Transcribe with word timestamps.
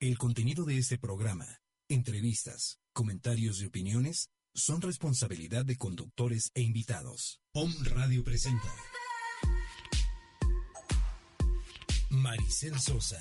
El 0.00 0.16
contenido 0.16 0.64
de 0.64 0.78
este 0.78 0.96
programa, 0.96 1.60
entrevistas, 1.88 2.78
comentarios 2.92 3.60
y 3.60 3.64
opiniones 3.64 4.30
son 4.54 4.80
responsabilidad 4.80 5.64
de 5.64 5.76
conductores 5.76 6.52
e 6.54 6.62
invitados. 6.62 7.40
Om 7.52 7.74
Radio 7.82 8.22
presenta 8.22 8.72
Maricel 12.10 12.78
Sosa, 12.78 13.20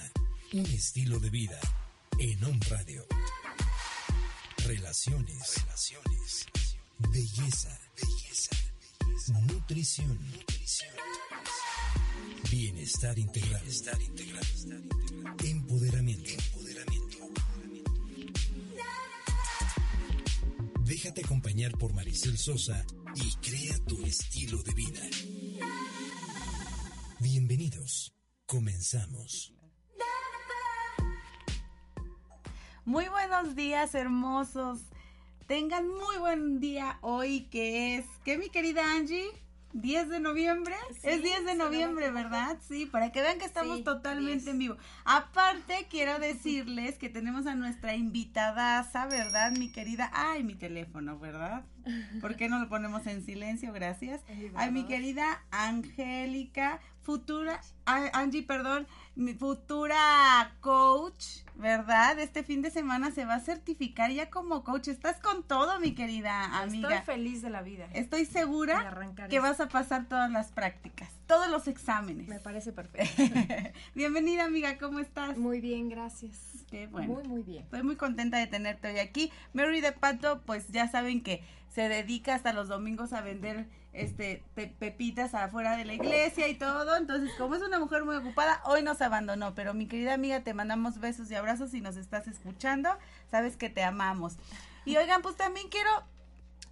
un 0.54 0.68
estilo 0.68 1.20
de 1.20 1.32
vida 1.32 1.60
en 2.20 2.44
Om 2.44 2.60
Radio. 2.70 3.08
Relaciones, 4.68 5.56
belleza, 7.10 7.80
belleza, 7.96 8.56
nutrición. 9.48 10.20
Bienestar 12.52 13.18
integral, 13.18 13.62
bienestar 13.62 14.00
integral, 14.00 14.46
empoderamiento. 15.44 16.57
Déjate 21.08 21.24
acompañar 21.24 21.72
por 21.78 21.94
Maricel 21.94 22.38
Sosa 22.38 22.86
y 23.16 23.34
crea 23.38 23.78
tu 23.86 24.06
estilo 24.06 24.62
de 24.62 24.74
vida. 24.74 25.00
Bienvenidos. 27.22 28.14
Comenzamos. 28.46 29.54
Muy 32.84 33.08
buenos 33.08 33.56
días, 33.56 33.96
hermosos. 33.96 34.82
Tengan 35.48 35.88
muy 35.88 36.18
buen 36.18 36.60
día 36.60 37.00
hoy, 37.00 37.48
que 37.52 37.96
es, 37.96 38.06
¿qué 38.26 38.38
mi 38.38 38.50
querida 38.50 38.94
Angie? 38.94 39.30
10 39.74 40.10
de 40.10 40.20
noviembre. 40.20 40.76
es 41.04 41.22
10 41.22 41.46
de 41.46 41.56
noviembre, 41.56 42.12
¿verdad? 42.12 42.58
Sí, 42.68 42.86
para 42.86 43.12
que 43.12 43.22
vean 43.22 43.40
que 43.40 43.46
estamos 43.46 43.84
totalmente 43.84 44.50
en 44.50 44.60
vivo. 44.60 44.78
Aparte, 45.06 45.88
quiero 45.90 46.20
decirles 46.20 46.98
que 46.98 47.10
tenemos 47.10 47.46
a 47.48 47.56
nuestra 47.56 47.96
invitada, 47.96 48.88
¿verdad? 49.10 49.52
Mi 49.52 49.72
querida. 49.72 50.10
Ay, 50.14 50.44
mi 50.44 50.56
teléfono, 50.56 51.20
¿verdad? 51.20 51.66
¿Por 52.22 52.36
qué 52.36 52.50
no 52.50 52.60
lo 52.60 52.68
ponemos 52.70 53.06
en 53.08 53.24
silencio? 53.26 53.72
Gracias. 53.72 54.22
Ay, 54.56 54.72
mi 54.72 54.86
querida 54.86 55.44
Angélica, 55.52 56.80
futura. 57.08 57.62
Angie, 57.86 58.44
perdón 58.44 58.86
mi 59.18 59.34
futura 59.34 60.56
coach, 60.62 61.40
¿verdad? 61.56 62.20
Este 62.20 62.44
fin 62.44 62.62
de 62.62 62.70
semana 62.70 63.10
se 63.10 63.26
va 63.26 63.36
a 63.36 63.40
certificar 63.40 64.12
ya 64.12 64.30
como 64.30 64.64
coach. 64.64 64.90
Estás 64.90 65.20
con 65.20 65.42
todo, 65.42 65.80
mi 65.80 65.96
querida 65.96 66.60
amiga. 66.62 66.98
Estoy 66.98 67.16
feliz 67.16 67.42
de 67.42 67.50
la 67.50 67.64
vida. 67.64 67.88
Estoy 67.94 68.26
segura 68.26 68.96
que 69.28 69.40
vas 69.40 69.60
a 69.60 69.70
pasar 69.70 70.08
todas 70.08 70.30
las 70.30 70.52
prácticas, 70.52 71.10
todos 71.26 71.50
los 71.50 71.68
exámenes. 71.68 72.28
Me 72.28 72.40
parece 72.40 72.72
perfecto. 72.74 73.24
Bienvenida, 73.96 74.46
amiga, 74.46 74.78
¿cómo 74.78 75.00
estás? 75.00 75.36
Muy 75.36 75.62
bien, 75.62 75.90
gracias. 75.90 76.38
Qué 76.70 76.86
bueno. 76.86 77.16
Muy, 77.16 77.24
muy 77.24 77.42
bien. 77.42 77.64
Estoy 77.64 77.82
muy 77.82 77.96
contenta 77.96 78.38
de 78.38 78.46
tenerte 78.46 78.90
hoy 78.90 79.00
aquí. 79.00 79.32
Mary 79.54 79.82
de 79.82 79.94
Pato, 79.94 80.42
pues 80.44 80.68
ya 80.68 80.88
saben 80.90 81.24
que 81.24 81.44
se 81.70 81.90
dedica 81.90 82.36
hasta 82.36 82.54
los 82.54 82.68
domingos 82.68 83.14
a 83.14 83.22
vender 83.22 83.68
este 83.98 84.44
pepitas 84.56 85.34
afuera 85.34 85.76
de 85.76 85.86
la 85.86 85.94
iglesia 85.94 86.48
y 86.48 86.56
todo. 86.56 86.96
Entonces, 86.96 87.32
como 87.38 87.56
es 87.56 87.62
una 87.62 87.80
mujer 87.80 88.06
muy 88.06 88.16
ocupada, 88.16 88.62
hoy 88.66 88.84
nos 88.84 89.02
abandonó. 89.02 89.56
Pero 89.56 89.74
mi 89.74 89.88
querida 89.88 90.14
amiga, 90.14 90.42
te 90.42 90.54
mandamos 90.54 91.00
besos 91.00 91.30
y 91.32 91.36
abrazos 91.36 91.72
si 91.72 91.82
nos 91.82 91.98
estás 91.98 92.28
escuchando. 92.28 92.90
Sabes 93.30 93.58
que 93.58 93.70
te 93.70 93.84
amamos. 93.84 94.38
Y 94.86 94.98
oigan, 94.98 95.22
pues 95.22 95.36
también 95.36 95.68
quiero 95.70 95.90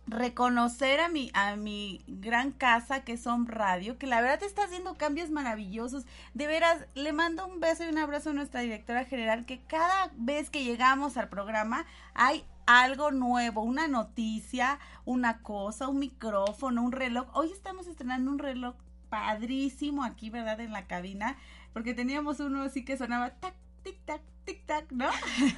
reconocer 0.08 1.00
a 1.00 1.10
mi 1.10 1.32
a 1.34 1.56
mi 1.56 2.04
gran 2.08 2.52
casa 2.52 3.04
que 3.04 3.18
son 3.18 3.48
radio 3.48 3.98
que 3.98 4.06
la 4.06 4.22
verdad 4.22 4.44
está 4.44 4.64
haciendo 4.64 4.96
cambios 4.96 5.32
maravillosos 5.32 6.06
de 6.36 6.46
veras 6.46 6.86
le 6.94 7.12
mando 7.12 7.48
un 7.48 7.60
beso 7.60 7.84
y 7.84 7.88
un 7.88 7.98
abrazo 7.98 8.30
a 8.30 8.34
nuestra 8.34 8.62
directora 8.62 9.06
general 9.06 9.46
que 9.48 9.62
cada 9.64 10.12
vez 10.16 10.52
que 10.52 10.64
llegamos 10.64 11.18
al 11.18 11.28
programa 11.28 11.86
hay 12.14 12.46
algo 12.66 13.12
nuevo, 13.12 13.62
una 13.62 13.88
noticia, 13.88 14.80
una 15.06 15.42
cosa, 15.42 15.88
un 15.88 16.00
micrófono, 16.00 16.84
un 16.84 16.92
reloj. 16.92 17.28
Hoy 17.34 17.52
estamos 17.52 17.88
estrenando 17.88 18.32
un 18.32 18.40
reloj 18.40 18.76
padrísimo 19.10 20.04
aquí, 20.04 20.30
¿verdad? 20.30 20.60
En 20.60 20.72
la 20.72 20.88
cabina, 20.88 21.38
porque 21.74 21.94
teníamos 21.94 22.40
uno 22.40 22.64
así 22.64 22.84
que 22.84 22.98
sonaba 22.98 23.32
tac, 23.36 23.54
tic, 23.84 23.98
tac, 24.06 24.22
tic, 24.46 24.66
tac, 24.66 24.92
¿no? 24.92 25.10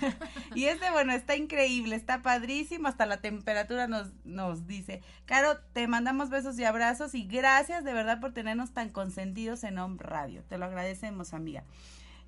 y 0.56 0.66
este, 0.66 0.92
bueno, 0.92 1.14
está 1.14 1.36
increíble, 1.36 1.96
está 1.96 2.22
padrísimo, 2.22 2.88
hasta 2.88 3.06
la 3.06 3.18
temperatura 3.18 3.88
nos, 3.88 4.12
nos 4.26 4.68
dice. 4.68 5.02
Caro, 5.26 5.60
te 5.74 5.88
mandamos 5.88 6.30
besos 6.30 6.60
y 6.60 6.66
abrazos 6.66 7.16
y 7.16 7.26
gracias 7.26 7.84
de 7.84 7.94
verdad 7.94 8.20
por 8.20 8.34
tenernos 8.34 8.72
tan 8.74 8.90
consentidos 8.90 9.64
en 9.64 9.78
Home 9.78 9.98
Radio. 10.00 10.44
Te 10.44 10.58
lo 10.58 10.66
agradecemos, 10.66 11.34
amiga. 11.34 11.64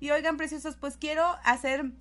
Y 0.00 0.10
oigan, 0.10 0.38
preciosos, 0.38 0.76
pues 0.76 0.96
quiero 0.96 1.36
hacer 1.44 1.92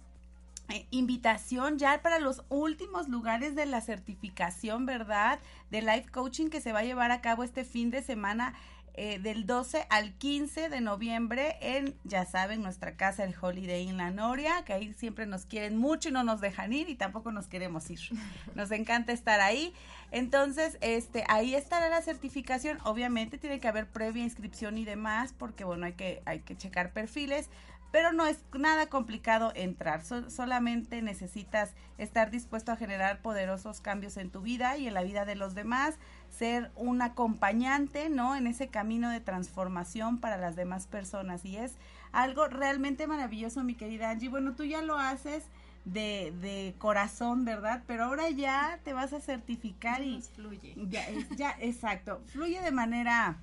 eh, 0.70 0.86
invitación 0.92 1.80
ya 1.80 2.02
para 2.02 2.20
los 2.20 2.44
últimos 2.50 3.10
lugares 3.10 3.56
de 3.56 3.66
la 3.66 3.82
certificación, 3.82 4.86
¿verdad? 4.86 5.40
De 5.72 5.82
Life 5.82 6.10
Coaching 6.12 6.50
que 6.50 6.62
se 6.62 6.74
va 6.74 6.80
a 6.80 6.84
llevar 6.84 7.12
a 7.12 7.22
cabo 7.22 7.44
este 7.44 7.64
fin 7.64 7.90
de 7.90 8.04
semana. 8.04 8.54
Eh, 9.02 9.18
del 9.18 9.46
12 9.46 9.88
al 9.90 10.12
15 10.12 10.68
de 10.68 10.82
noviembre 10.82 11.56
en, 11.62 11.96
ya 12.04 12.26
saben, 12.26 12.62
nuestra 12.62 12.98
casa, 12.98 13.24
el 13.24 13.34
Holiday 13.40 13.84
Inn 13.84 13.96
La 13.96 14.12
Noria, 14.12 14.66
que 14.66 14.74
ahí 14.74 14.92
siempre 14.92 15.26
nos 15.26 15.46
quieren 15.46 15.78
mucho 15.78 16.10
y 16.10 16.12
no 16.12 16.26
nos 16.26 16.42
dejan 16.42 16.74
ir 16.74 16.90
y 16.90 16.96
tampoco 16.96 17.32
nos 17.32 17.48
queremos 17.48 17.90
ir. 17.90 18.02
Nos 18.56 18.72
encanta 18.72 19.14
estar 19.14 19.40
ahí. 19.40 19.74
Entonces, 20.12 20.78
este, 20.82 21.24
ahí 21.30 21.56
estará 21.56 21.88
la 21.88 22.02
certificación. 22.02 22.78
Obviamente 22.84 23.38
tiene 23.38 23.62
que 23.62 23.70
haber 23.70 23.88
previa 23.88 24.22
inscripción 24.22 24.78
y 24.78 24.84
demás, 24.84 25.32
porque 25.32 25.64
bueno, 25.64 25.86
hay 25.86 25.94
que, 25.94 26.22
hay 26.26 26.42
que 26.42 26.58
checar 26.58 26.92
perfiles, 26.92 27.50
pero 27.92 28.12
no 28.12 28.28
es 28.28 28.44
nada 28.54 28.88
complicado 28.88 29.52
entrar, 29.56 30.04
solamente 30.04 31.02
necesitas 31.02 31.74
estar 31.98 32.30
dispuesto 32.30 32.72
a 32.72 32.76
generar 32.76 33.22
poderosos 33.22 33.82
cambios 33.82 34.18
en 34.18 34.30
tu 34.30 34.42
vida 34.42 34.78
y 34.78 34.88
en 34.88 34.94
la 34.94 35.04
vida 35.04 35.26
de 35.26 35.36
los 35.36 35.56
demás, 35.56 35.98
ser 36.30 36.72
un 36.76 37.02
acompañante, 37.02 38.10
¿no? 38.10 38.36
En 38.36 38.48
ese 38.48 38.68
camino 38.68 39.10
de 39.10 39.20
transformación 39.20 40.20
para 40.20 40.38
las 40.38 40.56
demás 40.56 40.88
personas 40.88 41.46
y 41.46 41.58
es 41.58 41.74
algo 42.12 42.48
realmente 42.48 43.08
maravilloso, 43.08 43.64
mi 43.64 43.76
querida 43.76 44.10
Angie. 44.10 44.30
Bueno, 44.30 44.54
tú 44.56 44.64
ya 44.64 44.82
lo 44.82 44.98
haces 44.98 45.44
de, 45.86 46.34
de 46.42 46.76
corazón, 46.78 47.46
¿verdad? 47.46 47.84
Pero 47.88 48.06
ahora 48.06 48.30
ya 48.30 48.80
te 48.84 48.94
vas 48.94 49.14
a 49.14 49.20
certificar 49.20 50.02
y 50.02 50.22
fluye. 50.22 50.76
Ya, 50.90 51.06
ya, 51.36 51.56
exacto, 51.60 52.22
fluye 52.28 52.62
de 52.62 52.72
manera 52.72 53.38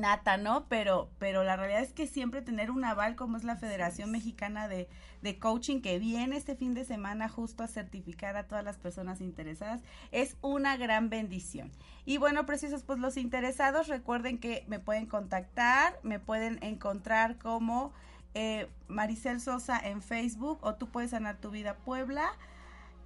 nata, 0.00 0.36
¿no? 0.36 0.66
Pero, 0.68 1.10
pero 1.18 1.44
la 1.44 1.56
realidad 1.56 1.82
es 1.82 1.92
que 1.92 2.06
siempre 2.06 2.42
tener 2.42 2.70
un 2.70 2.84
aval 2.84 3.16
como 3.16 3.36
es 3.36 3.44
la 3.44 3.56
Federación 3.56 4.10
Mexicana 4.10 4.68
de, 4.68 4.88
de, 5.22 5.38
Coaching 5.38 5.80
que 5.80 5.98
viene 5.98 6.36
este 6.36 6.54
fin 6.54 6.74
de 6.74 6.84
semana 6.84 7.28
justo 7.28 7.62
a 7.62 7.68
certificar 7.68 8.36
a 8.36 8.46
todas 8.46 8.64
las 8.64 8.76
personas 8.76 9.20
interesadas 9.20 9.80
es 10.12 10.36
una 10.42 10.76
gran 10.76 11.10
bendición. 11.10 11.70
Y 12.04 12.18
bueno, 12.18 12.46
precisos, 12.46 12.82
pues 12.82 12.98
los 12.98 13.16
interesados 13.16 13.88
recuerden 13.88 14.38
que 14.38 14.64
me 14.68 14.78
pueden 14.78 15.06
contactar, 15.06 15.98
me 16.02 16.18
pueden 16.18 16.62
encontrar 16.62 17.38
como 17.38 17.92
eh, 18.34 18.68
Maricel 18.88 19.40
Sosa 19.40 19.78
en 19.78 20.02
Facebook 20.02 20.58
o 20.62 20.74
tú 20.74 20.88
puedes 20.88 21.10
sanar 21.10 21.38
tu 21.38 21.50
vida 21.50 21.76
Puebla. 21.76 22.32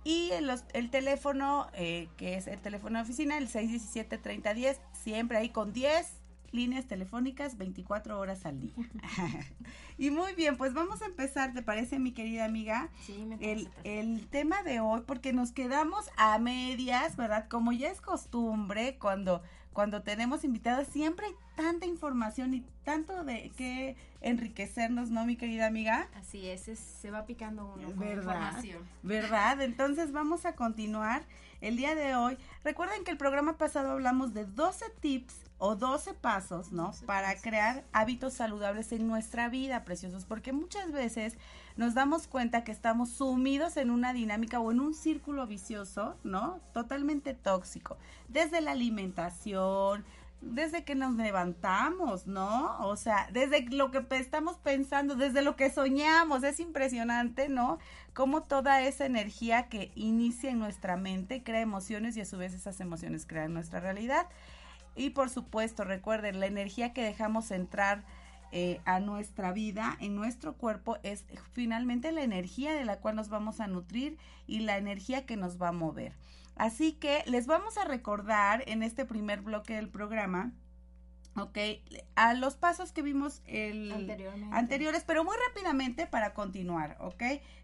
Y 0.05 0.31
el, 0.31 0.51
el 0.73 0.91
teléfono, 0.91 1.69
eh, 1.75 2.09
que 2.17 2.37
es 2.37 2.47
el 2.47 2.61
teléfono 2.61 2.99
de 2.99 3.03
oficina, 3.03 3.37
el 3.37 3.49
617-3010, 3.49 4.79
siempre 4.93 5.39
ahí 5.39 5.51
con 5.51 5.73
10 5.73 6.28
líneas 6.53 6.87
telefónicas 6.87 7.57
24 7.59 8.19
horas 8.19 8.47
al 8.47 8.61
día. 8.61 8.73
y 9.99 10.11
muy 10.11 10.35
bien, 10.35 10.57
pues 10.57 10.75
vamos 10.75 11.03
a 11.03 11.07
empezar, 11.07 11.53
¿te 11.53 11.63
parece, 11.63 11.99
mi 11.99 12.13
querida 12.13 12.45
amiga? 12.45 12.89
Sí, 13.03 13.25
me 13.25 13.37
el, 13.41 13.69
el 13.85 14.27
tema 14.29 14.63
de 14.63 14.81
hoy, 14.81 15.03
porque 15.07 15.33
nos 15.33 15.53
quedamos 15.53 16.11
a 16.17 16.39
medias, 16.39 17.17
¿verdad? 17.17 17.49
Como 17.49 17.73
ya 17.73 17.91
es 17.91 18.01
costumbre, 18.01 18.99
cuando, 18.99 19.43
cuando 19.73 20.03
tenemos 20.03 20.45
invitados, 20.45 20.89
siempre 20.89 21.27
hay 21.27 21.35
tanta 21.55 21.87
información 21.87 22.55
y 22.55 22.65
tanto 22.85 23.25
de 23.25 23.51
que 23.57 23.97
enriquecernos, 24.21 25.11
¿no, 25.11 25.25
mi 25.25 25.37
querida 25.37 25.67
amiga? 25.67 26.09
Así 26.15 26.49
es, 26.49 26.63
se 26.63 27.11
va 27.11 27.27
picando 27.27 27.75
uno 27.77 27.89
con 27.89 27.99
¿verdad? 27.99 28.17
información. 28.17 28.83
¿Verdad? 29.03 29.61
Entonces 29.63 30.13
vamos 30.13 30.45
a 30.45 30.55
continuar 30.55 31.23
el 31.61 31.77
día 31.77 31.95
de 31.95 32.15
hoy. 32.15 32.37
Recuerden 32.65 33.05
que 33.05 33.11
el 33.11 33.17
programa 33.17 33.59
pasado 33.59 33.93
hablamos 33.93 34.35
de 34.35 34.45
12 34.45 34.85
tips 35.01 35.48
o 35.59 35.75
12 35.75 36.15
pasos, 36.15 36.73
¿no? 36.73 36.93
Para 37.05 37.35
crear 37.41 37.85
hábitos 37.93 38.35
saludables 38.35 38.93
en 38.93 39.07
nuestra 39.09 39.49
vida, 39.49 39.85
preciosos, 39.85 40.25
porque 40.25 40.53
muchas 40.53 40.93
veces 40.93 41.37
nos 41.77 41.95
damos 41.95 42.29
cuenta 42.29 42.65
que 42.65 42.73
estamos 42.73 43.11
sumidos 43.11 43.77
en 43.77 43.91
una 43.91 44.13
dinámica 44.13 44.61
o 44.61 44.71
en 44.71 44.81
un 44.81 44.95
círculo 44.95 45.47
vicioso, 45.47 46.17
¿no? 46.25 46.61
Totalmente 46.73 47.35
tóxico. 47.35 47.97
Desde 48.29 48.61
la 48.61 48.73
alimentación, 48.73 50.05
desde 50.41 50.85
que 50.85 50.95
nos 50.95 51.17
levantamos, 51.17 52.27
¿no? 52.27 52.79
O 52.87 52.97
sea, 52.97 53.29
desde 53.33 53.63
lo 53.71 53.91
que 53.91 54.05
estamos 54.11 54.57
pensando, 54.59 55.17
desde 55.17 55.43
lo 55.43 55.57
que 55.57 55.71
soñamos, 55.71 56.45
es 56.45 56.61
impresionante, 56.61 57.49
¿no? 57.49 57.79
Cómo 58.15 58.43
toda 58.43 58.83
esa 58.83 59.07
energía 59.07 59.69
que 59.69 59.91
inicia 59.97 60.51
en 60.51 60.61
nuestra 60.61 60.97
mente 60.97 61.43
crea 61.43 61.61
emociones 61.61 62.17
y 62.17 62.21
a 62.21 62.25
su 62.25 62.39
vez 62.39 62.55
esas 62.55 62.79
emociones 62.81 63.27
crean 63.27 63.53
nuestra 63.53 63.81
realidad. 63.81 64.27
Y 64.97 65.11
por 65.11 65.31
supuesto, 65.31 65.85
recuerden, 65.85 66.41
la 66.41 66.47
energía 66.47 66.93
que 66.93 67.03
dejamos 67.03 67.51
entrar 67.51 68.05
eh, 68.51 68.81
a 68.87 68.99
nuestra 68.99 69.53
vida, 69.53 69.97
en 70.01 70.17
nuestro 70.17 70.57
cuerpo, 70.57 70.97
es 71.03 71.25
finalmente 71.53 72.13
la 72.13 72.23
energía 72.23 72.73
de 72.73 72.85
la 72.85 72.99
cual 72.99 73.17
nos 73.17 73.29
vamos 73.29 73.61
a 73.61 73.67
nutrir 73.67 74.17
y 74.47 74.61
la 74.61 74.79
energía 74.79 75.27
que 75.27 75.37
nos 75.37 75.61
va 75.61 75.69
a 75.69 75.73
mover. 75.73 76.15
Así 76.57 76.93
que 76.93 77.23
les 77.27 77.47
vamos 77.47 77.77
a 77.77 77.85
recordar 77.85 78.65
en 78.67 78.83
este 78.83 79.05
primer 79.05 79.43
bloque 79.43 79.75
del 79.75 79.89
programa, 79.91 80.53
ok, 81.37 81.59
a 82.17 82.35
los 82.35 82.57
pasos 82.57 82.91
que 82.91 83.03
vimos 83.03 83.43
el 83.47 83.93
anteriores, 84.51 85.05
pero 85.07 85.25
muy 85.25 85.37
rápidamente 85.49 86.07
para 86.07 86.35
continuar, 86.35 86.97
ok. 87.01 87.23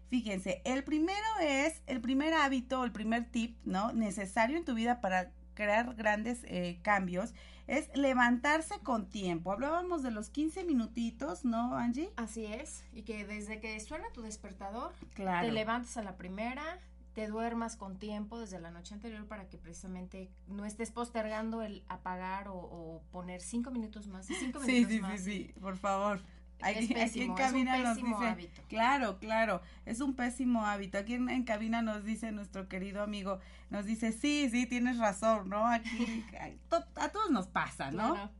Fíjense, 0.09 0.61
el 0.65 0.83
primero 0.83 1.27
es 1.41 1.81
el 1.87 1.99
primer 1.99 2.33
hábito, 2.35 2.83
el 2.85 2.91
primer 2.91 3.25
tip, 3.25 3.57
¿no? 3.65 3.91
Necesario 3.91 4.55
en 4.55 4.65
tu 4.65 4.75
vida 4.75 5.01
para 5.01 5.31
crear 5.55 5.95
grandes 5.95 6.43
eh, 6.43 6.77
cambios 6.83 7.33
es 7.67 7.89
levantarse 7.95 8.79
con 8.83 9.09
tiempo. 9.09 9.51
Hablábamos 9.51 10.03
de 10.03 10.11
los 10.11 10.29
15 10.29 10.63
minutitos, 10.63 11.45
¿no, 11.45 11.75
Angie? 11.75 12.11
Así 12.15 12.45
es, 12.45 12.83
y 12.93 13.01
que 13.01 13.25
desde 13.25 13.59
que 13.59 13.79
suena 13.79 14.05
tu 14.13 14.21
despertador, 14.21 14.93
te 15.15 15.51
levantas 15.51 15.97
a 15.97 16.03
la 16.03 16.15
primera, 16.15 16.79
te 17.13 17.27
duermas 17.27 17.75
con 17.75 17.97
tiempo 17.97 18.39
desde 18.39 18.59
la 18.59 18.69
noche 18.69 18.93
anterior 18.93 19.25
para 19.25 19.47
que 19.47 19.57
precisamente 19.57 20.29
no 20.47 20.65
estés 20.65 20.91
postergando 20.91 21.63
el 21.63 21.83
apagar 21.87 22.49
o, 22.49 23.01
poner 23.11 23.41
cinco 23.41 23.71
minutos 23.71 24.07
más. 24.07 24.27
Cinco 24.27 24.59
minutos 24.59 24.65
sí, 24.65 24.85
sí, 24.85 25.01
sí, 25.01 25.17
sí, 25.17 25.53
por 25.59 25.77
favor. 25.77 26.21
Aquí, 26.61 26.93
en 27.21 27.33
cabina 27.35 27.77
es 27.77 27.97
un 27.97 28.09
nos 28.09 28.19
dice, 28.19 28.29
hábito. 28.29 28.61
claro, 28.67 29.19
claro, 29.19 29.61
es 29.85 30.01
un 30.01 30.15
pésimo 30.15 30.65
hábito. 30.65 30.97
Aquí 30.97 31.13
en, 31.13 31.43
cabina 31.43 31.81
nos 31.81 32.03
dice 32.03 32.31
nuestro 32.31 32.67
querido 32.67 33.03
amigo, 33.03 33.39
nos 33.69 33.85
dice, 33.85 34.11
sí, 34.11 34.49
sí, 34.51 34.65
tienes 34.65 34.97
razón, 34.97 35.49
¿no? 35.49 35.67
Aquí 35.67 36.25
a, 36.95 37.09
todos 37.09 37.31
nos 37.31 37.47
pasa, 37.47 37.91
¿no? 37.91 38.31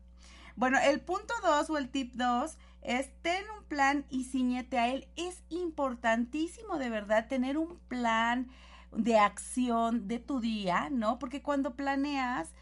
Bueno, 0.56 0.78
el 0.80 1.02
punto 1.02 1.34
dos 1.44 1.70
o 1.70 1.78
el 1.78 1.90
tip 1.90 2.14
dos 2.14 2.58
es 2.82 3.12
ten 3.22 3.44
un 3.58 3.66
plan 3.66 4.06
y 4.10 4.26
ciñete 4.26 4.80
a 4.80 4.88
él. 4.90 5.08
Es 5.16 5.44
importantísimo 5.50 6.78
de 6.78 6.90
verdad 6.90 7.28
tener 7.28 7.58
un 7.58 7.78
plan 7.88 8.48
de 8.92 9.20
acción 9.20 10.08
de 10.08 10.20
tu 10.20 10.40
día, 10.40 10.90
¿no? 10.92 11.20
Porque 11.20 11.42
cuando 11.42 11.76
planeas, 11.76 12.54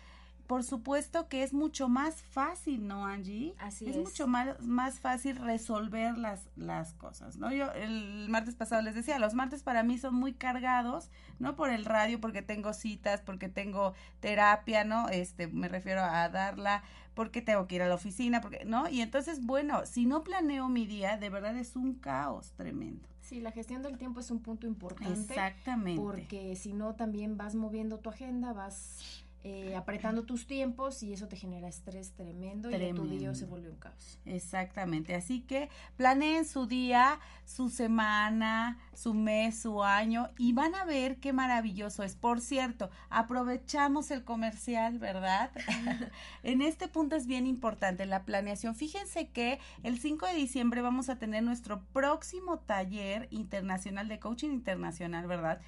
por 0.53 0.63
supuesto 0.63 1.27
que 1.29 1.41
es 1.41 1.51
mucho 1.51 1.89
más 1.89 2.21
fácil, 2.21 2.88
¿no, 2.88 3.07
Angie? 3.07 3.55
Así 3.57 3.89
es. 3.89 3.95
Es 3.95 4.03
mucho 4.03 4.27
más, 4.27 4.61
más 4.61 5.00
fácil 5.00 5.35
resolver 5.38 6.15
las, 6.15 6.47
las 6.55 6.94
cosas, 6.94 7.38
¿no? 7.38 7.51
Yo 7.51 7.71
el 7.71 8.29
martes 8.29 8.53
pasado 8.53 8.83
les 8.83 8.94
decía, 8.94 9.17
los 9.17 9.33
martes 9.33 9.63
para 9.63 9.81
mí 9.81 9.97
son 9.97 10.13
muy 10.13 10.33
cargados, 10.33 11.09
¿no? 11.39 11.55
Por 11.55 11.71
el 11.71 11.85
radio, 11.85 12.21
porque 12.21 12.44
tengo 12.44 12.71
citas, 12.73 13.19
porque 13.21 13.50
tengo 13.50 13.95
terapia, 14.19 14.83
¿no? 14.83 15.09
Este, 15.09 15.47
me 15.47 15.69
refiero 15.69 16.03
a 16.03 16.29
darla, 16.29 16.83
porque 17.15 17.41
tengo 17.41 17.65
que 17.65 17.73
ir 17.77 17.81
a 17.81 17.88
la 17.88 17.95
oficina, 17.95 18.39
porque, 18.39 18.63
¿no? 18.63 18.88
Y 18.88 19.01
entonces, 19.01 19.44
bueno, 19.44 19.88
si 19.88 20.05
no 20.05 20.23
planeo 20.23 20.69
mi 20.69 20.85
día, 20.85 21.17
de 21.17 21.31
verdad 21.31 21.57
es 21.57 21.75
un 21.75 21.95
caos 21.95 22.51
tremendo. 22.51 23.07
Sí, 23.21 23.39
la 23.39 23.51
gestión 23.51 23.81
del 23.81 23.97
tiempo 23.97 24.19
es 24.19 24.29
un 24.29 24.39
punto 24.39 24.67
importante. 24.67 25.19
Exactamente. 25.19 26.00
Porque 26.00 26.55
si 26.55 26.73
no, 26.73 26.94
también 26.94 27.38
vas 27.38 27.55
moviendo 27.55 27.97
tu 27.97 28.11
agenda, 28.11 28.53
vas 28.53 29.23
eh, 29.45 29.75
apretando 29.75 30.24
tus 30.24 30.48
tiempos 30.48 31.04
y 31.04 31.12
eso 31.12 31.28
te 31.28 31.36
genera 31.36 31.68
estrés 31.68 32.13
tremendo, 32.13 32.72
y 32.72 32.94
tu 32.94 33.07
día 33.07 33.36
se 33.36 33.45
vuelve 33.45 33.69
un 33.69 33.75
caos. 33.75 34.18
Exactamente, 34.25 35.16
así 35.16 35.42
que 35.42 35.69
planeen 35.98 36.45
su 36.45 36.66
día, 36.66 37.19
su 37.44 37.69
semana, 37.69 38.80
su 38.94 39.13
mes, 39.13 39.60
su 39.60 39.84
año 39.84 40.30
y 40.38 40.54
van 40.54 40.75
a 40.75 40.86
ver 40.86 41.18
qué 41.18 41.34
maravilloso 41.34 42.04
es. 42.04 42.16
Por 42.16 42.40
cierto, 42.40 42.90
aprovechamos 43.10 44.12
el 44.12 44.24
comercial, 44.24 44.98
¿verdad? 44.98 45.51
en 46.44 46.62
este 46.62 46.88
punto 46.88 47.18
es 47.18 47.28
bien 47.28 47.46
importante 47.46 48.06
la 48.06 48.24
planeación. 48.24 48.75
Fíjense 48.75 49.28
que 49.28 49.60
el 49.84 50.00
5 50.00 50.25
de 50.28 50.36
diciembre 50.36 50.81
vamos 50.81 51.10
a 51.10 51.18
tener 51.18 51.44
nuestro 51.44 51.84
próximo 51.92 52.60
taller 52.60 53.28
internacional 53.30 54.07
de 54.07 54.19
coaching 54.19 54.51
internacional, 54.51 55.28
¿verdad? 55.28 55.62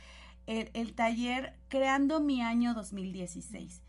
El, 0.48 0.94
taller 0.94 1.58
Creando 1.70 2.20
mi 2.20 2.42
año 2.42 2.74
2016. 2.74 3.82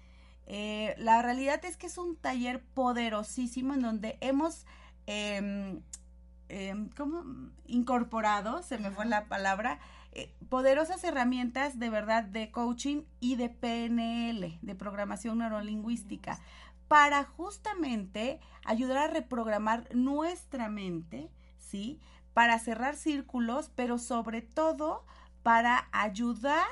Eh, 0.46 0.94
la 0.98 1.22
realidad 1.22 1.64
es 1.64 1.76
que 1.76 1.86
es 1.86 1.98
un 1.98 2.16
taller 2.16 2.62
poderosísimo 2.62 3.74
en 3.74 3.82
donde 3.82 4.18
hemos 4.20 4.64
eh, 5.06 5.80
incorporado, 7.66 8.62
se 8.62 8.78
me 8.78 8.90
fue 8.90 9.06
la 9.06 9.26
palabra, 9.26 9.80
eh, 10.18 10.32
poderosas 10.48 11.04
herramientas 11.04 11.78
de 11.78 11.90
verdad 11.90 12.24
de 12.24 12.50
coaching 12.50 13.02
y 13.20 13.36
de 13.36 13.50
PNL, 13.50 14.58
de 14.62 14.74
programación 14.74 15.36
neurolingüística, 15.38 16.40
para 16.88 17.24
justamente 17.24 18.40
ayudar 18.64 18.96
a 18.96 19.12
reprogramar 19.12 19.94
nuestra 19.94 20.70
mente, 20.70 21.30
¿sí? 21.58 22.00
Para 22.32 22.58
cerrar 22.58 22.96
círculos, 22.96 23.70
pero 23.74 23.98
sobre 23.98 24.40
todo 24.40 25.04
para 25.46 25.88
ayudar, 25.92 26.66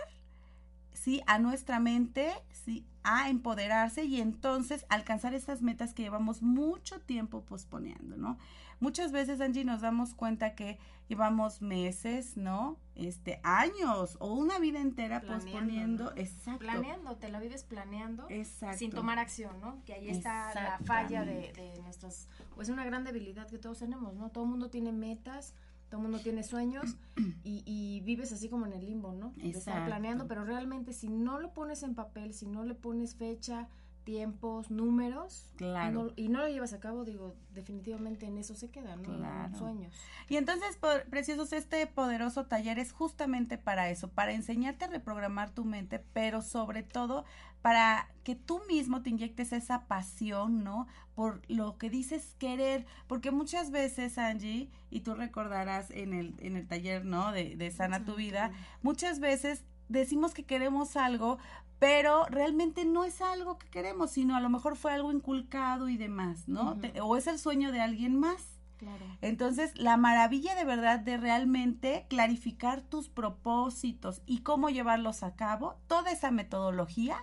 ¿sí? 0.93 1.23
A 1.29 1.39
nuestra 1.39 1.79
mente, 1.79 2.33
¿sí? 2.51 2.85
A 3.05 3.29
empoderarse 3.29 4.03
y 4.03 4.21
entonces 4.21 4.85
alcanzar 4.89 5.33
estas 5.33 5.63
metas 5.63 5.95
que 5.95 6.03
llevamos 6.03 6.43
mucho 6.43 6.99
tiempo 6.99 7.45
posponiendo, 7.45 8.17
¿no? 8.17 8.37
Muchas 8.81 9.13
veces, 9.13 9.41
Angie, 9.41 9.65
nos 9.65 9.81
damos 9.81 10.15
cuenta 10.15 10.57
que 10.57 10.81
llevamos 11.09 11.63
meses, 11.63 12.37
¿no? 12.37 12.77
Este, 12.97 13.39
años 13.45 14.17
o 14.19 14.35
una 14.35 14.59
vida 14.59 14.81
entera 14.81 15.21
posponiendo. 15.21 16.13
Exacto. 16.17 16.59
Planeando, 16.59 17.15
te 17.15 17.29
la 17.29 17.39
vives 17.39 17.63
planeando. 17.63 18.27
Exacto. 18.29 18.79
Sin 18.79 18.91
tomar 18.91 19.21
acción, 19.21 19.61
¿no? 19.61 19.85
Que 19.85 19.93
ahí 19.93 20.09
está 20.09 20.53
la 20.53 20.81
falla 20.85 21.25
de, 21.25 21.53
de 21.53 21.81
nuestras, 21.85 22.27
pues 22.57 22.69
una 22.71 22.85
gran 22.85 23.05
debilidad 23.05 23.47
que 23.47 23.59
todos 23.59 23.79
tenemos, 23.79 24.15
¿no? 24.15 24.31
Todo 24.31 24.43
el 24.43 24.51
mundo 24.51 24.69
tiene 24.69 24.91
metas, 24.91 25.55
todo 25.95 26.03
el 26.03 26.11
mundo 26.11 26.25
tiene 26.25 26.43
sueños 26.43 26.97
y, 27.45 28.01
vives 28.01 28.33
así 28.33 28.49
como 28.49 28.67
en 28.67 28.73
el 28.73 28.85
limbo, 28.85 29.13
¿no? 29.13 29.33
De 29.37 29.51
estar 29.51 29.87
planeando, 29.87 30.27
pero 30.27 30.45
realmente 30.45 30.93
si 30.93 31.09
no 31.09 31.39
lo 31.39 31.55
pones 31.55 31.85
en 31.85 31.95
papel, 31.95 32.35
si 32.35 32.47
no 32.47 32.65
le 32.65 32.75
pones 32.75 33.15
fecha, 33.15 33.69
tiempos, 34.05 34.71
números, 34.71 35.53
claro. 35.57 36.13
y 36.17 36.29
no 36.29 36.41
lo 36.41 36.49
llevas 36.49 36.73
a 36.73 36.81
cabo, 36.81 37.05
digo, 37.05 37.35
definitivamente 37.53 38.27
en 38.27 38.39
eso 38.39 38.55
se 38.55 38.71
queda, 38.71 38.97
¿no? 38.97 39.59
Sueños. 39.59 39.95
Y 40.29 40.37
entonces, 40.37 40.79
preciosos, 41.11 41.53
este 41.53 41.87
poderoso 41.87 42.47
taller 42.47 42.79
es 42.79 42.93
justamente 42.93 43.59
para 43.59 43.91
eso, 43.91 44.09
para 44.09 44.33
enseñarte 44.33 44.85
a 44.85 44.89
reprogramar 44.89 45.51
tu 45.51 45.65
mente, 45.65 45.99
pero 46.13 46.43
sobre 46.43 46.83
todo 46.83 47.25
para 47.63 48.11
que 48.25 48.35
tú 48.35 48.61
mismo 48.69 49.03
te 49.03 49.09
inyectes 49.09 49.55
esa 49.55 49.87
pasión, 49.87 50.63
¿no? 50.65 50.87
Por 51.15 51.41
lo 51.49 51.79
que 51.79 51.89
dices 51.89 52.35
querer, 52.39 52.85
porque 53.07 53.31
muchas 53.31 53.71
veces, 53.71 54.19
Angie, 54.19 54.69
y 54.91 55.01
tú 55.01 55.15
recordarás 55.15 55.91
en 55.91 56.13
el, 56.13 56.35
en 56.41 56.57
el 56.57 56.67
taller, 56.67 57.07
¿no? 57.07 57.33
De, 57.33 57.57
de 57.57 57.71
Sana 57.71 58.05
tu 58.05 58.17
Vida, 58.17 58.53
muchas 58.83 59.19
veces 59.19 59.65
decimos 59.89 60.35
que 60.35 60.45
queremos 60.45 60.97
algo, 60.97 61.39
pero 61.79 62.25
realmente 62.27 62.85
no 62.85 63.05
es 63.05 63.21
algo 63.21 63.59
que 63.59 63.69
queremos, 63.69 64.11
sino 64.11 64.37
a 64.37 64.41
lo 64.41 64.49
mejor 64.49 64.77
fue 64.77 64.93
algo 64.93 65.13
inculcado 65.13 65.89
y 65.89 65.97
demás, 65.97 66.49
¿no? 66.49 66.77
o 67.03 67.17
es 67.17 67.27
el 67.27 67.39
sueño 67.39 67.73
de 67.73 67.81
alguien 67.81 68.19
más. 68.19 68.43
Claro. 68.79 69.05
Entonces, 69.23 69.71
la 69.77 69.97
maravilla 69.97 70.55
de 70.55 70.65
verdad 70.65 70.99
de 70.99 71.17
realmente 71.17 72.07
clarificar 72.09 72.83
tus 72.83 73.09
propósitos 73.09 74.21
y 74.27 74.41
cómo 74.41 74.69
llevarlos 74.69 75.23
a 75.23 75.37
cabo, 75.37 75.77
toda 75.87 76.11
esa 76.11 76.31
metodología 76.31 77.17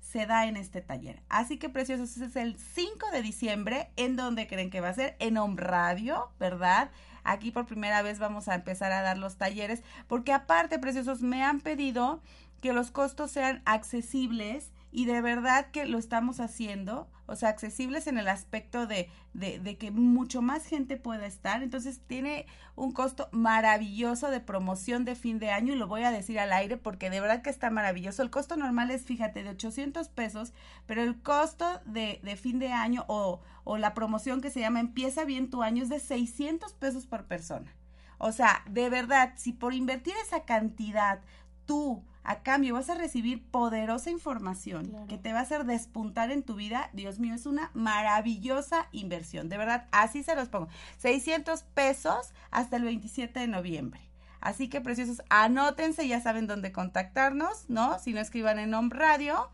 se 0.00 0.26
da 0.26 0.46
en 0.46 0.56
este 0.56 0.82
taller. 0.82 1.22
Así 1.28 1.58
que, 1.58 1.68
preciosos, 1.68 2.10
ese 2.10 2.26
es 2.26 2.36
el 2.36 2.56
5 2.56 3.10
de 3.12 3.22
diciembre. 3.22 3.90
¿En 3.96 4.14
donde 4.14 4.46
creen 4.46 4.70
que 4.70 4.80
va 4.80 4.90
a 4.90 4.94
ser? 4.94 5.16
En 5.18 5.38
Home 5.38 5.56
Radio, 5.56 6.30
¿verdad? 6.38 6.90
Aquí 7.24 7.50
por 7.50 7.66
primera 7.66 8.02
vez 8.02 8.18
vamos 8.18 8.48
a 8.48 8.54
empezar 8.54 8.92
a 8.92 9.00
dar 9.00 9.16
los 9.16 9.38
talleres, 9.38 9.82
porque 10.06 10.32
aparte, 10.32 10.78
preciosos, 10.78 11.22
me 11.22 11.42
han 11.42 11.60
pedido 11.60 12.22
que 12.64 12.72
los 12.72 12.90
costos 12.90 13.30
sean 13.30 13.60
accesibles 13.66 14.72
y 14.90 15.04
de 15.04 15.20
verdad 15.20 15.66
que 15.70 15.84
lo 15.84 15.98
estamos 15.98 16.40
haciendo, 16.40 17.10
o 17.26 17.36
sea, 17.36 17.50
accesibles 17.50 18.06
en 18.06 18.16
el 18.16 18.26
aspecto 18.26 18.86
de, 18.86 19.10
de, 19.34 19.76
que 19.76 19.90
mucho 19.90 20.40
más 20.40 20.64
gente 20.64 20.96
pueda 20.96 21.26
estar. 21.26 21.62
Entonces 21.62 22.00
tiene 22.06 22.46
un 22.74 22.92
costo 22.92 23.28
maravilloso 23.32 24.30
de 24.30 24.40
promoción 24.40 25.04
de 25.04 25.14
fin 25.14 25.38
de 25.38 25.50
año 25.50 25.74
y 25.74 25.76
lo 25.76 25.88
voy 25.88 26.04
a 26.04 26.10
decir 26.10 26.40
al 26.40 26.54
aire 26.54 26.78
porque 26.78 27.10
de 27.10 27.20
verdad 27.20 27.42
que 27.42 27.50
está 27.50 27.68
maravilloso. 27.68 28.22
El 28.22 28.30
costo 28.30 28.56
normal 28.56 28.90
es, 28.90 29.04
fíjate, 29.04 29.42
de 29.42 29.50
800 29.50 30.08
pesos, 30.08 30.54
pero 30.86 31.02
el 31.02 31.20
costo 31.20 31.66
de, 31.84 32.18
de 32.22 32.36
fin 32.36 32.58
de 32.60 32.72
año 32.72 33.04
o, 33.08 33.42
o 33.64 33.76
la 33.76 33.92
promoción 33.92 34.40
que 34.40 34.48
se 34.48 34.60
llama 34.60 34.80
Empieza 34.80 35.26
bien 35.26 35.50
tu 35.50 35.62
año 35.62 35.82
es 35.82 35.90
de 35.90 36.00
600 36.00 36.72
pesos 36.72 37.04
por 37.04 37.26
persona. 37.26 37.76
O 38.16 38.32
sea, 38.32 38.64
de 38.70 38.88
verdad, 38.88 39.34
si 39.36 39.52
por 39.52 39.74
invertir 39.74 40.14
esa 40.24 40.46
cantidad 40.46 41.20
tú 41.66 42.02
a 42.24 42.42
cambio 42.42 42.74
vas 42.74 42.90
a 42.90 42.94
recibir 42.94 43.44
poderosa 43.50 44.10
información 44.10 45.06
que 45.06 45.18
te 45.18 45.32
va 45.32 45.40
a 45.40 45.42
hacer 45.42 45.64
despuntar 45.64 46.30
en 46.30 46.42
tu 46.42 46.54
vida, 46.54 46.90
Dios 46.94 47.18
mío, 47.18 47.34
es 47.34 47.46
una 47.46 47.70
maravillosa 47.74 48.88
inversión. 48.92 49.48
De 49.48 49.58
verdad, 49.58 49.86
así 49.92 50.22
se 50.22 50.34
los 50.34 50.48
pongo. 50.48 50.68
600 50.98 51.62
pesos 51.62 52.32
hasta 52.50 52.76
el 52.76 52.84
27 52.84 53.38
de 53.40 53.46
noviembre. 53.46 54.00
Así 54.40 54.68
que 54.68 54.80
preciosos, 54.80 55.22
anótense, 55.30 56.06
ya 56.06 56.20
saben 56.20 56.46
dónde 56.46 56.72
contactarnos, 56.72 57.68
¿no? 57.68 57.98
Si 57.98 58.12
no 58.12 58.20
escriban 58.20 58.58
en 58.58 58.74
Home 58.74 58.94
Radio. 58.94 59.50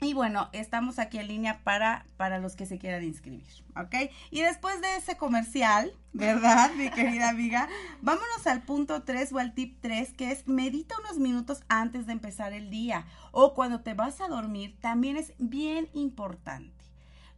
Y 0.00 0.12
bueno, 0.12 0.50
estamos 0.52 0.98
aquí 0.98 1.18
en 1.18 1.28
línea 1.28 1.60
para, 1.64 2.04
para 2.18 2.38
los 2.38 2.54
que 2.54 2.66
se 2.66 2.78
quieran 2.78 3.02
inscribir, 3.02 3.46
¿ok? 3.76 4.10
Y 4.30 4.42
después 4.42 4.80
de 4.82 4.96
ese 4.96 5.16
comercial, 5.16 5.90
¿verdad, 6.12 6.70
mi 6.74 6.90
querida 6.90 7.30
amiga? 7.30 7.66
Vámonos 8.02 8.46
al 8.46 8.62
punto 8.62 9.04
3 9.04 9.32
o 9.32 9.38
al 9.38 9.54
tip 9.54 9.78
3, 9.80 10.12
que 10.12 10.32
es 10.32 10.46
medita 10.46 10.94
unos 11.00 11.18
minutos 11.18 11.62
antes 11.68 12.06
de 12.06 12.12
empezar 12.12 12.52
el 12.52 12.68
día 12.68 13.06
o 13.32 13.54
cuando 13.54 13.80
te 13.80 13.94
vas 13.94 14.20
a 14.20 14.28
dormir, 14.28 14.76
también 14.80 15.16
es 15.16 15.32
bien 15.38 15.88
importante. 15.94 16.72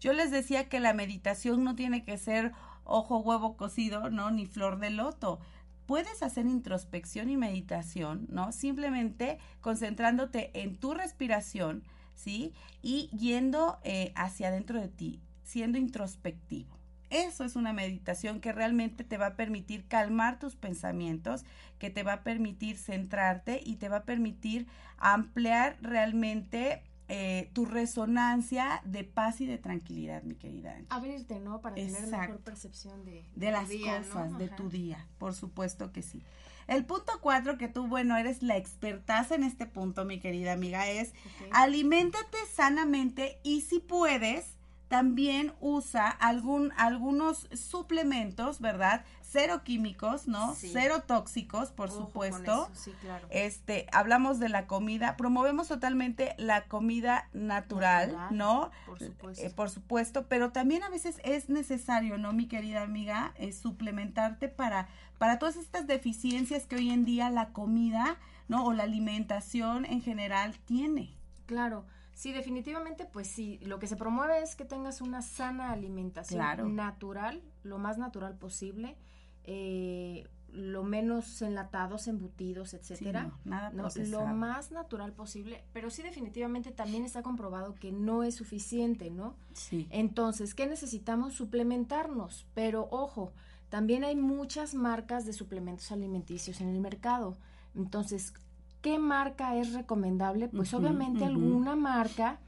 Yo 0.00 0.12
les 0.12 0.32
decía 0.32 0.68
que 0.68 0.80
la 0.80 0.94
meditación 0.94 1.62
no 1.62 1.76
tiene 1.76 2.04
que 2.04 2.18
ser 2.18 2.52
ojo, 2.84 3.18
huevo 3.18 3.56
cocido, 3.56 4.10
¿no? 4.10 4.30
Ni 4.32 4.46
flor 4.46 4.78
de 4.80 4.90
loto 4.90 5.38
puedes 5.86 6.22
hacer 6.22 6.44
introspección 6.44 7.30
y 7.30 7.38
meditación, 7.38 8.26
¿no? 8.28 8.52
Simplemente 8.52 9.38
concentrándote 9.62 10.50
en 10.60 10.76
tu 10.76 10.92
respiración, 10.92 11.82
¿sí? 12.18 12.52
Y 12.82 13.08
yendo 13.16 13.78
eh, 13.84 14.12
hacia 14.16 14.48
adentro 14.48 14.80
de 14.80 14.88
ti, 14.88 15.22
siendo 15.44 15.78
introspectivo. 15.78 16.76
Eso 17.10 17.44
es 17.44 17.56
una 17.56 17.72
meditación 17.72 18.40
que 18.40 18.52
realmente 18.52 19.02
te 19.02 19.16
va 19.16 19.28
a 19.28 19.36
permitir 19.36 19.86
calmar 19.86 20.38
tus 20.38 20.56
pensamientos, 20.56 21.44
que 21.78 21.88
te 21.88 22.02
va 22.02 22.14
a 22.14 22.22
permitir 22.22 22.76
centrarte 22.76 23.62
y 23.64 23.76
te 23.76 23.88
va 23.88 23.98
a 23.98 24.02
permitir 24.02 24.66
ampliar 24.98 25.78
realmente 25.80 26.82
eh, 27.08 27.50
tu 27.54 27.64
resonancia 27.64 28.82
de 28.84 29.04
paz 29.04 29.40
y 29.40 29.46
de 29.46 29.56
tranquilidad, 29.56 30.22
mi 30.24 30.34
querida. 30.34 30.76
Abrirte, 30.90 31.38
¿no? 31.40 31.62
Para 31.62 31.76
tener 31.76 32.06
mejor 32.08 32.40
percepción 32.40 33.06
de, 33.06 33.24
de 33.34 33.50
las 33.50 33.70
cosas, 33.70 34.36
de 34.36 34.48
tu 34.48 34.68
día. 34.68 35.06
Por 35.18 35.34
supuesto 35.34 35.92
que 35.92 36.02
sí. 36.02 36.22
El 36.68 36.84
punto 36.84 37.12
cuatro, 37.20 37.58
que 37.58 37.68
tú, 37.68 37.88
bueno, 37.88 38.16
eres 38.16 38.42
la 38.42 38.56
expertaza 38.56 39.34
en 39.34 39.42
este 39.42 39.66
punto, 39.66 40.04
mi 40.04 40.20
querida 40.20 40.52
amiga, 40.52 40.86
es 40.88 41.12
aliméntate 41.50 42.38
sanamente 42.54 43.40
y 43.42 43.62
si 43.62 43.80
puedes, 43.80 44.58
también 44.88 45.52
usa 45.60 46.08
algún, 46.08 46.72
algunos 46.76 47.48
suplementos, 47.52 48.60
¿verdad? 48.60 49.04
Cero 49.20 49.60
químicos, 49.62 50.26
¿no? 50.26 50.54
Cero 50.54 51.02
tóxicos, 51.06 51.70
por 51.70 51.90
supuesto. 51.90 52.70
Sí, 52.72 52.92
claro. 53.02 53.28
Este, 53.30 53.86
hablamos 53.92 54.38
de 54.38 54.48
la 54.48 54.66
comida, 54.66 55.16
promovemos 55.18 55.68
totalmente 55.68 56.34
la 56.38 56.64
comida 56.64 57.28
natural, 57.34 58.16
¿no? 58.30 58.70
Por 58.86 58.98
supuesto. 58.98 59.44
Eh, 59.44 59.50
por 59.50 59.68
supuesto, 59.68 60.26
pero 60.28 60.52
también 60.52 60.82
a 60.82 60.88
veces 60.88 61.20
es 61.24 61.50
necesario, 61.50 62.16
¿no, 62.16 62.32
mi 62.32 62.46
querida 62.46 62.80
amiga? 62.80 63.34
Suplementarte 63.52 64.48
para, 64.48 64.88
para 65.18 65.38
todas 65.38 65.56
estas 65.56 65.86
deficiencias 65.86 66.66
que 66.66 66.76
hoy 66.76 66.90
en 66.90 67.04
día 67.04 67.30
la 67.30 67.52
comida, 67.52 68.18
¿no? 68.48 68.64
O 68.64 68.72
la 68.72 68.84
alimentación 68.84 69.84
en 69.84 70.00
general 70.00 70.56
tiene. 70.64 71.14
Claro. 71.46 71.84
Sí, 72.14 72.32
definitivamente, 72.32 73.04
pues 73.04 73.28
sí, 73.28 73.60
lo 73.62 73.78
que 73.78 73.86
se 73.86 73.94
promueve 73.94 74.42
es 74.42 74.56
que 74.56 74.64
tengas 74.64 75.00
una 75.00 75.22
sana 75.22 75.70
alimentación 75.70 76.74
natural, 76.74 77.42
lo 77.62 77.78
más 77.78 77.96
natural 77.96 78.36
posible, 78.36 78.96
eh, 79.44 80.28
lo 80.52 80.82
menos 80.82 81.42
enlatados, 81.42 82.08
embutidos, 82.08 82.74
etcétera, 82.74 83.30
nada 83.44 83.70
lo 83.70 84.26
más 84.26 84.72
natural 84.72 85.12
posible, 85.12 85.62
pero 85.72 85.90
sí 85.90 86.02
definitivamente 86.02 86.72
también 86.72 87.04
está 87.04 87.22
comprobado 87.22 87.74
que 87.74 87.92
no 87.92 88.24
es 88.24 88.34
suficiente, 88.34 89.10
¿no? 89.10 89.36
Sí. 89.52 89.86
Entonces, 89.90 90.54
¿qué 90.54 90.66
necesitamos? 90.66 91.34
Suplementarnos, 91.34 92.46
pero 92.54 92.88
ojo, 92.90 93.32
también 93.68 94.04
hay 94.04 94.16
muchas 94.16 94.74
marcas 94.74 95.26
de 95.26 95.32
suplementos 95.32 95.92
alimenticios 95.92 96.60
en 96.60 96.68
el 96.68 96.80
mercado. 96.80 97.36
Entonces, 97.74 98.32
¿Qué 98.80 98.98
marca 98.98 99.56
es 99.56 99.72
recomendable? 99.72 100.48
Pues 100.48 100.72
obviamente 100.72 101.24
alguna 101.24 101.74
marca 101.74 102.38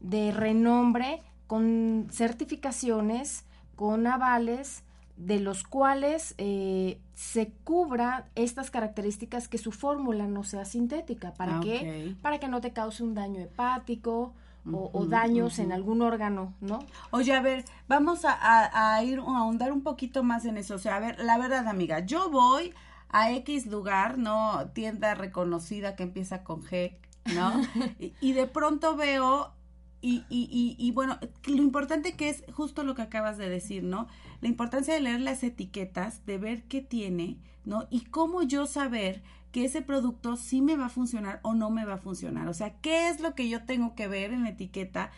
de 0.00 0.32
renombre 0.32 1.22
con 1.46 2.08
certificaciones, 2.10 3.44
con 3.76 4.06
avales, 4.08 4.82
de 5.16 5.38
los 5.38 5.62
cuales 5.62 6.34
eh, 6.38 6.98
se 7.14 7.52
cubra 7.62 8.28
estas 8.34 8.70
características 8.70 9.46
que 9.46 9.58
su 9.58 9.70
fórmula 9.70 10.26
no 10.26 10.42
sea 10.42 10.64
sintética. 10.64 11.32
¿Para 11.34 11.58
ah, 11.58 11.60
qué? 11.62 12.16
Para 12.20 12.40
que 12.40 12.48
no 12.48 12.60
te 12.60 12.72
cause 12.72 13.04
un 13.04 13.14
daño 13.14 13.40
hepático 13.40 14.34
o, 14.72 15.06
daños 15.06 15.58
en 15.58 15.72
algún 15.72 16.02
órgano, 16.02 16.54
¿no? 16.60 16.80
Oye, 17.10 17.32
a 17.32 17.40
ver, 17.40 17.64
vamos 17.88 18.24
a, 18.24 18.96
a, 18.96 19.02
ir 19.04 19.20
a 19.20 19.38
ahondar 19.38 19.72
un 19.72 19.82
poquito 19.82 20.22
más 20.22 20.44
en 20.44 20.56
eso. 20.56 20.74
O 20.74 20.78
sea, 20.78 20.96
a 20.96 21.00
ver, 21.00 21.18
la 21.20 21.38
verdad, 21.38 21.68
amiga, 21.68 22.00
yo 22.00 22.30
voy 22.30 22.72
a 23.08 23.32
X 23.32 23.66
lugar, 23.66 24.18
¿no? 24.18 24.70
Tienda 24.72 25.14
reconocida 25.14 25.94
que 25.94 26.02
empieza 26.02 26.42
con 26.42 26.62
G, 26.62 26.96
¿no? 27.34 27.62
y, 28.20 28.32
de 28.32 28.46
pronto 28.46 28.96
veo, 28.96 29.52
y, 30.00 30.24
y, 30.28 30.76
y, 30.78 30.90
bueno, 30.92 31.18
lo 31.46 31.56
importante 31.56 32.16
que 32.16 32.28
es 32.28 32.44
justo 32.52 32.82
lo 32.82 32.94
que 32.94 33.02
acabas 33.02 33.38
de 33.38 33.48
decir, 33.48 33.84
¿no? 33.84 34.08
La 34.40 34.48
importancia 34.48 34.94
de 34.94 35.00
leer 35.00 35.20
las 35.20 35.42
etiquetas, 35.42 36.26
de 36.26 36.38
ver 36.38 36.64
qué 36.64 36.82
tiene, 36.82 37.38
¿no? 37.64 37.86
Y 37.90 38.04
cómo 38.06 38.42
yo 38.42 38.66
saber 38.66 39.22
que 39.56 39.64
ese 39.64 39.80
producto 39.80 40.36
sí 40.36 40.60
me 40.60 40.76
va 40.76 40.84
a 40.84 40.90
funcionar 40.90 41.40
o 41.42 41.54
no 41.54 41.70
me 41.70 41.86
va 41.86 41.94
a 41.94 41.96
funcionar. 41.96 42.46
O 42.46 42.52
sea, 42.52 42.74
¿qué 42.82 43.08
es 43.08 43.20
lo 43.20 43.34
que 43.34 43.48
yo 43.48 43.64
tengo 43.64 43.94
que 43.94 44.06
ver 44.06 44.34
en 44.34 44.42
la 44.42 44.50
etiqueta 44.50 45.12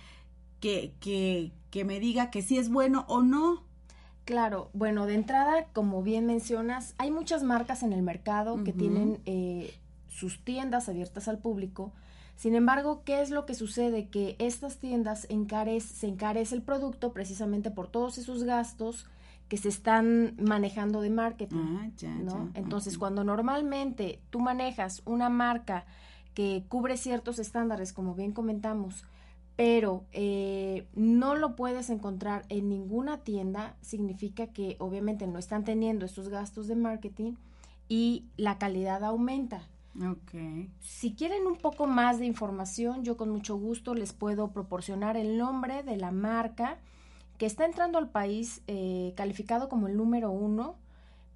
que, 0.61 0.95
que, 1.01 1.51
que 1.73 1.85
me 1.85 1.99
diga 1.99 2.31
que 2.31 2.43
sí 2.43 2.57
es 2.57 2.69
bueno 2.69 3.05
o 3.09 3.21
no? 3.21 3.65
Claro, 4.25 4.71
bueno, 4.75 5.07
de 5.07 5.15
entrada, 5.15 5.67
como 5.73 6.05
bien 6.05 6.27
mencionas, 6.27 6.95
hay 6.99 7.11
muchas 7.11 7.43
marcas 7.43 7.83
en 7.83 7.93
el 7.93 8.03
mercado 8.03 8.63
que 8.63 8.73
tienen 8.73 9.19
eh, 9.27 9.75
sus 10.09 10.45
tiendas 10.45 10.89
abiertas 10.89 11.27
al 11.27 11.39
público. 11.39 11.91
Sin 12.37 12.55
embargo, 12.55 13.03
¿qué 13.05 13.23
es 13.23 13.31
lo 13.31 13.45
que 13.45 13.55
sucede? 13.55 14.07
Que 14.07 14.37
estas 14.39 14.77
tiendas 14.77 15.27
encarece, 15.31 15.93
se 15.93 16.07
encarece 16.07 16.55
el 16.55 16.63
producto 16.63 17.13
precisamente 17.13 17.73
por 17.73 17.89
todos 17.89 18.19
esos 18.19 18.45
gastos 18.45 19.09
que 19.49 19.57
se 19.57 19.69
están 19.69 20.35
manejando 20.39 21.01
de 21.01 21.11
marketing. 21.11 21.57
Ah, 21.57 21.89
ya, 21.97 22.15
¿no? 22.15 22.51
Entonces, 22.55 22.99
cuando 22.99 23.25
normalmente 23.25 24.21
tú 24.31 24.41
manejas 24.41 25.03
una 25.07 25.31
marca 25.31 25.87
que 26.35 26.65
cubre 26.69 26.97
ciertos 26.97 27.39
estándares, 27.39 27.93
como 27.93 28.15
bien 28.15 28.33
comentamos, 28.33 29.05
pero 29.57 30.05
eh, 30.13 30.87
no 30.95 31.35
lo 31.35 31.57
puedes 31.57 31.91
encontrar 31.91 32.45
en 32.49 32.69
ninguna 32.69 33.19
tienda, 33.25 33.75
significa 33.81 34.47
que 34.47 34.77
obviamente 34.79 35.27
no 35.27 35.39
están 35.39 35.65
teniendo 35.65 36.07
estos 36.07 36.29
gastos 36.29 36.69
de 36.69 36.77
marketing 36.77 37.33
y 37.89 38.27
la 38.37 38.59
calidad 38.59 39.03
aumenta. 39.03 39.63
Okay. 39.97 40.71
Si 40.81 41.15
quieren 41.15 41.47
un 41.47 41.57
poco 41.57 41.89
más 41.89 42.21
de 42.21 42.27
información, 42.27 43.03
yo 43.03 43.17
con 43.17 43.31
mucho 43.31 43.57
gusto 43.57 43.95
les 43.95 44.13
puedo 44.13 44.53
proporcionar 44.53 45.17
el 45.17 45.37
nombre 45.39 45.83
de 45.83 45.97
la 45.97 46.13
marca 46.13 46.79
que 47.39 47.47
está 47.47 47.65
entrando 47.65 47.99
al 47.99 48.11
país 48.11 48.63
eh, 48.67 49.15
calificado 49.17 49.69
como 49.69 49.87
el 49.87 49.97
número 49.97 50.31
uno, 50.31 50.77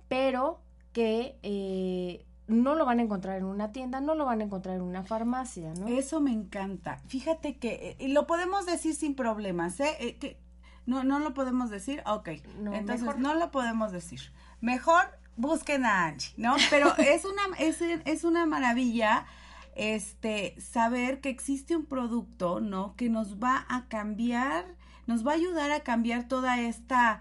pero 0.09 0.61
que 0.93 1.39
eh, 1.43 2.27
no 2.49 2.75
lo 2.75 2.85
van 2.85 2.99
a 2.99 3.03
encontrar 3.03 3.39
en 3.39 3.45
una 3.45 3.73
tienda, 3.73 4.01
no 4.01 4.15
lo 4.15 4.27
van 4.27 4.41
a 4.41 4.45
encontrar 4.45 4.77
en 4.77 4.83
una 4.83 5.05
farmacia, 5.05 5.73
¿no? 5.75 5.87
Eso 5.89 6.21
me 6.21 6.33
encanta. 6.33 6.99
Fíjate 7.07 7.57
que 7.57 7.97
y 7.99 8.09
lo 8.09 8.27
podemos 8.27 8.67
decir 8.67 8.95
sin 8.95 9.15
problemas, 9.15 9.81
¿eh? 9.81 9.97
eh 10.01 10.17
que, 10.17 10.39
no, 10.85 11.05
no 11.05 11.21
lo 11.21 11.33
podemos 11.33 11.71
decir, 11.71 12.03
ok. 12.07 12.29
Entonces 12.73 13.17
no 13.19 13.35
lo 13.35 13.51
podemos 13.51 13.93
decir. 13.93 14.21
Mejor 14.61 15.05
busquen 15.37 15.85
a 15.85 16.07
Angie, 16.07 16.35
¿no? 16.37 16.57
Pero 16.71 16.95
es 16.99 17.25
una, 17.25 17.43
es, 17.59 17.81
es 17.81 18.25
una 18.25 18.47
maravilla 18.47 19.27
este 19.75 20.55
saber 20.61 21.21
que 21.21 21.31
existe 21.31 21.77
un 21.77 21.87
producto, 21.87 22.61
¿no? 22.61 22.95
Que 22.97 23.09
nos 23.09 23.39
va 23.39 23.65
a 23.69 23.87
cambiar, 23.89 24.67
nos 25.07 25.27
va 25.27 25.33
a 25.33 25.35
ayudar 25.35 25.71
a 25.71 25.81
cambiar 25.81 26.29
toda 26.29 26.61
esta, 26.61 27.21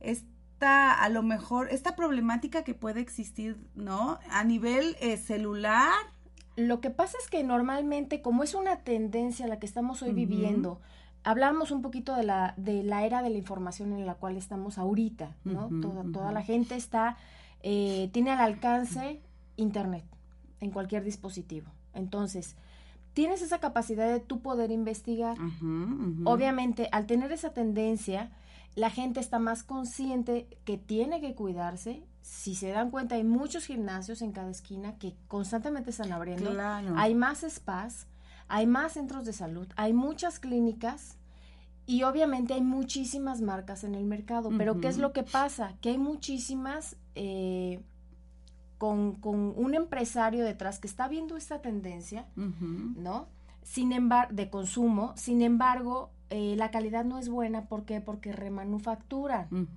esta 0.00 0.92
a 0.92 1.08
lo 1.08 1.22
mejor, 1.22 1.68
esta 1.70 1.96
problemática 1.96 2.62
que 2.64 2.74
puede 2.74 3.00
existir, 3.00 3.56
¿no? 3.74 4.18
A 4.30 4.44
nivel 4.44 4.96
eh, 5.00 5.16
celular. 5.16 5.92
Lo 6.56 6.80
que 6.80 6.90
pasa 6.90 7.16
es 7.22 7.30
que 7.30 7.42
normalmente, 7.42 8.22
como 8.22 8.42
es 8.42 8.54
una 8.54 8.76
tendencia 8.76 9.46
la 9.46 9.58
que 9.58 9.66
estamos 9.66 10.02
hoy 10.02 10.12
viviendo, 10.12 10.80
hablamos 11.24 11.70
un 11.70 11.82
poquito 11.82 12.14
de 12.14 12.24
la, 12.24 12.54
de 12.56 12.82
la 12.82 13.04
era 13.04 13.22
de 13.22 13.30
la 13.30 13.38
información 13.38 13.92
en 13.92 14.06
la 14.06 14.14
cual 14.14 14.36
estamos 14.36 14.78
ahorita, 14.78 15.36
¿no? 15.44 15.70
toda, 15.80 16.04
toda 16.12 16.32
la 16.32 16.42
gente 16.42 16.74
está, 16.74 17.16
eh, 17.62 18.10
tiene 18.12 18.32
al 18.32 18.40
alcance 18.40 19.20
Internet 19.56 20.04
en 20.60 20.70
cualquier 20.70 21.04
dispositivo. 21.04 21.70
Entonces, 21.94 22.56
tienes 23.14 23.42
esa 23.42 23.58
capacidad 23.58 24.10
de 24.10 24.20
tú 24.20 24.40
poder 24.40 24.70
investigar. 24.70 25.36
Obviamente, 26.24 26.88
al 26.92 27.06
tener 27.06 27.32
esa 27.32 27.50
tendencia, 27.50 28.30
la 28.74 28.90
gente 28.90 29.20
está 29.20 29.38
más 29.38 29.62
consciente 29.62 30.48
que 30.64 30.78
tiene 30.78 31.20
que 31.20 31.34
cuidarse 31.34 32.02
si 32.22 32.54
se 32.54 32.68
dan 32.68 32.90
cuenta, 32.90 33.16
hay 33.16 33.24
muchos 33.24 33.66
gimnasios 33.66 34.22
en 34.22 34.32
cada 34.32 34.50
esquina 34.50 34.96
que 34.98 35.14
constantemente 35.28 35.90
están 35.90 36.12
abriendo. 36.12 36.50
Hay 36.96 37.14
más 37.14 37.44
spas, 37.48 38.06
hay 38.48 38.66
más 38.66 38.92
centros 38.92 39.24
de 39.24 39.32
salud, 39.32 39.66
hay 39.76 39.92
muchas 39.92 40.38
clínicas 40.38 41.18
y 41.84 42.04
obviamente 42.04 42.54
hay 42.54 42.62
muchísimas 42.62 43.40
marcas 43.40 43.82
en 43.84 43.96
el 43.96 44.04
mercado. 44.04 44.50
Pero 44.56 44.80
¿qué 44.80 44.88
es 44.88 44.98
lo 44.98 45.12
que 45.12 45.24
pasa? 45.24 45.74
Que 45.80 45.90
hay 45.90 45.98
muchísimas 45.98 46.96
eh, 47.16 47.80
con, 48.82 49.14
con, 49.14 49.54
un 49.56 49.76
empresario 49.76 50.44
detrás 50.44 50.80
que 50.80 50.88
está 50.88 51.06
viendo 51.06 51.36
esta 51.36 51.62
tendencia, 51.62 52.26
¿no? 52.34 53.28
Sin 53.62 53.92
embargo, 53.92 54.34
de 54.34 54.50
consumo, 54.50 55.12
sin 55.14 55.40
embargo, 55.40 56.10
eh, 56.30 56.56
la 56.56 56.72
calidad 56.72 57.04
no 57.04 57.18
es 57.18 57.28
buena, 57.28 57.66
¿por 57.66 57.84
qué? 57.84 58.00
Porque 58.00 58.32
remanufacturan 58.32 59.68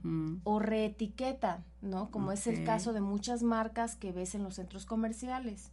o 0.44 0.58
reetiquetan, 0.58 1.64
¿no? 1.84 2.10
Como 2.10 2.32
es 2.32 2.48
el 2.48 2.64
caso 2.64 2.94
de 2.94 3.02
muchas 3.02 3.44
marcas 3.44 3.96
que 3.96 4.12
ves 4.12 4.34
en 4.34 4.42
los 4.42 4.56
centros 4.56 4.88
comerciales, 4.88 5.72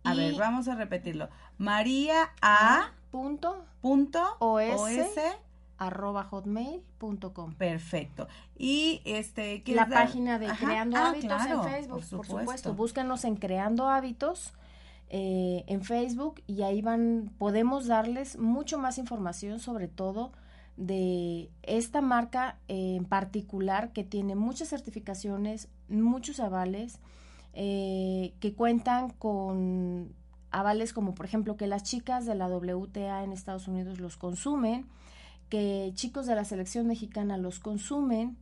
A 0.03 0.15
ver, 0.15 0.33
vamos 0.35 0.67
a 0.67 0.75
repetirlo. 0.75 1.29
María 1.61 2.31
A. 2.41 2.89
Punto. 3.11 3.65
Punto. 3.81 4.19
OS. 4.39 4.81
arroba 5.77 6.23
hotmail.com. 6.23 7.53
Perfecto. 7.53 8.27
Y 8.57 9.01
este 9.05 9.61
la 9.67 9.87
página 9.87 10.39
de 10.39 10.47
Creando 10.47 10.97
ah, 10.97 11.09
Hábitos 11.09 11.45
en 11.45 11.63
Facebook, 11.63 12.03
por 12.17 12.25
supuesto. 12.25 12.73
Búscanos 12.73 13.25
en 13.25 13.35
Creando 13.35 13.89
Hábitos 13.89 14.53
eh, 15.09 15.63
en 15.67 15.83
Facebook 15.83 16.41
y 16.47 16.63
ahí 16.63 16.81
van, 16.81 17.31
podemos 17.37 17.85
darles 17.85 18.39
mucho 18.39 18.79
más 18.79 18.97
información 18.97 19.59
sobre 19.59 19.87
todo 19.87 20.31
de 20.77 21.51
esta 21.61 22.01
marca 22.01 22.57
en 22.69 23.05
particular 23.05 23.93
que 23.93 24.03
tiene 24.03 24.33
muchas 24.33 24.69
certificaciones, 24.69 25.67
muchos 25.89 26.39
avales, 26.39 26.97
eh, 27.53 28.33
que 28.39 28.55
cuentan 28.55 29.11
con 29.11 30.15
avales 30.51 30.93
como 30.93 31.15
por 31.15 31.25
ejemplo 31.25 31.57
que 31.57 31.67
las 31.67 31.83
chicas 31.83 32.25
de 32.25 32.35
la 32.35 32.47
WTA 32.47 33.23
en 33.23 33.31
Estados 33.31 33.67
Unidos 33.67 33.99
los 33.99 34.17
consumen, 34.17 34.85
que 35.49 35.91
chicos 35.95 36.25
de 36.27 36.35
la 36.35 36.45
selección 36.45 36.87
mexicana 36.87 37.37
los 37.37 37.59
consumen, 37.59 38.37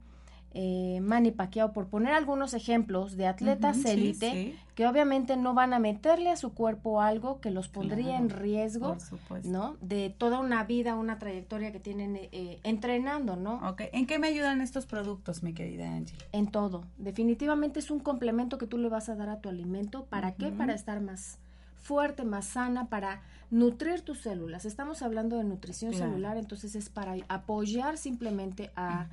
eh, 0.51 0.99
Manny 1.01 1.31
Pacquiao, 1.31 1.73
por 1.73 1.87
poner 1.87 2.13
algunos 2.13 2.55
ejemplos 2.55 3.15
de 3.17 3.27
atletas 3.27 3.85
élite 3.85 4.55
que 4.73 4.87
obviamente 4.87 5.37
no 5.37 5.53
van 5.53 5.73
a 5.73 5.79
meterle 5.79 6.31
a 6.31 6.37
su 6.37 6.53
cuerpo 6.53 7.01
algo 7.01 7.39
que 7.39 7.51
los 7.51 7.67
pondría 7.67 8.17
en 8.17 8.31
riesgo, 8.31 8.97
¿no? 9.43 9.77
De 9.81 10.09
toda 10.09 10.39
una 10.39 10.63
vida, 10.63 10.95
una 10.95 11.19
trayectoria 11.19 11.71
que 11.71 11.79
tienen 11.79 12.15
eh, 12.15 12.29
eh, 12.31 12.59
entrenando, 12.63 13.35
¿no? 13.35 13.55
Ok, 13.69 13.83
¿en 13.91 14.07
qué 14.07 14.17
me 14.17 14.27
ayudan 14.27 14.61
estos 14.61 14.87
productos, 14.87 15.43
mi 15.43 15.53
querida 15.53 15.93
Angie? 15.93 16.17
En 16.31 16.47
todo. 16.47 16.83
Definitivamente 16.97 17.79
es 17.79 17.91
un 17.91 17.99
complemento 17.99 18.57
que 18.57 18.65
tú 18.65 18.79
le 18.79 18.89
vas 18.89 19.09
a 19.09 19.15
dar 19.15 19.29
a 19.29 19.41
tu 19.41 19.49
alimento. 19.49 20.05
¿Para 20.05 20.33
qué? 20.33 20.51
Para 20.51 20.73
estar 20.73 20.99
más 20.99 21.37
fuerte, 21.79 22.23
más 22.23 22.45
sana, 22.45 22.89
para 22.89 23.21
nutrir 23.49 24.01
tus 24.01 24.19
células. 24.19 24.65
Estamos 24.65 25.01
hablando 25.01 25.37
de 25.37 25.43
nutrición 25.43 25.93
celular, 25.93 26.37
entonces 26.37 26.75
es 26.75 26.89
para 26.89 27.15
apoyar 27.27 27.97
simplemente 27.97 28.71
a 28.75 29.07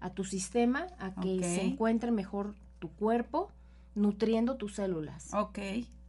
a 0.00 0.10
tu 0.10 0.24
sistema 0.24 0.86
a 0.98 1.14
que 1.14 1.42
se 1.42 1.62
encuentre 1.62 2.10
mejor 2.10 2.54
tu 2.78 2.90
cuerpo, 2.90 3.50
nutriendo 3.94 4.56
tus 4.56 4.74
células. 4.74 5.32
Ok. 5.34 5.58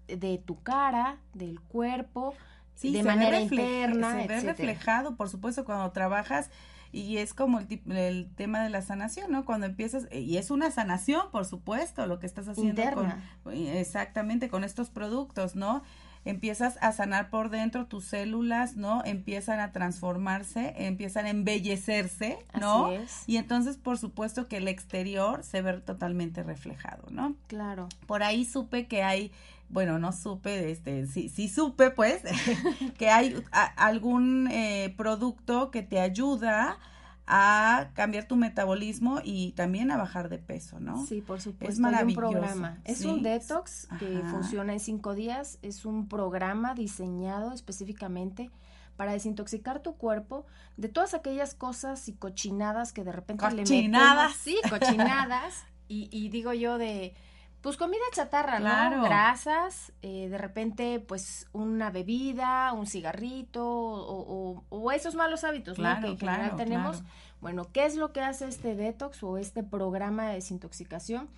De 0.07 0.41
tu 0.43 0.61
cara, 0.63 1.17
del 1.33 1.59
cuerpo, 1.59 2.33
de 2.81 3.03
manera 3.03 3.39
interna. 3.39 4.21
Se 4.21 4.27
ve 4.27 4.41
reflejado, 4.41 5.15
por 5.15 5.29
supuesto, 5.29 5.65
cuando 5.65 5.91
trabajas 5.91 6.49
y 6.91 7.17
es 7.17 7.33
como 7.33 7.59
el, 7.59 7.81
el, 7.91 8.29
tema 8.35 8.61
de 8.61 8.69
la 8.69 8.81
sanación, 8.81 9.31
¿no? 9.31 9.45
Cuando 9.45 9.65
empiezas, 9.65 10.07
y 10.11 10.37
es 10.37 10.51
una 10.51 10.71
sanación, 10.71 11.31
por 11.31 11.45
supuesto, 11.45 12.05
lo 12.05 12.19
que 12.19 12.25
estás 12.25 12.47
haciendo 12.47 12.81
Interna. 12.81 13.23
con, 13.43 13.53
exactamente, 13.53 14.49
con 14.49 14.63
estos 14.63 14.89
productos, 14.89 15.55
¿no? 15.55 15.83
empiezas 16.25 16.77
a 16.81 16.91
sanar 16.91 17.29
por 17.29 17.49
dentro 17.49 17.87
tus 17.87 18.05
células, 18.05 18.75
¿no? 18.75 19.03
Empiezan 19.05 19.59
a 19.59 19.71
transformarse, 19.71 20.73
empiezan 20.77 21.25
a 21.25 21.29
embellecerse, 21.29 22.37
¿no? 22.59 22.91
Y 23.25 23.37
entonces, 23.37 23.77
por 23.77 23.97
supuesto 23.97 24.47
que 24.47 24.57
el 24.57 24.67
exterior 24.67 25.43
se 25.43 25.61
ve 25.61 25.73
totalmente 25.79 26.43
reflejado, 26.43 27.09
¿no? 27.09 27.35
Claro. 27.47 27.89
Por 28.05 28.23
ahí 28.23 28.45
supe 28.45 28.87
que 28.87 29.03
hay 29.03 29.31
bueno, 29.71 29.99
no 29.99 30.11
supe, 30.11 30.69
este, 30.69 31.07
sí, 31.07 31.29
sí 31.29 31.47
supe, 31.47 31.91
pues, 31.91 32.21
que 32.97 33.09
hay 33.09 33.41
algún 33.77 34.47
eh, 34.51 34.93
producto 34.97 35.71
que 35.71 35.81
te 35.81 35.99
ayuda 35.99 36.77
a 37.25 37.91
cambiar 37.93 38.27
tu 38.27 38.35
metabolismo 38.35 39.21
y 39.23 39.53
también 39.53 39.89
a 39.91 39.97
bajar 39.97 40.27
de 40.27 40.37
peso, 40.37 40.81
¿no? 40.81 41.05
Sí, 41.05 41.21
por 41.21 41.39
supuesto. 41.39 41.71
Es 41.71 41.79
maravilloso. 41.79 42.27
un 42.27 42.33
programa. 42.33 42.81
Es 42.83 43.05
un 43.05 43.23
detox 43.23 43.87
que 43.99 44.21
funciona 44.29 44.73
en 44.73 44.81
cinco 44.81 45.15
días. 45.15 45.57
Es 45.61 45.85
un 45.85 46.09
programa 46.09 46.73
diseñado 46.73 47.53
específicamente 47.53 48.51
para 48.97 49.13
desintoxicar 49.13 49.81
tu 49.81 49.95
cuerpo 49.95 50.45
de 50.75 50.89
todas 50.89 51.13
aquellas 51.13 51.53
cosas 51.53 52.09
y 52.09 52.13
cochinadas 52.13 52.91
que 52.91 53.05
de 53.05 53.13
repente 53.13 53.49
le 53.51 53.63
metemos. 53.63 54.35
Sí, 54.35 54.57
cochinadas. 54.69 55.63
y, 55.87 56.09
y 56.11 56.27
digo 56.29 56.51
yo 56.51 56.77
de 56.77 57.13
pues 57.61 57.77
comida 57.77 58.01
chatarra, 58.11 58.59
¿no? 58.59 59.03
Grasas, 59.03 59.93
eh, 60.01 60.29
de 60.29 60.37
repente, 60.37 60.99
pues 60.99 61.47
una 61.53 61.91
bebida, 61.91 62.73
un 62.73 62.87
cigarrito 62.87 63.63
o, 63.65 64.63
o, 64.69 64.91
esos 64.91 65.15
malos 65.15 65.43
hábitos, 65.43 65.77
¿no? 65.77 65.99
Que 66.01 66.07
en 66.07 66.17
general 66.17 66.55
tenemos. 66.55 67.03
Bueno, 67.39 67.67
¿qué 67.71 67.85
es 67.85 67.95
lo 67.95 68.11
que 68.11 68.21
hace 68.21 68.47
este 68.47 68.75
detox 68.75 69.23
o 69.23 69.37
este 69.37 69.63
programa 69.63 70.27
de 70.27 70.35
desintoxicación? 70.35 71.29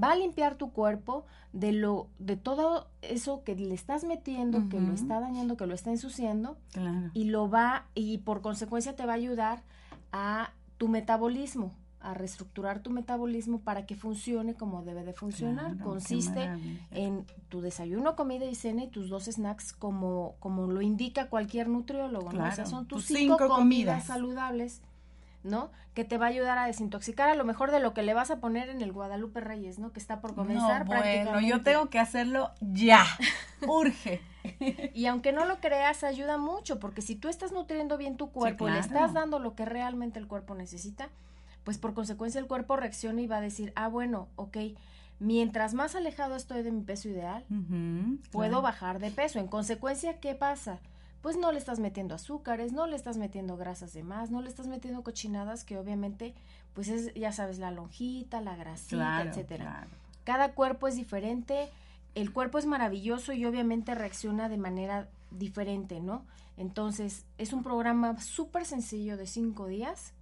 Va 0.00 0.12
a 0.12 0.16
limpiar 0.16 0.54
tu 0.54 0.72
cuerpo 0.72 1.26
de 1.52 1.72
lo, 1.72 2.08
de 2.18 2.36
todo 2.36 2.88
eso 3.02 3.42
que 3.42 3.56
le 3.56 3.74
estás 3.74 4.04
metiendo, 4.04 4.68
que 4.68 4.80
lo 4.80 4.94
está 4.94 5.18
dañando, 5.18 5.56
que 5.56 5.66
lo 5.66 5.74
está 5.74 5.90
ensuciando, 5.90 6.56
y 7.12 7.24
lo 7.24 7.50
va, 7.50 7.86
y 7.94 8.18
por 8.18 8.40
consecuencia 8.40 8.94
te 8.94 9.04
va 9.04 9.12
a 9.12 9.16
ayudar 9.16 9.62
a 10.12 10.52
tu 10.78 10.88
metabolismo 10.88 11.74
a 12.00 12.14
reestructurar 12.14 12.80
tu 12.80 12.90
metabolismo 12.90 13.60
para 13.60 13.84
que 13.84 13.94
funcione 13.94 14.54
como 14.54 14.82
debe 14.82 15.04
de 15.04 15.12
funcionar. 15.12 15.76
Consiste 15.78 16.48
en 16.90 17.26
tu 17.48 17.60
desayuno, 17.60 18.16
comida 18.16 18.46
y 18.46 18.54
cena 18.54 18.84
y 18.84 18.88
tus 18.88 19.08
dos 19.08 19.24
snacks 19.24 19.72
como, 19.72 20.34
como 20.40 20.66
lo 20.66 20.80
indica 20.80 21.28
cualquier 21.28 21.68
nutriólogo, 21.68 22.32
¿no? 22.32 22.44
O 22.44 22.66
son 22.66 22.86
tus, 22.86 23.04
cinco, 23.04 23.36
comidas. 23.48 24.04
saludables, 24.04 24.80
¿no? 25.42 25.70
Que 25.94 26.04
te 26.04 26.16
va 26.16 26.26
a 26.26 26.28
ayudar 26.30 26.56
a 26.56 26.66
desintoxicar 26.66 27.28
a 27.28 27.34
lo 27.34 27.44
mejor 27.44 27.70
de 27.70 27.80
lo 27.80 27.92
que 27.92 28.02
le 28.02 28.14
vas 28.14 28.30
a 28.30 28.40
poner 28.40 28.70
en 28.70 28.80
el 28.80 28.92
Guadalupe 28.92 29.40
Reyes, 29.40 29.78
¿no? 29.78 29.92
Que 29.92 30.00
está 30.00 30.20
por 30.20 30.34
comenzar 30.34 30.86
no, 30.88 30.96
bueno, 30.96 31.40
yo 31.40 31.62
tengo 31.62 31.90
que 31.90 31.98
hacerlo 31.98 32.52
ya. 32.60 33.04
Urge. 33.68 34.22
y 34.94 35.04
aunque 35.04 35.32
no 35.32 35.44
lo 35.44 35.60
creas, 35.60 36.02
ayuda 36.02 36.38
mucho, 36.38 36.80
porque 36.80 37.02
si 37.02 37.14
tú 37.14 37.28
estás 37.28 37.52
nutriendo 37.52 37.98
bien 37.98 38.16
tu 38.16 38.30
cuerpo, 38.30 38.68
y 38.68 38.72
le 38.72 38.78
estás 38.78 39.12
dando 39.12 39.38
lo 39.38 39.54
que 39.54 39.66
realmente 39.66 40.18
el 40.18 40.26
cuerpo 40.26 40.54
necesita, 40.54 41.10
pues 41.64 41.78
por 41.78 41.94
consecuencia 41.94 42.40
el 42.40 42.46
cuerpo 42.46 42.76
reacciona 42.76 43.20
y 43.20 43.26
va 43.26 43.38
a 43.38 43.42
decir, 43.42 43.72
ah, 43.76 43.88
bueno, 43.88 44.28
ok, 44.36 44.56
mientras 45.18 45.74
más 45.74 45.94
alejado 45.94 46.34
estoy 46.34 46.62
de 46.62 46.72
mi 46.72 46.82
peso 46.82 47.08
ideal, 47.08 47.44
puedo 48.32 48.62
bajar 48.62 48.98
de 48.98 49.10
peso. 49.10 49.38
En 49.38 49.46
consecuencia, 49.46 50.18
¿qué 50.18 50.34
pasa? 50.34 50.78
Pues 51.20 51.36
no 51.36 51.52
le 51.52 51.58
estás 51.58 51.78
metiendo 51.78 52.14
azúcares, 52.14 52.72
no 52.72 52.86
le 52.86 52.96
estás 52.96 53.18
metiendo 53.18 53.56
grasas 53.58 53.92
de 53.92 54.02
más, 54.02 54.30
no 54.30 54.40
le 54.40 54.48
estás 54.48 54.66
metiendo 54.66 55.02
cochinadas 55.02 55.64
que 55.64 55.78
obviamente, 55.78 56.34
pues 56.72 56.88
es, 56.88 57.12
ya 57.14 57.32
sabes, 57.32 57.58
la 57.58 57.70
lonjita, 57.70 58.40
la 58.40 58.56
grasita, 58.56 59.22
etcétera. 59.22 59.86
Cada 60.24 60.52
cuerpo 60.52 60.88
es 60.88 60.96
diferente, 60.96 61.68
el 62.14 62.32
cuerpo 62.32 62.58
es 62.58 62.64
maravilloso 62.64 63.34
y 63.34 63.44
obviamente 63.44 63.94
reacciona 63.94 64.48
de 64.48 64.56
manera 64.56 65.08
diferente, 65.30 66.00
¿no? 66.00 66.24
Entonces, 66.56 67.26
es 67.36 67.52
un 67.52 67.62
programa 67.62 68.18
súper 68.20 68.64
sencillo 68.64 69.16
de 69.16 69.26
cinco 69.26 69.66
días 69.66 70.14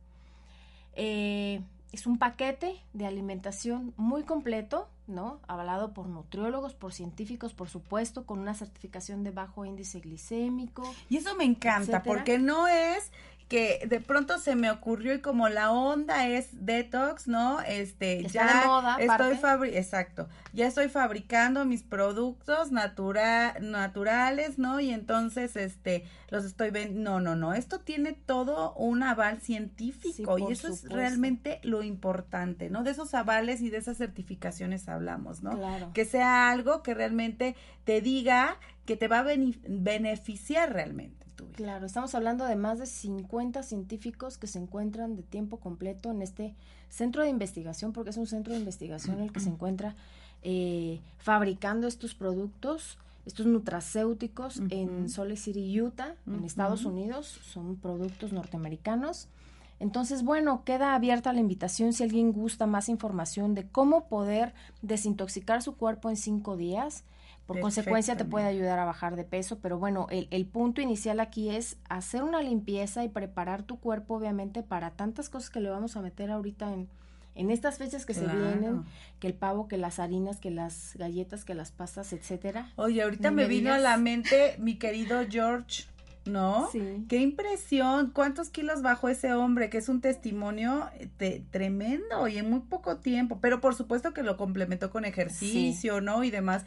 eh, 0.98 1.62
es 1.92 2.06
un 2.06 2.18
paquete 2.18 2.76
de 2.92 3.06
alimentación 3.06 3.94
muy 3.96 4.24
completo, 4.24 4.88
¿no? 5.06 5.40
Avalado 5.48 5.94
por 5.94 6.06
nutriólogos, 6.06 6.74
por 6.74 6.92
científicos, 6.92 7.54
por 7.54 7.68
supuesto, 7.70 8.26
con 8.26 8.38
una 8.38 8.54
certificación 8.54 9.24
de 9.24 9.30
bajo 9.30 9.64
índice 9.64 10.00
glicémico. 10.00 10.82
Y 11.08 11.16
eso 11.16 11.34
me 11.34 11.44
encanta, 11.44 12.02
porque 12.02 12.38
no 12.38 12.68
es 12.68 13.10
que 13.48 13.86
de 13.88 14.00
pronto 14.00 14.38
se 14.38 14.54
me 14.56 14.70
ocurrió 14.70 15.14
y 15.14 15.20
como 15.20 15.48
la 15.48 15.72
onda 15.72 16.28
es 16.28 16.48
detox, 16.52 17.28
¿no? 17.28 17.60
Este, 17.62 18.22
ya 18.24 18.64
moda, 18.66 18.96
estoy 19.00 19.36
fabri 19.36 19.76
exacto, 19.76 20.28
ya 20.52 20.66
estoy 20.66 20.88
fabricando 20.88 21.64
mis 21.64 21.82
productos 21.82 22.72
natura 22.72 23.56
naturales, 23.60 24.58
¿no? 24.58 24.80
Y 24.80 24.90
entonces 24.90 25.56
este 25.56 26.04
los 26.28 26.44
estoy 26.44 26.70
vendiendo. 26.70 27.10
No, 27.10 27.20
no, 27.20 27.36
no, 27.36 27.54
esto 27.54 27.80
tiene 27.80 28.12
todo 28.12 28.74
un 28.74 29.02
aval 29.02 29.40
científico 29.40 30.38
y 30.38 30.52
eso 30.52 30.68
es 30.68 30.84
realmente 30.88 31.58
lo 31.62 31.82
importante, 31.82 32.68
¿no? 32.68 32.82
De 32.82 32.90
esos 32.90 33.14
avales 33.14 33.62
y 33.62 33.70
de 33.70 33.78
esas 33.78 33.96
certificaciones 33.96 34.88
hablamos, 34.88 35.42
¿no? 35.42 35.56
Claro. 35.56 35.90
Que 35.94 36.04
sea 36.04 36.50
algo 36.50 36.82
que 36.82 36.92
realmente 36.92 37.56
te 37.84 38.02
diga 38.02 38.58
que 38.84 38.96
te 38.96 39.08
va 39.08 39.20
a 39.20 39.22
beneficiar 39.22 40.72
realmente. 40.72 41.27
Claro, 41.54 41.86
estamos 41.86 42.14
hablando 42.14 42.44
de 42.44 42.56
más 42.56 42.78
de 42.78 42.86
50 42.86 43.62
científicos 43.62 44.38
que 44.38 44.46
se 44.46 44.58
encuentran 44.58 45.16
de 45.16 45.22
tiempo 45.22 45.58
completo 45.58 46.10
en 46.10 46.22
este 46.22 46.54
centro 46.88 47.22
de 47.22 47.28
investigación, 47.28 47.92
porque 47.92 48.10
es 48.10 48.16
un 48.16 48.26
centro 48.26 48.52
de 48.52 48.58
investigación 48.58 49.18
en 49.18 49.24
el 49.24 49.32
que 49.32 49.40
se 49.40 49.50
encuentra 49.50 49.94
eh, 50.42 51.00
fabricando 51.18 51.86
estos 51.86 52.14
productos, 52.14 52.98
estos 53.26 53.46
nutracéuticos 53.46 54.62
en 54.70 55.08
Salt 55.08 55.30
Lake 55.30 55.40
City, 55.40 55.80
Utah, 55.80 56.14
en 56.26 56.44
Estados 56.44 56.84
Unidos, 56.84 57.26
son 57.26 57.76
productos 57.76 58.32
norteamericanos. 58.32 59.28
Entonces, 59.80 60.24
bueno, 60.24 60.64
queda 60.64 60.94
abierta 60.94 61.32
la 61.32 61.40
invitación 61.40 61.92
si 61.92 62.02
alguien 62.02 62.32
gusta 62.32 62.66
más 62.66 62.88
información 62.88 63.54
de 63.54 63.64
cómo 63.64 64.06
poder 64.06 64.54
desintoxicar 64.82 65.62
su 65.62 65.76
cuerpo 65.76 66.10
en 66.10 66.16
cinco 66.16 66.56
días 66.56 67.04
por 67.48 67.60
consecuencia 67.60 68.14
te 68.14 68.26
puede 68.26 68.44
ayudar 68.44 68.78
a 68.78 68.84
bajar 68.84 69.16
de 69.16 69.24
peso, 69.24 69.58
pero 69.62 69.78
bueno, 69.78 70.06
el, 70.10 70.28
el, 70.30 70.44
punto 70.44 70.82
inicial 70.82 71.18
aquí 71.18 71.48
es 71.48 71.78
hacer 71.88 72.22
una 72.22 72.42
limpieza 72.42 73.04
y 73.04 73.08
preparar 73.08 73.62
tu 73.62 73.80
cuerpo 73.80 74.16
obviamente 74.16 74.62
para 74.62 74.90
tantas 74.90 75.30
cosas 75.30 75.48
que 75.48 75.60
le 75.60 75.70
vamos 75.70 75.96
a 75.96 76.02
meter 76.02 76.30
ahorita 76.30 76.70
en, 76.74 76.88
en 77.34 77.50
estas 77.50 77.78
fechas 77.78 78.04
que 78.04 78.12
se 78.12 78.26
vienen, 78.26 78.84
que 79.18 79.28
el 79.28 79.34
pavo, 79.34 79.66
que 79.66 79.78
las 79.78 79.98
harinas, 79.98 80.40
que 80.40 80.50
las 80.50 80.94
galletas, 80.98 81.46
que 81.46 81.54
las 81.54 81.72
pastas, 81.72 82.12
etcétera. 82.12 82.70
Oye, 82.76 83.02
ahorita 83.02 83.30
me, 83.30 83.46
vino 83.46 83.72
a 83.72 83.78
la 83.78 83.96
mente 83.96 84.56
mi 84.58 84.74
querido 84.74 85.24
George. 85.26 85.84
¿no? 86.28 86.68
Sí. 86.70 87.06
Qué 87.08 87.16
impresión, 87.16 88.10
cuántos 88.10 88.50
kilos 88.50 88.82
bajó 88.82 89.08
ese 89.08 89.32
hombre, 89.32 89.70
que 89.70 89.78
es 89.78 89.88
un 89.88 90.00
testimonio 90.00 90.90
eh, 91.18 91.42
tremendo 91.50 92.28
y 92.28 92.38
en 92.38 92.50
muy 92.50 92.60
poco 92.60 92.98
tiempo, 92.98 93.38
pero 93.40 93.60
por 93.60 93.74
supuesto 93.74 94.12
que 94.12 94.22
lo 94.22 94.36
complementó 94.36 94.90
con 94.90 95.04
ejercicio, 95.04 96.00
¿no? 96.00 96.24
Y 96.24 96.30
demás, 96.30 96.64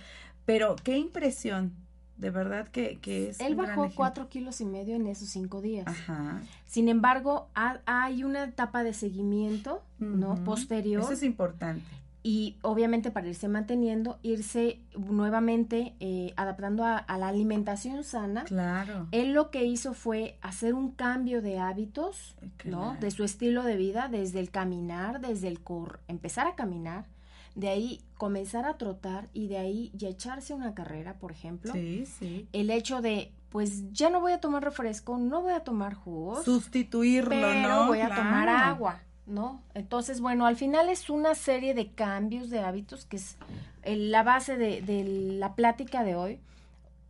pero 0.52 0.76
qué 0.84 0.98
impresión, 0.98 1.74
de 2.18 2.30
verdad 2.30 2.68
que, 2.68 3.00
que 3.00 3.30
es. 3.30 3.40
Él 3.40 3.56
bajó 3.56 3.90
cuatro 3.96 4.30
kilos 4.30 4.62
y 4.62 4.66
medio 4.66 4.96
en 4.96 5.08
esos 5.08 5.30
cinco 5.30 5.62
días. 5.62 5.88
Ajá. 5.88 6.42
Sin 6.66 6.90
embargo, 6.90 7.50
hay 7.86 8.24
una 8.24 8.44
etapa 8.44 8.84
de 8.84 8.94
seguimiento, 8.94 9.82
¿no? 9.98 10.36
Posterior. 10.44 11.02
Eso 11.02 11.14
es 11.14 11.24
importante. 11.24 11.84
Y 12.24 12.58
obviamente 12.62 13.10
para 13.10 13.28
irse 13.28 13.48
manteniendo, 13.48 14.20
irse 14.22 14.80
nuevamente 14.96 15.96
eh, 16.00 16.34
adaptando 16.36 16.86
a, 16.86 17.04
la 17.18 17.28
alimentación 17.28 18.04
sana. 18.04 18.44
Claro. 18.44 19.08
Él 19.12 19.34
lo 19.34 19.50
que 19.50 19.66
hizo 19.66 19.96
fue 19.96 20.38
hacer 20.42 20.76
un 20.76 20.92
cambio 20.92 21.42
de 21.42 21.58
hábitos, 21.58 22.36
¿no? 22.64 22.96
De 23.00 23.10
su 23.10 23.24
estilo 23.24 23.64
de 23.64 23.76
vida, 23.76 24.08
desde 24.08 24.40
el 24.40 24.52
caminar, 24.52 25.20
desde 25.20 25.48
el 25.48 25.62
cor 25.62 26.00
empezar 26.08 26.46
a 26.46 26.54
caminar, 26.54 27.06
de 27.56 27.70
ahí 27.70 28.02
comenzar 28.18 28.66
a 28.66 28.78
trotar 28.78 29.30
y 29.34 29.48
de 29.48 29.58
ahí 29.58 29.92
ya 29.94 30.10
echarse 30.10 30.54
una 30.54 30.74
carrera, 30.74 31.16
por 31.20 31.32
ejemplo. 31.32 31.74
Sí, 31.74 32.06
sí. 32.06 32.48
El 32.54 32.70
hecho 32.70 33.02
de, 33.02 33.32
pues 33.50 33.92
ya 33.92 34.10
no 34.10 34.22
voy 34.22 34.32
a 34.32 34.40
tomar 34.40 34.64
refresco, 34.64 35.18
no 35.18 35.42
voy 35.42 35.54
a 35.54 35.62
tomar 35.62 35.94
jugos. 35.94 36.46
Sustituirlo, 36.46 37.30
pero 37.30 37.54
¿no? 37.54 37.88
voy 37.88 38.00
a 38.00 38.16
tomar 38.16 38.50
agua, 38.50 39.02
¿no? 39.26 39.62
Entonces, 39.74 40.22
bueno, 40.22 40.46
al 40.46 40.56
final 40.56 40.90
es 40.90 41.10
una 41.10 41.36
serie 41.36 41.74
de 41.74 41.92
cambios 41.92 42.50
de 42.50 42.60
hábitos 42.60 43.06
que 43.06 43.18
es 43.18 43.38
la 43.86 44.24
base 44.24 44.58
de, 44.58 44.82
de 44.82 45.04
la 45.38 45.56
plática 45.56 46.04
de 46.04 46.16
hoy 46.16 46.40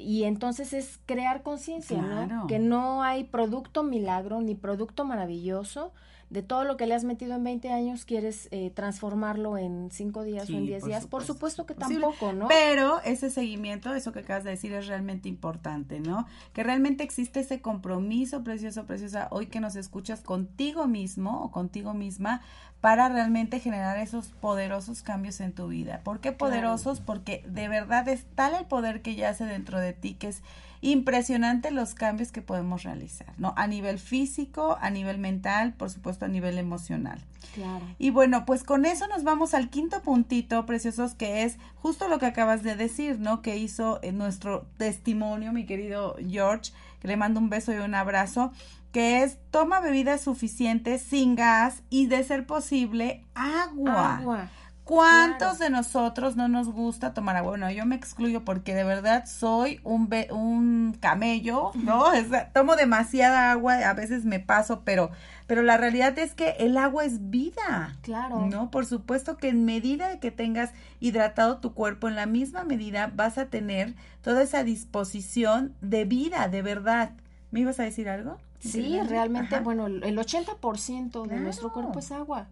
y 0.01 0.23
entonces 0.23 0.73
es 0.73 0.99
crear 1.05 1.43
conciencia, 1.43 2.01
¿no? 2.01 2.47
Que 2.47 2.59
no 2.59 3.03
hay 3.03 3.23
producto 3.23 3.83
milagro 3.83 4.41
ni 4.41 4.55
producto 4.55 5.05
maravilloso, 5.05 5.93
de 6.31 6.41
todo 6.41 6.63
lo 6.63 6.77
que 6.77 6.87
le 6.87 6.95
has 6.95 7.03
metido 7.03 7.35
en 7.35 7.43
20 7.43 7.73
años, 7.73 8.05
quieres 8.05 8.47
eh, 8.51 8.71
transformarlo 8.73 9.57
en 9.57 9.89
5 9.91 10.23
días 10.23 10.49
o 10.49 10.53
en 10.53 10.65
10 10.65 10.85
días. 10.85 11.05
por 11.05 11.25
supuesto 11.25 11.65
que 11.65 11.75
tampoco, 11.75 12.31
¿no? 12.31 12.47
Pero 12.47 13.01
ese 13.03 13.29
seguimiento, 13.29 13.93
eso 13.93 14.13
que 14.13 14.19
acabas 14.19 14.45
de 14.45 14.51
decir, 14.51 14.71
es 14.71 14.87
realmente 14.87 15.27
importante, 15.27 15.99
¿no? 15.99 16.25
Que 16.53 16.63
realmente 16.63 17.03
existe 17.03 17.41
ese 17.41 17.59
compromiso, 17.59 18.45
precioso, 18.45 18.85
preciosa, 18.85 19.27
hoy 19.29 19.47
que 19.47 19.59
nos 19.59 19.75
escuchas 19.75 20.21
contigo 20.21 20.87
mismo 20.87 21.43
o 21.43 21.51
contigo 21.51 21.93
misma 21.93 22.41
para 22.79 23.09
realmente 23.09 23.59
generar 23.59 23.97
esos 23.97 24.29
poderosos 24.29 25.01
cambios 25.01 25.41
en 25.41 25.51
tu 25.51 25.67
vida. 25.67 25.99
¿Por 26.05 26.21
qué 26.21 26.31
poderosos? 26.31 27.01
Porque 27.01 27.43
de 27.45 27.67
verdad 27.67 28.07
es 28.07 28.25
tal 28.35 28.55
el 28.55 28.65
poder 28.65 29.01
que 29.01 29.15
yace 29.15 29.43
dentro 29.43 29.81
de 29.81 29.91
ti 29.91 30.13
que 30.13 30.29
es 30.29 30.41
impresionante 30.81 31.71
los 31.71 31.93
cambios 31.93 32.31
que 32.31 32.41
podemos 32.41 32.83
realizar, 32.83 33.33
¿no? 33.37 33.53
A 33.55 33.67
nivel 33.67 33.99
físico, 33.99 34.77
a 34.81 34.89
nivel 34.89 35.19
mental, 35.19 35.73
por 35.73 35.89
supuesto 35.89 36.25
a 36.25 36.27
nivel 36.27 36.57
emocional. 36.57 37.21
Claro. 37.53 37.85
Y 37.99 38.09
bueno, 38.09 38.45
pues 38.45 38.63
con 38.63 38.85
eso 38.85 39.07
nos 39.07 39.23
vamos 39.23 39.53
al 39.53 39.69
quinto 39.69 40.01
puntito, 40.01 40.65
preciosos, 40.65 41.13
que 41.13 41.43
es 41.43 41.57
justo 41.75 42.07
lo 42.07 42.17
que 42.17 42.25
acabas 42.25 42.63
de 42.63 42.75
decir, 42.75 43.19
¿no? 43.19 43.41
Que 43.41 43.57
hizo 43.57 43.99
en 44.01 44.17
nuestro 44.17 44.65
testimonio, 44.77 45.53
mi 45.53 45.65
querido 45.65 46.15
George, 46.27 46.73
que 46.99 47.07
le 47.07 47.17
mando 47.17 47.39
un 47.39 47.49
beso 47.49 47.73
y 47.73 47.77
un 47.77 47.93
abrazo, 47.93 48.51
que 48.91 49.23
es 49.23 49.37
toma 49.51 49.79
bebidas 49.79 50.21
suficientes 50.21 51.01
sin 51.01 51.35
gas 51.35 51.83
y 51.89 52.07
de 52.07 52.23
ser 52.23 52.45
posible 52.45 53.23
agua. 53.35 54.17
Agua. 54.17 54.49
¿Cuántos 54.91 55.57
de 55.57 55.69
nosotros 55.69 56.35
no 56.35 56.49
nos 56.49 56.67
gusta 56.67 57.13
tomar 57.13 57.37
agua? 57.37 57.51
Bueno, 57.51 57.71
yo 57.71 57.85
me 57.85 57.95
excluyo 57.95 58.43
porque 58.43 58.75
de 58.75 58.83
verdad 58.83 59.23
soy 59.25 59.79
un, 59.85 60.13
un 60.31 60.97
camello, 60.99 61.71
¿no? 61.75 62.07
tomo 62.53 62.75
demasiada 62.75 63.51
agua, 63.51 63.75
a 63.75 63.93
veces 63.93 64.25
me 64.25 64.41
paso, 64.41 64.81
pero, 64.83 65.09
pero 65.47 65.61
la 65.61 65.77
realidad 65.77 66.19
es 66.19 66.33
que 66.33 66.57
el 66.59 66.75
agua 66.75 67.05
es 67.05 67.29
vida. 67.29 67.95
Claro. 68.01 68.47
¿No? 68.47 68.69
Por 68.69 68.85
supuesto 68.85 69.37
que 69.37 69.47
en 69.47 69.63
medida 69.63 70.09
de 70.09 70.19
que 70.19 70.29
tengas 70.29 70.71
hidratado 70.99 71.59
tu 71.59 71.73
cuerpo, 71.73 72.09
en 72.09 72.15
la 72.15 72.25
misma 72.25 72.65
medida 72.65 73.09
vas 73.15 73.37
a 73.37 73.45
tener 73.45 73.95
toda 74.21 74.43
esa 74.43 74.65
disposición 74.65 75.73
de 75.79 76.03
vida, 76.03 76.49
de 76.49 76.63
verdad. 76.63 77.11
¿Me 77.51 77.61
ibas 77.61 77.79
a 77.79 77.83
decir 77.83 78.09
algo? 78.09 78.39
Sí, 78.59 78.99
realmente, 79.07 79.57
bueno, 79.61 79.87
el 79.87 80.17
80% 80.17 81.27
de 81.27 81.39
nuestro 81.39 81.71
cuerpo 81.71 81.99
es 81.99 82.11
agua. 82.11 82.47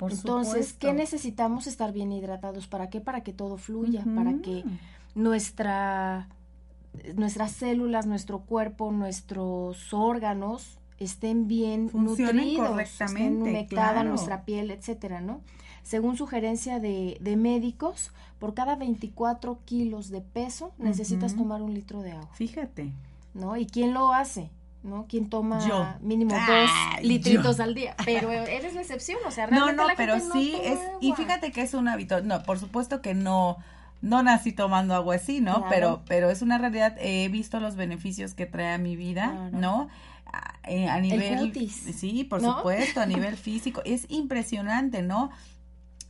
Entonces, 0.00 0.72
¿qué 0.72 0.92
necesitamos 0.92 1.66
estar 1.66 1.92
bien 1.92 2.12
hidratados? 2.12 2.66
¿Para 2.66 2.90
qué? 2.90 3.00
Para 3.00 3.22
que 3.22 3.32
todo 3.32 3.56
fluya, 3.56 4.04
para 4.14 4.38
que 4.38 4.64
nuestra, 5.14 6.28
nuestras 7.14 7.52
células, 7.52 8.06
nuestro 8.06 8.40
cuerpo, 8.40 8.92
nuestros 8.92 9.92
órganos 9.94 10.78
estén 10.98 11.46
bien 11.46 11.90
nutridos, 11.92 12.68
correctamente, 12.68 13.60
estén 13.60 14.08
nuestra 14.08 14.44
piel, 14.44 14.70
etcétera, 14.70 15.20
¿no? 15.20 15.40
Según 15.82 16.16
sugerencia 16.16 16.80
de, 16.80 17.16
de 17.20 17.36
médicos, 17.36 18.10
por 18.38 18.54
cada 18.54 18.76
24 18.76 19.58
kilos 19.64 20.10
de 20.10 20.20
peso 20.20 20.72
necesitas 20.78 21.36
tomar 21.36 21.62
un 21.62 21.74
litro 21.74 22.02
de 22.02 22.12
agua. 22.12 22.30
Fíjate. 22.34 22.92
¿No? 23.34 23.56
¿Y 23.56 23.66
quién 23.66 23.92
lo 23.92 24.12
hace? 24.12 24.50
¿No? 24.86 25.06
¿Quién 25.08 25.28
toma 25.28 25.98
mínimo 26.00 26.34
dos 26.34 26.70
litritos 27.02 27.60
al 27.60 27.74
día? 27.74 27.94
Pero 28.04 28.30
eres 28.30 28.74
la 28.74 28.80
excepción, 28.80 29.18
o 29.26 29.30
sea, 29.30 29.46
realmente 29.46 29.76
No, 29.76 29.88
no, 29.88 29.94
pero 29.96 30.18
sí 30.32 30.56
es, 30.62 30.78
y 31.00 31.12
fíjate 31.12 31.52
que 31.52 31.62
es 31.62 31.74
un 31.74 31.88
hábito, 31.88 32.22
no, 32.22 32.42
por 32.42 32.58
supuesto 32.58 33.02
que 33.02 33.14
no, 33.14 33.58
no 34.00 34.22
nací 34.22 34.52
tomando 34.52 34.94
agua 34.94 35.16
así, 35.16 35.40
¿no? 35.40 35.66
Pero, 35.68 36.02
pero 36.06 36.30
es 36.30 36.42
una 36.42 36.58
realidad, 36.58 36.96
he 37.00 37.28
visto 37.28 37.60
los 37.60 37.76
beneficios 37.76 38.34
que 38.34 38.46
trae 38.46 38.72
a 38.72 38.78
mi 38.78 38.96
vida, 38.96 39.50
¿no? 39.52 39.88
A, 40.26 40.54
eh, 40.64 40.88
a 40.88 41.00
nivel, 41.00 41.52
sí, 41.70 42.24
por 42.24 42.40
supuesto, 42.40 43.00
a 43.00 43.06
nivel 43.06 43.36
físico, 43.36 43.82
es 43.84 44.06
impresionante, 44.08 45.02
¿no? 45.02 45.30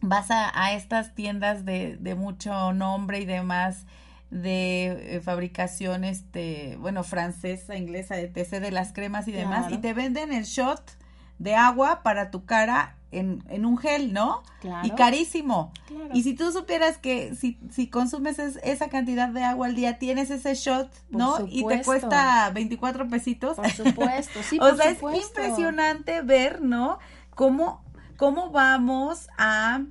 Vas 0.01 0.31
a, 0.31 0.51
a 0.63 0.75
estas 0.75 1.15
tiendas 1.15 1.65
de, 1.65 1.97
de 1.97 2.15
mucho 2.15 2.73
nombre 2.73 3.21
y 3.21 3.25
demás, 3.25 3.87
de 4.31 5.17
eh, 5.17 5.21
fabricación, 5.21 6.05
este, 6.05 6.77
bueno, 6.81 7.05
francesa, 7.05 7.77
inglesa, 7.77 8.17
de 8.17 8.29
TC, 8.29 8.61
de 8.61 8.71
las 8.71 8.93
cremas 8.93 9.29
y 9.29 9.33
demás, 9.33 9.73
y 9.73 9.79
te 9.79 9.93
venden 9.95 10.33
el 10.33 10.45
shot 10.45 10.83
de 11.39 11.55
agua 11.55 12.03
para 12.03 12.31
tu 12.31 12.45
cara 12.45 12.97
en, 13.13 13.45
en 13.49 13.65
un 13.65 13.79
gel, 13.79 14.13
¿no? 14.13 14.43
Claro. 14.61 14.87
Y 14.87 14.91
carísimo. 14.91 15.73
Y 16.13 16.23
si 16.23 16.35
tú 16.35 16.51
supieras 16.51 16.99
que 16.99 17.35
si, 17.35 17.59
si 17.71 17.89
consumes 17.89 18.39
esa 18.39 18.89
cantidad 18.89 19.29
de 19.29 19.45
agua 19.45 19.67
al 19.67 19.75
día, 19.75 19.99
tienes 19.99 20.31
ese 20.31 20.55
shot, 20.55 20.91
¿no? 21.09 21.47
Y 21.49 21.65
te 21.67 21.83
cuesta 21.83 22.51
24 22.51 23.09
pesitos. 23.09 23.57
Por 23.57 23.71
supuesto, 23.71 24.41
sí, 24.43 24.59
o 24.61 24.75
sea, 24.77 24.91
es 24.91 25.01
impresionante 25.01 26.23
ver, 26.23 26.61
¿no? 26.61 26.99
Cómo, 27.35 27.85
cómo 28.17 28.51
vamos 28.51 29.29
a 29.39 29.83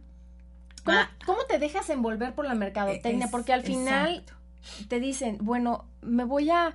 ¿Cómo, 1.25 1.39
te 1.47 1.59
dejas 1.59 1.89
envolver 1.89 2.33
por 2.33 2.45
la 2.45 2.55
mercadotecnia? 2.55 3.27
Porque 3.31 3.53
al 3.53 3.63
final 3.63 4.23
te 4.87 4.99
dicen, 4.99 5.37
bueno, 5.41 5.85
me 6.01 6.23
voy 6.23 6.49
a, 6.49 6.73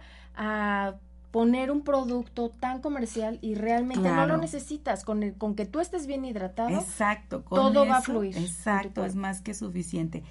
poner 1.30 1.70
un 1.70 1.82
producto 1.82 2.50
tan 2.50 2.80
comercial 2.80 3.38
y 3.40 3.54
realmente 3.54 4.10
no 4.10 4.26
lo 4.26 4.36
necesitas. 4.36 5.04
Con, 5.04 5.22
el, 5.22 5.34
con 5.34 5.54
que 5.54 5.64
tú 5.64 5.78
estés 5.78 6.08
bien 6.08 6.24
hidratado, 6.24 6.70
exacto, 6.70 7.44
todo 7.48 7.86
va 7.86 7.98
a 7.98 8.02
fluir. 8.02 8.36
Exacto, 8.36 9.04
es 9.04 9.14
más 9.14 9.40
que 9.40 9.54
suficiente. 9.54 10.24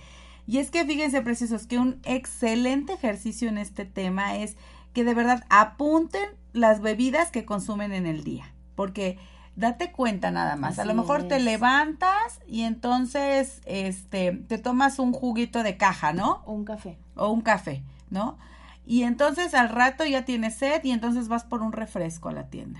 Y 0.45 0.57
es 0.57 0.71
que 0.71 0.83
fíjense, 0.83 1.21
preciosos, 1.21 1.67
que 1.67 1.77
un 1.77 2.01
excelente 2.03 2.93
ejercicio 2.93 3.47
en 3.47 3.57
este 3.57 3.85
tema 3.85 4.37
es 4.37 4.57
que 4.93 5.03
de 5.03 5.13
verdad 5.13 5.45
apunten 5.49 6.27
las 6.53 6.81
bebidas 6.81 7.31
que 7.31 7.45
consumen 7.45 7.93
en 7.93 8.05
el 8.05 8.23
día, 8.23 8.51
porque 8.75 9.19
date 9.59 9.91
cuenta 9.91 10.31
nada 10.31 10.55
más. 10.55 10.79
a 10.79 10.85
lo 10.85 10.93
mejor 10.93 11.23
te 11.23 11.39
levantas 11.39 12.39
y 12.47 12.61
entonces 12.61 13.61
este 13.65 14.31
te 14.31 14.57
tomas 14.57 14.99
un 14.99 15.11
juguito 15.11 15.63
de 15.63 15.77
caja, 15.77 16.13
¿no? 16.13 16.41
O 16.45 16.53
un 16.53 16.65
café. 16.65 16.97
O 17.15 17.29
un 17.29 17.41
café, 17.41 17.83
¿no? 18.09 18.37
Y 18.85 19.03
entonces 19.03 19.53
al 19.53 19.69
rato 19.69 20.05
ya 20.05 20.25
tienes 20.25 20.55
sed 20.55 20.83
y 20.83 20.91
entonces 20.91 21.27
vas 21.27 21.43
por 21.43 21.61
un 21.61 21.73
refresco 21.73 22.29
a 22.29 22.33
la 22.33 22.47
tienda. 22.47 22.79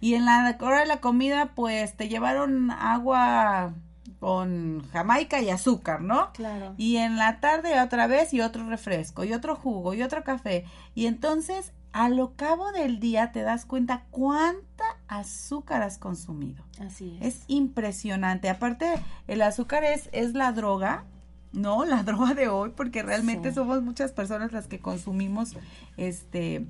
Y 0.00 0.14
en 0.14 0.24
la 0.24 0.56
hora 0.60 0.80
de 0.80 0.86
la 0.86 1.00
comida, 1.00 1.52
pues 1.54 1.96
te 1.96 2.08
llevaron 2.08 2.70
agua 2.70 3.74
con 4.18 4.86
jamaica 4.92 5.40
y 5.40 5.50
azúcar, 5.50 6.02
¿no? 6.02 6.32
Claro. 6.34 6.74
Y 6.76 6.98
en 6.98 7.16
la 7.16 7.40
tarde 7.40 7.80
otra 7.80 8.06
vez 8.06 8.32
y 8.32 8.42
otro 8.42 8.68
refresco 8.68 9.24
y 9.24 9.32
otro 9.32 9.56
jugo 9.56 9.94
y 9.94 10.02
otro 10.02 10.22
café. 10.22 10.64
Y 10.94 11.06
entonces 11.06 11.72
a 11.92 12.08
lo 12.08 12.34
cabo 12.36 12.72
del 12.72 13.00
día 13.00 13.32
te 13.32 13.42
das 13.42 13.66
cuenta 13.66 14.04
cuánta 14.10 14.84
azúcar 15.08 15.82
has 15.82 15.98
consumido. 15.98 16.64
Así 16.80 17.16
es. 17.20 17.36
Es 17.36 17.44
impresionante. 17.48 18.48
Aparte, 18.48 18.86
el 19.26 19.42
azúcar 19.42 19.84
es, 19.84 20.08
es 20.12 20.34
la 20.34 20.52
droga 20.52 21.04
¿no? 21.52 21.84
La 21.84 22.02
droga 22.04 22.34
de 22.34 22.48
hoy, 22.48 22.72
porque 22.74 23.02
realmente 23.02 23.52
somos 23.52 23.82
muchas 23.82 24.12
personas 24.12 24.52
las 24.52 24.66
que 24.68 24.78
consumimos 24.78 25.54
este 25.96 26.66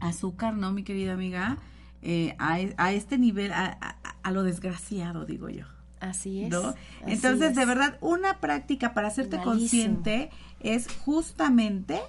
azúcar, 0.00 0.54
¿no, 0.54 0.72
mi 0.72 0.82
querida 0.82 1.12
amiga? 1.12 1.58
Eh, 2.02 2.36
e, 2.38 2.74
a, 2.76 2.92
este 2.92 3.18
nivel, 3.18 3.52
a, 3.52 3.96
lo 4.30 4.42
desgraciado, 4.42 5.24
digo 5.24 5.48
yo. 5.48 5.66
Así 6.00 6.44
es. 6.44 6.50
¿no? 6.50 6.74
Entonces, 7.06 7.54
de 7.54 7.64
verdad, 7.66 7.98
una 8.00 8.40
práctica 8.40 8.94
para 8.94 9.08
hacerte 9.08 9.38
consciente 9.42 10.30
es 10.60 10.88
justamente 10.88 12.00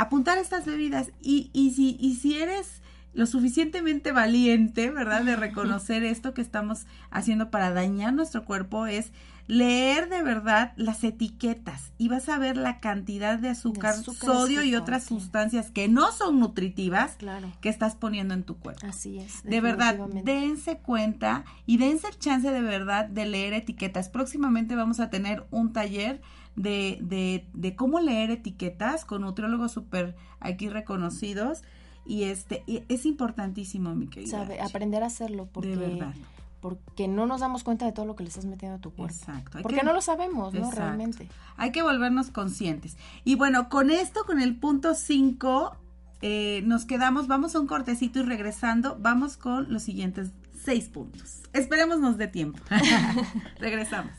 apuntar 0.00 0.38
estas 0.38 0.64
bebidas 0.64 1.12
y, 1.20 1.50
y, 1.52 1.72
si, 1.72 1.98
y 2.00 2.14
si 2.14 2.38
eres 2.38 2.80
lo 3.12 3.26
suficientemente 3.26 4.12
valiente, 4.12 4.90
¿verdad? 4.90 5.24
De 5.24 5.36
reconocer 5.36 6.04
esto 6.04 6.32
que 6.32 6.40
estamos 6.40 6.86
haciendo 7.10 7.50
para 7.50 7.70
dañar 7.70 8.14
nuestro 8.14 8.46
cuerpo 8.46 8.86
es 8.86 9.12
leer 9.46 10.08
de 10.08 10.22
verdad 10.22 10.72
las 10.76 11.04
etiquetas 11.04 11.92
y 11.98 12.08
vas 12.08 12.30
a 12.30 12.38
ver 12.38 12.56
la 12.56 12.80
cantidad 12.80 13.38
de 13.38 13.50
azúcar, 13.50 13.96
sodio 13.96 14.62
y 14.62 14.74
otras 14.74 15.04
sustancias 15.04 15.70
que 15.70 15.88
no 15.88 16.12
son 16.12 16.38
nutritivas 16.38 17.18
que 17.60 17.68
estás 17.68 17.94
poniendo 17.94 18.32
en 18.32 18.44
tu 18.44 18.56
cuerpo. 18.56 18.86
Así 18.86 19.18
es. 19.18 19.42
De 19.42 19.60
verdad, 19.60 19.98
dense 20.24 20.78
cuenta 20.78 21.44
y 21.66 21.76
dense 21.76 22.06
el 22.08 22.18
chance 22.18 22.50
de 22.50 22.62
verdad 22.62 23.06
de 23.06 23.26
leer 23.26 23.52
etiquetas. 23.52 24.08
Próximamente 24.08 24.76
vamos 24.76 24.98
a 24.98 25.10
tener 25.10 25.44
un 25.50 25.74
taller 25.74 26.22
de, 26.60 26.98
de, 27.00 27.46
de 27.52 27.76
cómo 27.76 28.00
leer 28.00 28.30
etiquetas 28.30 29.04
con 29.04 29.22
nutriólogos 29.22 29.72
súper 29.72 30.16
aquí 30.40 30.68
reconocidos. 30.68 31.62
Y 32.06 32.24
este 32.24 32.64
es 32.66 33.06
importantísimo, 33.06 33.94
mi 33.94 34.08
querida. 34.08 34.30
Sabe, 34.30 34.60
aprender 34.60 35.02
a 35.02 35.06
hacerlo 35.06 35.48
porque 35.52 35.70
de 35.70 35.76
verdad 35.76 36.14
porque 36.60 37.08
no 37.08 37.26
nos 37.26 37.40
damos 37.40 37.64
cuenta 37.64 37.86
de 37.86 37.92
todo 37.92 38.04
lo 38.04 38.16
que 38.16 38.22
le 38.22 38.28
estás 38.28 38.44
metiendo 38.44 38.76
a 38.76 38.80
tu 38.80 38.92
cuerpo. 38.92 39.16
Exacto. 39.16 39.58
porque 39.62 39.82
no 39.82 39.94
lo 39.94 40.02
sabemos, 40.02 40.52
¿no? 40.52 40.70
Realmente. 40.70 41.26
Hay 41.56 41.72
que 41.72 41.82
volvernos 41.82 42.30
conscientes. 42.30 42.98
Y 43.24 43.34
bueno, 43.34 43.70
con 43.70 43.90
esto, 43.90 44.24
con 44.26 44.40
el 44.40 44.56
punto 44.56 44.94
5, 44.94 45.74
eh, 46.20 46.62
nos 46.66 46.84
quedamos, 46.84 47.28
vamos 47.28 47.54
a 47.54 47.60
un 47.60 47.66
cortecito 47.66 48.20
y 48.20 48.22
regresando, 48.24 48.98
vamos 49.00 49.38
con 49.38 49.72
los 49.72 49.82
siguientes 49.82 50.32
seis 50.62 50.88
puntos. 50.88 51.40
Esperemos 51.52 52.00
nos 52.00 52.18
dé 52.18 52.28
tiempo. 52.28 52.58
Regresamos. 53.58 54.12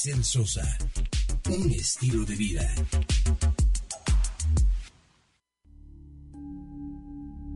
Maricel 0.00 0.24
Sosa. 0.24 0.78
Un 1.50 1.70
estilo 1.72 2.24
de 2.24 2.34
vida. 2.34 2.74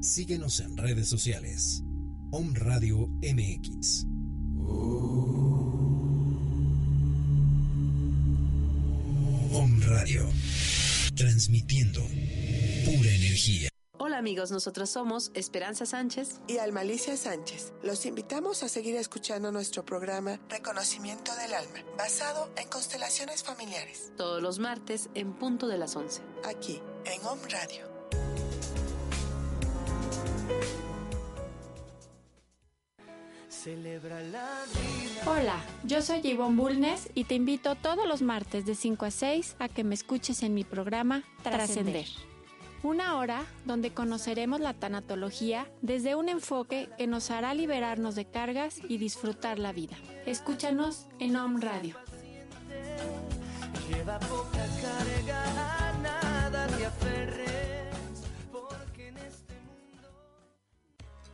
Síguenos 0.02 0.60
en 0.60 0.76
redes 0.76 1.08
sociales. 1.08 1.82
Om 2.32 2.54
Radio 2.54 3.08
MX. 3.22 4.04
Om 9.54 9.80
Radio. 9.80 10.28
Transmitiendo 11.14 12.02
pura 12.84 13.10
energía. 13.10 13.73
Amigos, 14.24 14.50
nosotros 14.50 14.88
somos 14.88 15.30
Esperanza 15.34 15.84
Sánchez 15.84 16.40
y 16.46 16.56
Almalicia 16.56 17.14
Sánchez. 17.14 17.74
Los 17.82 18.06
invitamos 18.06 18.62
a 18.62 18.70
seguir 18.70 18.96
escuchando 18.96 19.52
nuestro 19.52 19.84
programa 19.84 20.40
Reconocimiento 20.48 21.36
del 21.36 21.52
Alma, 21.52 21.84
basado 21.98 22.48
en 22.56 22.66
constelaciones 22.70 23.44
familiares. 23.44 24.14
Todos 24.16 24.40
los 24.40 24.58
martes 24.58 25.10
en 25.14 25.34
punto 25.34 25.68
de 25.68 25.76
las 25.76 25.94
11. 25.94 26.22
Aquí, 26.42 26.80
en 27.04 27.26
Home 27.26 27.42
Radio. 27.50 27.86
Hola, 35.26 35.62
yo 35.84 36.00
soy 36.00 36.22
Yvonne 36.22 36.56
Bulnes 36.56 37.10
y 37.12 37.24
te 37.24 37.34
invito 37.34 37.74
todos 37.74 38.08
los 38.08 38.22
martes 38.22 38.64
de 38.64 38.74
5 38.74 39.04
a 39.04 39.10
6 39.10 39.56
a 39.58 39.68
que 39.68 39.84
me 39.84 39.94
escuches 39.94 40.42
en 40.42 40.54
mi 40.54 40.64
programa 40.64 41.24
Trascender 41.42 42.06
una 42.84 43.16
hora 43.16 43.46
donde 43.64 43.92
conoceremos 43.92 44.60
la 44.60 44.74
tanatología 44.74 45.66
desde 45.80 46.14
un 46.14 46.28
enfoque 46.28 46.90
que 46.98 47.06
nos 47.06 47.30
hará 47.30 47.54
liberarnos 47.54 48.14
de 48.14 48.26
cargas 48.26 48.78
y 48.88 48.98
disfrutar 48.98 49.58
la 49.58 49.72
vida. 49.72 49.96
Escúchanos 50.26 51.06
en 51.18 51.34
Home 51.36 51.60
Radio. 51.60 51.96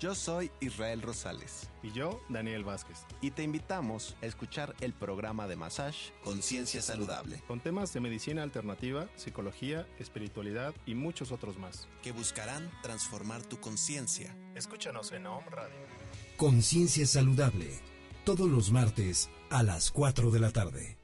Yo 0.00 0.14
soy 0.14 0.50
Israel 0.60 1.02
Rosales. 1.02 1.68
Y 1.82 1.92
yo, 1.92 2.22
Daniel 2.30 2.64
Vázquez. 2.64 3.00
Y 3.20 3.32
te 3.32 3.42
invitamos 3.42 4.16
a 4.22 4.26
escuchar 4.26 4.74
el 4.80 4.94
programa 4.94 5.46
de 5.46 5.56
Massage 5.56 6.14
Conciencia 6.24 6.80
Saludable. 6.80 7.42
Con 7.46 7.60
temas 7.60 7.92
de 7.92 8.00
medicina 8.00 8.42
alternativa, 8.42 9.10
psicología, 9.16 9.86
espiritualidad 9.98 10.74
y 10.86 10.94
muchos 10.94 11.32
otros 11.32 11.58
más. 11.58 11.86
Que 12.02 12.12
buscarán 12.12 12.70
transformar 12.82 13.42
tu 13.42 13.60
conciencia. 13.60 14.34
Escúchanos 14.54 15.12
en 15.12 15.26
Home 15.26 15.50
Radio. 15.50 15.76
Conciencia 16.38 17.06
Saludable. 17.06 17.68
Todos 18.24 18.48
los 18.48 18.72
martes 18.72 19.28
a 19.50 19.62
las 19.62 19.90
4 19.90 20.30
de 20.30 20.40
la 20.40 20.50
tarde. 20.50 20.96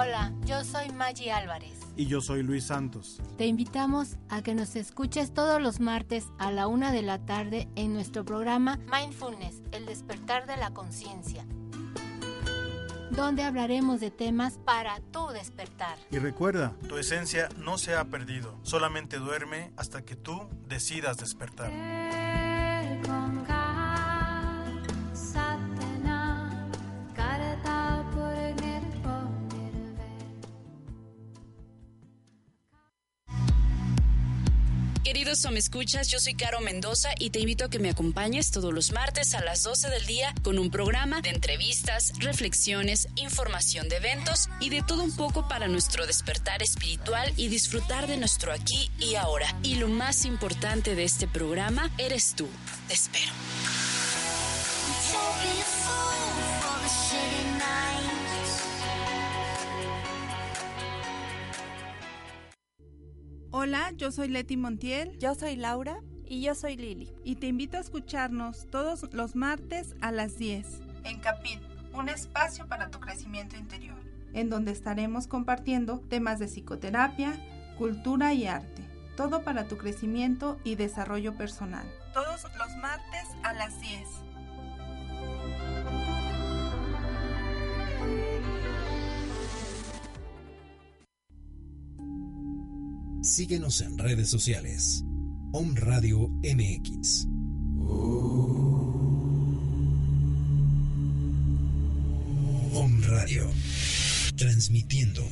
Hola, 0.00 0.32
yo 0.44 0.62
soy 0.62 0.90
Maggie 0.90 1.32
Álvarez. 1.32 1.80
Y 1.96 2.06
yo 2.06 2.20
soy 2.20 2.44
Luis 2.44 2.66
Santos. 2.66 3.20
Te 3.36 3.46
invitamos 3.46 4.16
a 4.28 4.42
que 4.42 4.54
nos 4.54 4.76
escuches 4.76 5.34
todos 5.34 5.60
los 5.60 5.80
martes 5.80 6.26
a 6.38 6.52
la 6.52 6.68
una 6.68 6.92
de 6.92 7.02
la 7.02 7.18
tarde 7.18 7.68
en 7.74 7.94
nuestro 7.94 8.24
programa 8.24 8.78
Mindfulness, 8.92 9.60
el 9.72 9.86
despertar 9.86 10.46
de 10.46 10.56
la 10.56 10.70
conciencia, 10.70 11.44
donde 13.10 13.42
hablaremos 13.42 13.98
de 13.98 14.12
temas 14.12 14.58
para 14.64 15.00
tu 15.10 15.26
despertar. 15.30 15.98
Y 16.12 16.18
recuerda, 16.18 16.76
tu 16.88 16.96
esencia 16.96 17.48
no 17.56 17.76
se 17.76 17.96
ha 17.96 18.04
perdido, 18.04 18.56
solamente 18.62 19.18
duerme 19.18 19.72
hasta 19.76 20.02
que 20.02 20.14
tú 20.14 20.48
decidas 20.68 21.16
despertar. 21.16 21.72
Queridos 35.08 35.42
o 35.46 35.50
me 35.50 35.58
escuchas, 35.58 36.08
yo 36.08 36.20
soy 36.20 36.34
Caro 36.34 36.60
Mendoza 36.60 37.08
y 37.18 37.30
te 37.30 37.40
invito 37.40 37.64
a 37.64 37.70
que 37.70 37.78
me 37.78 37.88
acompañes 37.88 38.50
todos 38.50 38.74
los 38.74 38.92
martes 38.92 39.32
a 39.32 39.42
las 39.42 39.62
12 39.62 39.88
del 39.88 40.04
día 40.04 40.34
con 40.42 40.58
un 40.58 40.70
programa 40.70 41.22
de 41.22 41.30
entrevistas, 41.30 42.12
reflexiones, 42.18 43.08
información 43.16 43.88
de 43.88 43.96
eventos 43.96 44.50
y 44.60 44.68
de 44.68 44.82
todo 44.82 45.02
un 45.02 45.16
poco 45.16 45.48
para 45.48 45.66
nuestro 45.66 46.06
despertar 46.06 46.62
espiritual 46.62 47.32
y 47.38 47.48
disfrutar 47.48 48.06
de 48.06 48.18
nuestro 48.18 48.52
aquí 48.52 48.90
y 48.98 49.14
ahora. 49.14 49.46
Y 49.62 49.76
lo 49.76 49.88
más 49.88 50.26
importante 50.26 50.94
de 50.94 51.04
este 51.04 51.26
programa 51.26 51.90
eres 51.96 52.34
tú. 52.34 52.46
Te 52.86 52.92
espero. 52.92 53.32
Hola, 63.50 63.92
yo 63.96 64.12
soy 64.12 64.28
Leti 64.28 64.58
Montiel. 64.58 65.16
Yo 65.18 65.34
soy 65.34 65.56
Laura. 65.56 66.00
Y 66.26 66.42
yo 66.42 66.54
soy 66.54 66.76
Lili. 66.76 67.10
Y 67.24 67.36
te 67.36 67.46
invito 67.46 67.78
a 67.78 67.80
escucharnos 67.80 68.66
todos 68.68 69.08
los 69.14 69.34
martes 69.34 69.96
a 70.02 70.12
las 70.12 70.36
10. 70.36 70.82
En 71.04 71.18
Capit, 71.20 71.58
un 71.94 72.10
espacio 72.10 72.66
para 72.66 72.90
tu 72.90 73.00
crecimiento 73.00 73.56
interior. 73.56 73.96
En 74.34 74.50
donde 74.50 74.72
estaremos 74.72 75.26
compartiendo 75.26 76.00
temas 76.00 76.38
de 76.38 76.48
psicoterapia, 76.48 77.32
cultura 77.78 78.34
y 78.34 78.46
arte. 78.46 78.82
Todo 79.16 79.42
para 79.42 79.66
tu 79.66 79.78
crecimiento 79.78 80.58
y 80.62 80.74
desarrollo 80.74 81.34
personal. 81.34 81.90
Todos 82.12 82.42
los 82.58 82.76
martes 82.82 83.28
a 83.42 83.54
las 83.54 83.80
10. 83.80 84.06
Síguenos 93.22 93.80
en 93.80 93.98
redes 93.98 94.28
sociales. 94.30 95.04
Om 95.52 95.74
Radio 95.74 96.28
MX. 96.42 97.26
Om 102.74 103.02
Radio. 103.02 103.50
Transmitiendo 104.36 105.22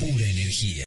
pura 0.00 0.26
energía. 0.26 0.84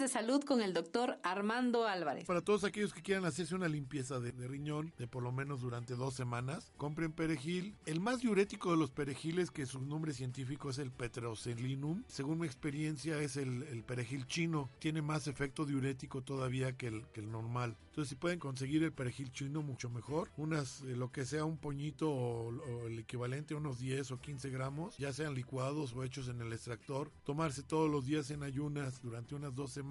De 0.00 0.08
salud 0.08 0.42
con 0.44 0.62
el 0.62 0.72
doctor 0.72 1.18
Armando 1.22 1.86
Álvarez. 1.86 2.24
Para 2.24 2.40
todos 2.40 2.64
aquellos 2.64 2.94
que 2.94 3.02
quieran 3.02 3.26
hacerse 3.26 3.54
una 3.54 3.68
limpieza 3.68 4.18
de, 4.18 4.32
riñón 4.48 4.94
de 4.96 5.06
por 5.06 5.22
lo 5.22 5.30
menos 5.30 5.60
durante 5.60 5.94
dos 5.94 6.14
semanas, 6.14 6.72
compren 6.78 7.12
perejil. 7.12 7.76
El 7.84 8.00
más 8.00 8.20
diurético 8.20 8.70
de 8.70 8.78
los 8.78 8.90
perejiles, 8.90 9.50
que 9.50 9.66
su 9.66 9.82
nombre 9.82 10.14
científico 10.14 10.70
es 10.70 10.78
el 10.78 10.90
Petroselinum, 10.90 12.02
según 12.08 12.38
mi 12.40 12.46
experiencia 12.46 13.20
es 13.20 13.36
el, 13.36 13.84
perejil 13.86 14.26
chino. 14.26 14.70
Tiene 14.78 15.02
más 15.02 15.26
efecto 15.26 15.66
diurético 15.66 16.22
todavía 16.22 16.72
que 16.76 16.86
el, 16.86 17.06
que 17.08 17.20
el 17.20 17.30
normal. 17.30 17.76
Entonces, 17.88 18.08
si 18.08 18.16
pueden 18.16 18.38
conseguir 18.38 18.82
el 18.82 18.92
perejil 18.92 19.30
chino, 19.32 19.60
mucho 19.60 19.90
mejor. 19.90 20.30
Unas, 20.38 20.80
eh, 20.82 20.96
lo 20.96 21.12
que 21.12 21.26
sea 21.26 21.44
un 21.44 21.58
poñito 21.58 22.10
o, 22.10 22.48
o, 22.48 22.86
el 22.86 23.00
equivalente 23.00 23.52
a 23.52 23.58
unos 23.58 23.78
10 23.80 24.12
o 24.12 24.20
15 24.20 24.48
gramos, 24.48 24.96
ya 24.96 25.12
sean 25.12 25.34
licuados 25.34 25.92
o 25.92 26.04
hechos 26.04 26.28
en 26.28 26.40
el 26.40 26.54
extractor. 26.54 27.10
Tomarse 27.24 27.62
todos 27.62 27.90
los 27.90 28.06
días 28.06 28.30
en 28.30 28.42
ayunas 28.42 29.02
durante 29.02 29.34
unas 29.34 29.54
dos 29.54 29.72
semanas 29.72 29.89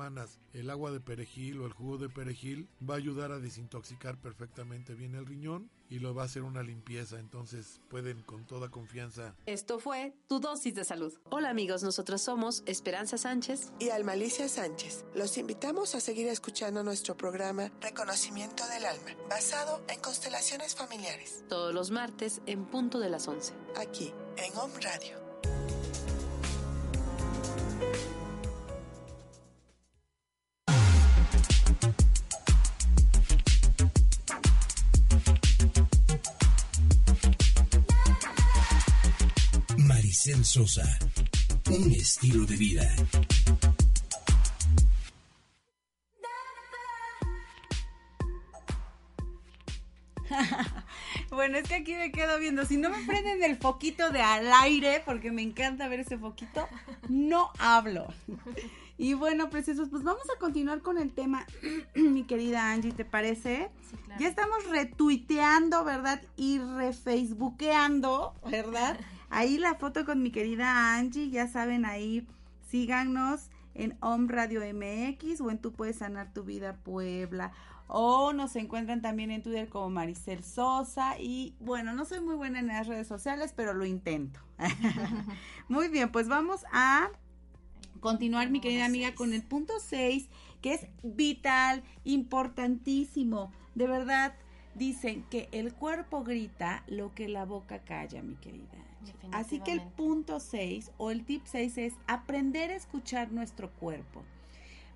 el 0.54 0.70
agua 0.70 0.92
de 0.92 1.00
perejil 1.00 1.60
o 1.60 1.66
el 1.66 1.74
jugo 1.74 1.98
de 1.98 2.10
perejil 2.10 2.70
va 2.88 2.94
a 2.94 2.98
ayudar 2.98 3.32
a 3.32 3.40
desintoxicar 3.40 4.18
perfectamente 4.18 4.94
bien 4.94 5.14
el 5.16 5.26
riñón 5.26 5.70
y 5.90 6.00
lo 6.00 6.14
va 6.14 6.24
a 6.24 6.26
hacer 6.26 6.44
una 6.44 6.64
limpieza, 6.64 7.20
entonces 7.20 7.82
pueden 7.90 8.22
con 8.22 8.46
toda 8.46 8.70
confianza. 8.70 9.36
Esto 9.46 9.80
fue 9.80 10.14
tu 10.28 10.40
dosis 10.40 10.74
de 10.74 10.86
salud. 10.86 11.14
Hola 11.30 11.50
amigos, 11.50 11.84
nosotros 11.84 12.22
somos 12.22 12.64
Esperanza 12.66 13.18
Sánchez 13.18 13.72
y 13.80 13.90
Almalicia 13.90 14.48
Sánchez. 14.48 15.04
Los 15.16 15.38
invitamos 15.38 15.96
a 15.96 16.00
seguir 16.00 16.28
escuchando 16.28 16.84
nuestro 16.84 17.18
programa 17.18 17.72
Reconocimiento 17.82 18.66
del 18.68 18.86
Alma, 18.86 19.12
basado 19.30 19.84
en 19.90 20.00
constelaciones 20.00 20.76
familiares. 20.76 21.44
Todos 21.50 21.74
los 21.74 21.92
martes 21.92 22.42
en 22.46 22.66
punto 22.66 23.00
de 23.00 23.10
las 23.10 23.28
11. 23.28 23.54
Aquí, 23.76 24.14
en 24.38 24.58
Home 24.58 24.80
Radio. 24.82 25.20
Sosa. 40.20 40.84
Un 41.72 41.94
estilo 41.94 42.46
de 42.46 42.58
vida. 42.58 42.94
bueno, 51.32 51.58
es 51.58 51.70
que 51.70 51.76
aquí 51.76 51.94
me 51.94 52.12
quedo 52.12 52.38
viendo. 52.38 52.66
Si 52.66 52.76
no 52.76 52.90
me 52.90 52.98
prenden 53.06 53.42
el 53.44 53.56
foquito 53.56 54.10
de 54.10 54.22
al 54.22 54.52
aire, 54.52 55.02
porque 55.06 55.32
me 55.32 55.42
encanta 55.42 55.88
ver 55.88 56.02
ese 56.02 56.18
foquito, 56.18 56.68
no 57.08 57.54
hablo. 57.58 58.14
Y 58.98 59.14
bueno, 59.14 59.50
preciosos, 59.50 59.88
pues 59.88 60.04
vamos 60.04 60.30
a 60.36 60.38
continuar 60.38 60.82
con 60.82 60.98
el 60.98 61.14
tema, 61.14 61.48
mi 61.96 62.26
querida 62.26 62.74
Angie, 62.74 62.92
¿te 62.92 63.06
parece? 63.06 63.70
Ya 64.20 64.28
estamos 64.28 64.68
retuiteando, 64.68 65.86
¿verdad? 65.86 66.22
Y 66.36 66.60
refacebookeando, 66.60 68.36
¿verdad? 68.52 69.00
Ahí 69.30 69.58
la 69.58 69.76
foto 69.76 70.06
con 70.06 70.22
mi 70.24 70.32
querida 70.32 70.96
Angie, 70.96 71.30
ya 71.30 71.48
saben, 71.48 71.86
ahí 71.86 72.28
síganos 72.70 73.50
en 73.76 73.98
Home 74.02 74.32
Radio 74.32 74.62
MX 74.62 75.42
o 75.42 75.52
en 75.52 75.60
Tú 75.60 75.72
Puedes 75.72 75.98
Sanar 75.98 76.34
Tu 76.34 76.44
Vida 76.44 76.78
Puebla. 76.78 77.52
O 77.88 78.34
nos 78.34 78.56
encuentran 78.56 79.02
también 79.02 79.32
en 79.32 79.42
Twitter 79.42 79.68
como 79.70 79.90
Maricel 79.90 80.44
Sosa. 80.44 81.20
Y 81.20 81.56
bueno, 81.60 81.94
no 81.94 82.06
soy 82.06 82.20
muy 82.20 82.36
buena 82.36 82.60
en 82.60 82.68
las 82.68 82.88
redes 82.88 83.08
sociales, 83.08 83.54
pero 83.56 83.74
lo 83.74 83.86
intento. 83.86 84.40
muy 85.68 85.88
bien, 85.88 86.12
pues 86.12 86.28
vamos 86.28 86.66
a 86.72 87.10
continuar, 88.00 88.50
mi 88.50 88.62
querida 88.62 88.86
amiga, 88.86 89.16
con 89.16 89.34
el 89.34 89.44
punto 89.44 89.74
6, 89.80 90.30
que 90.62 90.74
es 90.74 90.88
vital, 91.04 91.84
importantísimo. 92.04 93.52
De 93.76 93.88
verdad, 93.88 94.36
dicen 94.76 95.24
que 95.30 95.50
el 95.52 95.74
cuerpo 95.74 96.24
grita 96.24 96.84
lo 96.88 97.14
que 97.14 97.28
la 97.28 97.46
boca 97.46 97.80
calla, 97.80 98.22
mi 98.22 98.36
querida. 98.36 98.89
Así 99.32 99.60
que 99.60 99.72
el 99.72 99.82
punto 99.82 100.40
6 100.40 100.92
o 100.98 101.12
el 101.12 101.24
tip 101.26 101.44
6 101.46 101.78
es 101.78 101.94
aprender 102.08 102.72
a 102.72 102.76
escuchar 102.76 103.32
nuestro 103.32 103.72
cuerpo. 103.72 104.24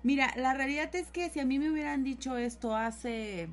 Mira, 0.02 0.32
la 0.36 0.54
realidad 0.54 0.94
es 0.94 1.10
que 1.10 1.30
si 1.30 1.40
a 1.40 1.44
mí 1.46 1.58
me 1.58 1.70
hubieran 1.70 2.04
dicho 2.04 2.36
esto 2.36 2.76
hace 2.76 3.48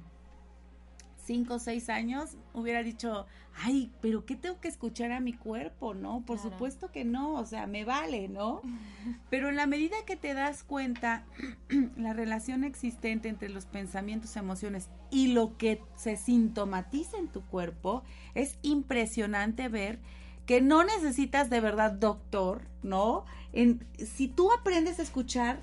cinco 1.24 1.56
o 1.56 1.60
seis 1.60 1.90
años, 1.90 2.36
hubiera 2.54 2.84
dicho, 2.84 3.26
ay, 3.64 3.90
pero 4.02 4.26
¿qué 4.26 4.36
tengo 4.36 4.60
que 4.60 4.68
escuchar 4.68 5.12
a 5.12 5.20
mi 5.20 5.34
cuerpo? 5.34 5.94
No, 5.94 6.24
por 6.26 6.40
supuesto 6.40 6.92
que 6.92 7.06
no, 7.06 7.36
o 7.36 7.46
sea, 7.46 7.68
me 7.68 7.86
vale, 7.86 8.28
¿no? 8.28 8.62
Pero 9.30 9.48
en 9.48 9.56
la 9.56 9.66
medida 9.66 9.96
que 10.06 10.16
te 10.16 10.34
das 10.34 10.64
cuenta 10.64 11.24
la 11.96 12.14
relación 12.14 12.64
existente 12.64 13.30
entre 13.30 13.48
los 13.48 13.66
pensamientos, 13.66 14.36
emociones 14.36 14.90
y 15.10 15.28
lo 15.28 15.58
que 15.58 15.82
se 15.96 16.18
sintomatiza 16.18 17.18
en 17.18 17.28
tu 17.28 17.42
cuerpo, 17.46 18.04
es 18.36 18.58
impresionante 18.62 19.70
ver 19.70 20.00
que 20.46 20.62
no 20.62 20.84
necesitas 20.84 21.50
de 21.50 21.62
verdad 21.62 21.92
doctor, 21.92 22.62
¿no? 22.84 23.26
En, 23.54 23.86
si 23.98 24.28
tú 24.28 24.52
aprendes 24.52 25.00
a 25.00 25.04
escuchar 25.04 25.60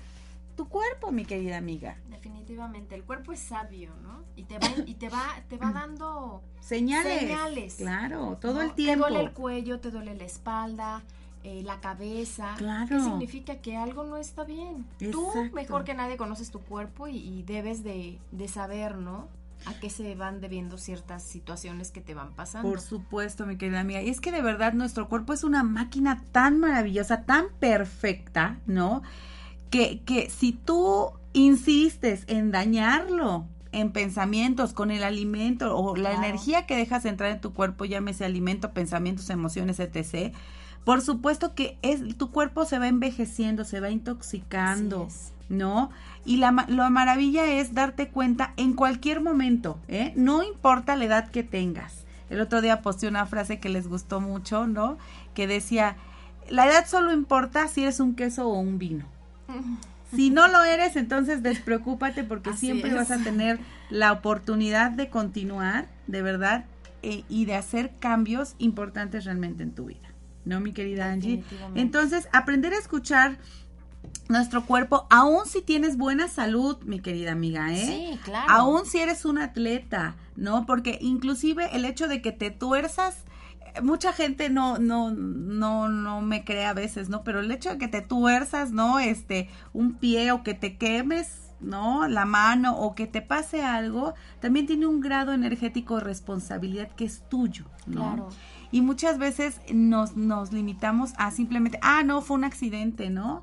tu 0.55 0.67
cuerpo, 0.67 1.11
mi 1.11 1.23
querida 1.25 1.57
amiga. 1.57 1.97
Definitivamente, 2.09 2.93
el 2.93 3.03
cuerpo 3.03 3.31
es 3.31 3.39
sabio, 3.39 3.91
¿no? 4.03 4.23
Y 4.35 4.43
te 4.43 4.59
va, 4.59 4.67
y 4.85 4.95
te 4.95 5.07
va, 5.07 5.25
te 5.47 5.57
va 5.57 5.71
dando 5.71 6.41
señales. 6.59 7.19
Señales. 7.21 7.75
Claro, 7.75 8.37
todo 8.41 8.61
el 8.61 8.73
tiempo. 8.73 9.05
Te 9.05 9.13
duele 9.13 9.25
el 9.25 9.31
cuello, 9.31 9.79
te 9.79 9.89
duele 9.89 10.15
la 10.15 10.25
espalda, 10.25 11.01
eh, 11.43 11.63
la 11.63 11.79
cabeza. 11.79 12.55
Claro. 12.57 12.89
¿Qué 12.89 13.01
significa? 13.01 13.61
Que 13.61 13.77
algo 13.77 14.03
no 14.03 14.17
está 14.17 14.43
bien. 14.43 14.85
Tú, 15.11 15.31
mejor 15.53 15.85
que 15.85 15.93
nadie, 15.93 16.17
conoces 16.17 16.51
tu 16.51 16.59
cuerpo 16.59 17.07
y, 17.07 17.43
debes 17.43 17.83
de, 17.83 18.19
de, 18.31 18.47
saber, 18.49 18.97
¿no? 18.97 19.29
A 19.65 19.73
qué 19.79 19.89
se 19.89 20.15
van 20.15 20.41
debiendo 20.41 20.77
ciertas 20.77 21.23
situaciones 21.23 21.91
que 21.91 22.01
te 22.01 22.13
van 22.13 22.33
pasando. 22.33 22.69
Por 22.69 22.81
supuesto, 22.81 23.45
mi 23.45 23.57
querida 23.57 23.81
amiga. 23.81 24.01
Y 24.01 24.09
es 24.09 24.21
que 24.21 24.31
de 24.31 24.41
verdad 24.41 24.73
nuestro 24.73 25.09
cuerpo 25.09 25.33
es 25.33 25.43
una 25.43 25.63
máquina 25.63 26.23
tan 26.31 26.59
maravillosa, 26.59 27.23
tan 27.23 27.47
perfecta, 27.59 28.59
¿no? 28.65 29.01
Que, 29.69 30.01
que 30.01 30.29
si 30.29 30.53
tú 30.53 31.11
insistes 31.33 32.23
en 32.27 32.51
dañarlo 32.51 33.45
en 33.71 33.91
pensamientos, 33.91 34.73
con 34.73 34.89
el 34.89 35.03
alimento 35.03 35.77
o 35.77 35.95
la 35.95 36.13
energía 36.13 36.65
que 36.65 36.75
dejas 36.75 37.05
entrar 37.05 37.31
en 37.31 37.41
tu 37.41 37.53
cuerpo, 37.53 37.85
llámese 37.85 38.25
alimento, 38.25 38.71
pensamientos, 38.71 39.29
emociones, 39.29 39.79
etc., 39.79 40.33
por 40.83 41.01
supuesto 41.01 41.53
que 41.53 41.77
es, 41.81 42.17
tu 42.17 42.31
cuerpo 42.31 42.65
se 42.65 42.79
va 42.79 42.87
envejeciendo, 42.87 43.63
se 43.63 43.79
va 43.79 43.91
intoxicando, 43.91 45.07
¿no? 45.49 45.89
Y 46.25 46.37
la, 46.37 46.51
maravilla 46.51 47.45
es 47.45 47.73
darte 47.73 48.09
cuenta 48.09 48.53
en 48.55 48.73
cualquier 48.73 49.21
momento, 49.21 49.79
¿eh? 49.87 50.13
No 50.15 50.43
importa 50.43 50.95
la 50.95 51.05
edad 51.05 51.29
que 51.29 51.43
tengas. 51.43 52.05
El 52.29 52.39
otro 52.41 52.61
día 52.61 52.81
posté 52.81 53.07
una 53.07 53.25
frase 53.25 53.59
que 53.59 53.69
les 53.69 53.87
gustó 53.87 54.21
mucho, 54.21 54.67
¿no? 54.67 54.97
Que 55.33 55.47
decía, 55.47 55.97
la 56.49 56.67
edad 56.67 56.87
solo 56.87 57.11
importa 57.11 57.67
si 57.67 57.81
eres 57.81 57.99
un 57.99 58.15
queso 58.15 58.47
o 58.47 58.59
un 58.59 58.77
vino. 58.77 59.05
Si 60.15 60.31
no 60.31 60.47
lo 60.47 60.63
eres, 60.63 60.95
entonces 60.95 61.43
despreocúpate 61.43 62.23
porque 62.23 62.53
siempre 62.53 62.91
vas 62.95 63.11
a 63.11 63.19
tener 63.19 63.59
la 63.91 64.11
oportunidad 64.11 64.89
de 64.89 65.09
continuar, 65.09 65.87
de 66.07 66.23
verdad, 66.23 66.65
eh, 67.03 67.23
y 67.29 67.45
de 67.45 67.53
hacer 67.53 67.91
cambios 67.99 68.55
importantes 68.57 69.25
realmente 69.25 69.61
en 69.61 69.71
tu 69.71 69.85
vida. 69.85 70.09
¿No, 70.45 70.59
mi 70.61 70.73
querida 70.73 71.11
Angie? 71.11 71.43
Entonces, 71.75 72.27
aprender 72.33 72.73
a 72.73 72.79
escuchar 72.79 73.37
nuestro 74.29 74.65
cuerpo, 74.65 75.07
aún 75.09 75.45
si 75.45 75.61
tienes 75.61 75.97
buena 75.97 76.27
salud, 76.27 76.77
mi 76.83 76.99
querida 76.99 77.31
amiga, 77.31 77.73
¿eh? 77.73 77.85
Sí, 78.13 78.19
claro. 78.23 78.51
Aún 78.51 78.85
si 78.85 78.99
eres 78.99 79.25
un 79.25 79.39
atleta, 79.39 80.15
¿no? 80.35 80.65
Porque 80.65 80.99
inclusive 81.01 81.75
el 81.75 81.83
hecho 81.83 82.07
de 82.07 82.21
que 82.21 82.31
te 82.31 82.51
tuerzas, 82.51 83.23
mucha 83.81 84.13
gente 84.13 84.49
no, 84.49 84.77
no, 84.77 85.11
no, 85.11 85.89
no 85.89 86.21
me 86.21 86.43
cree 86.43 86.65
a 86.65 86.73
veces, 86.73 87.09
¿no? 87.09 87.23
Pero 87.23 87.39
el 87.39 87.51
hecho 87.51 87.71
de 87.71 87.77
que 87.79 87.87
te 87.87 88.01
tuerzas, 88.01 88.71
¿no? 88.71 88.99
Este, 88.99 89.49
un 89.73 89.95
pie 89.95 90.31
o 90.31 90.43
que 90.43 90.53
te 90.53 90.77
quemes, 90.77 91.51
¿no? 91.59 92.07
La 92.07 92.25
mano 92.25 92.77
o 92.77 92.95
que 92.95 93.07
te 93.07 93.21
pase 93.21 93.63
algo, 93.63 94.13
también 94.39 94.67
tiene 94.67 94.85
un 94.85 95.01
grado 95.01 95.33
energético 95.33 95.95
de 95.95 96.03
responsabilidad 96.03 96.89
que 96.95 97.05
es 97.05 97.27
tuyo, 97.29 97.65
¿no? 97.87 98.13
Claro. 98.13 98.29
Y 98.71 98.81
muchas 98.81 99.17
veces 99.17 99.59
nos, 99.73 100.15
nos 100.15 100.53
limitamos 100.53 101.13
a 101.17 101.31
simplemente, 101.31 101.79
ah, 101.81 102.03
no, 102.03 102.21
fue 102.21 102.37
un 102.37 102.43
accidente, 102.43 103.09
¿no? 103.09 103.41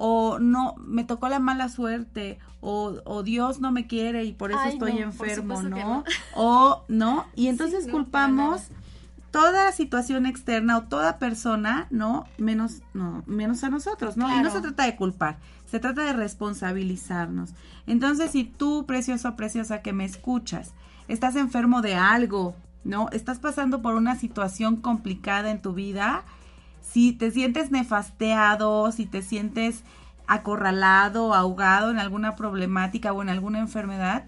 O 0.00 0.38
no, 0.38 0.76
me 0.78 1.02
tocó 1.02 1.28
la 1.28 1.40
mala 1.40 1.68
suerte, 1.68 2.38
o, 2.60 3.22
Dios 3.24 3.60
no 3.60 3.72
me 3.72 3.88
quiere 3.88 4.24
y 4.24 4.32
por 4.32 4.52
eso 4.52 4.62
estoy 4.64 4.98
enfermo, 4.98 5.60
¿no? 5.62 6.04
O 6.36 6.84
no, 6.86 7.26
y 7.34 7.48
entonces 7.48 7.88
culpamos 7.88 8.68
toda 9.32 9.72
situación 9.72 10.24
externa 10.24 10.78
o 10.78 10.82
toda 10.84 11.18
persona, 11.18 11.88
¿no? 11.90 12.26
Menos, 12.38 12.82
no, 12.94 13.24
menos 13.26 13.64
a 13.64 13.70
nosotros, 13.70 14.16
¿no? 14.16 14.32
Y 14.32 14.40
no 14.40 14.50
se 14.50 14.60
trata 14.60 14.84
de 14.84 14.94
culpar, 14.94 15.38
se 15.66 15.80
trata 15.80 16.04
de 16.04 16.12
responsabilizarnos. 16.12 17.50
Entonces, 17.88 18.30
si 18.30 18.44
tú, 18.44 18.86
precioso 18.86 19.30
o 19.30 19.36
preciosa 19.36 19.82
que 19.82 19.92
me 19.92 20.04
escuchas, 20.04 20.74
estás 21.08 21.34
enfermo 21.34 21.82
de 21.82 21.96
algo, 21.96 22.54
¿no? 22.84 23.08
Estás 23.10 23.40
pasando 23.40 23.82
por 23.82 23.94
una 23.94 24.14
situación 24.14 24.76
complicada 24.76 25.50
en 25.50 25.60
tu 25.60 25.72
vida, 25.72 26.22
si 26.80 27.12
te 27.12 27.30
sientes 27.30 27.70
nefasteado, 27.70 28.90
si 28.92 29.06
te 29.06 29.22
sientes 29.22 29.82
acorralado, 30.26 31.34
ahogado 31.34 31.90
en 31.90 31.98
alguna 31.98 32.36
problemática 32.36 33.12
o 33.12 33.22
en 33.22 33.28
alguna 33.28 33.60
enfermedad, 33.60 34.24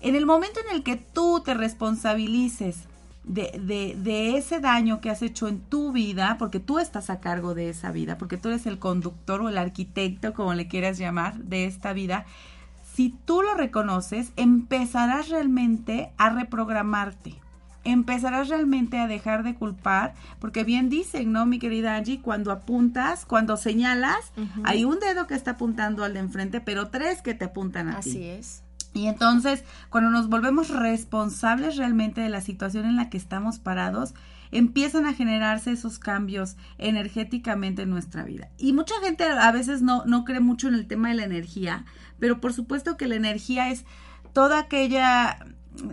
en 0.00 0.14
el 0.14 0.26
momento 0.26 0.60
en 0.60 0.74
el 0.74 0.82
que 0.82 0.96
tú 0.96 1.42
te 1.44 1.54
responsabilices 1.54 2.84
de, 3.24 3.60
de, 3.60 3.96
de, 3.98 4.36
ese 4.38 4.60
daño 4.60 5.00
que 5.00 5.10
has 5.10 5.22
hecho 5.22 5.46
en 5.46 5.60
tu 5.60 5.92
vida, 5.92 6.36
porque 6.38 6.58
tú 6.58 6.78
estás 6.78 7.10
a 7.10 7.20
cargo 7.20 7.54
de 7.54 7.68
esa 7.68 7.92
vida, 7.92 8.16
porque 8.16 8.38
tú 8.38 8.48
eres 8.48 8.66
el 8.66 8.78
conductor 8.78 9.42
o 9.42 9.48
el 9.48 9.58
arquitecto, 9.58 10.32
como 10.32 10.54
le 10.54 10.68
quieras 10.68 10.98
llamar, 10.98 11.36
de 11.36 11.66
esta 11.66 11.92
vida, 11.92 12.24
si 12.94 13.14
tú 13.24 13.42
lo 13.42 13.54
reconoces, 13.54 14.32
empezarás 14.36 15.28
realmente 15.28 16.12
a 16.16 16.30
reprogramarte 16.30 17.36
empezarás 17.84 18.48
realmente 18.48 18.98
a 18.98 19.06
dejar 19.06 19.42
de 19.42 19.54
culpar, 19.54 20.14
porque 20.38 20.64
bien 20.64 20.88
dicen, 20.88 21.32
¿no, 21.32 21.46
mi 21.46 21.58
querida 21.58 21.96
Angie? 21.96 22.20
Cuando 22.20 22.52
apuntas, 22.52 23.24
cuando 23.24 23.56
señalas, 23.56 24.32
hay 24.64 24.84
un 24.84 24.98
dedo 24.98 25.26
que 25.26 25.34
está 25.34 25.52
apuntando 25.52 26.04
al 26.04 26.14
de 26.14 26.20
enfrente, 26.20 26.60
pero 26.60 26.88
tres 26.88 27.22
que 27.22 27.34
te 27.34 27.46
apuntan 27.46 27.88
a 27.88 28.00
ti. 28.00 28.10
Así 28.10 28.24
es. 28.24 28.62
Y 28.92 29.06
entonces, 29.06 29.64
cuando 29.88 30.10
nos 30.10 30.28
volvemos 30.28 30.68
responsables 30.68 31.76
realmente 31.76 32.20
de 32.20 32.28
la 32.28 32.40
situación 32.40 32.86
en 32.86 32.96
la 32.96 33.08
que 33.08 33.16
estamos 33.16 33.58
parados, 33.60 34.14
empiezan 34.50 35.06
a 35.06 35.14
generarse 35.14 35.70
esos 35.70 35.98
cambios 35.98 36.56
energéticamente 36.78 37.82
en 37.82 37.90
nuestra 37.90 38.24
vida. 38.24 38.48
Y 38.58 38.72
mucha 38.72 38.94
gente 39.02 39.24
a 39.24 39.52
veces 39.52 39.80
no, 39.80 40.04
no 40.06 40.24
cree 40.24 40.40
mucho 40.40 40.68
en 40.68 40.74
el 40.74 40.86
tema 40.86 41.08
de 41.08 41.14
la 41.14 41.24
energía, 41.24 41.84
pero 42.18 42.40
por 42.40 42.52
supuesto 42.52 42.96
que 42.96 43.06
la 43.06 43.14
energía 43.14 43.70
es 43.70 43.84
toda 44.32 44.58
aquella 44.58 45.38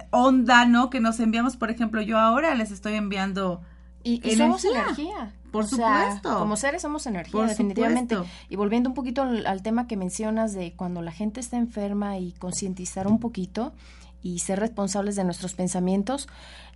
onda, 0.09 0.65
¿no? 0.65 0.89
Que 0.89 0.99
nos 0.99 1.19
enviamos, 1.19 1.57
por 1.57 1.71
ejemplo, 1.71 2.01
yo 2.01 2.17
ahora 2.17 2.55
les 2.55 2.71
estoy 2.71 2.95
enviando 2.95 3.61
y, 4.03 4.35
somos 4.35 4.63
energía. 4.63 5.33
Por 5.51 5.65
supuesto. 5.65 6.37
Como 6.39 6.55
seres 6.55 6.81
somos 6.81 7.05
energía, 7.07 7.43
definitivamente. 7.43 8.17
Y 8.49 8.55
volviendo 8.55 8.89
un 8.89 8.95
poquito 8.95 9.21
al, 9.23 9.61
tema 9.61 9.87
que 9.87 9.97
mencionas 9.97 10.53
de 10.53 10.73
cuando 10.73 11.01
la 11.01 11.11
gente 11.11 11.39
está 11.39 11.57
enferma 11.57 12.17
y 12.17 12.33
concientizar 12.33 13.07
un 13.07 13.19
poquito 13.19 13.73
y 14.21 14.39
ser 14.39 14.59
responsables 14.59 15.15
de 15.15 15.23
nuestros 15.23 15.53
pensamientos, 15.53 16.27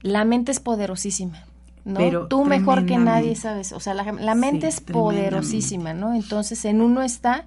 la 0.01 0.25
mente 0.25 0.51
es 0.51 0.59
poderosísima. 0.59 1.43
¿no? 1.83 1.99
Pero 1.99 2.27
Tú 2.27 2.45
mejor 2.45 2.85
que 2.85 2.97
nadie 2.97 3.35
sabes, 3.35 3.71
o 3.71 3.79
sea, 3.79 3.93
la, 3.93 4.35
mente 4.35 4.67
es 4.67 4.81
poderosísima, 4.81 5.93
¿no? 5.93 6.13
Entonces 6.13 6.63
en 6.65 6.81
uno 6.81 7.01
está 7.01 7.45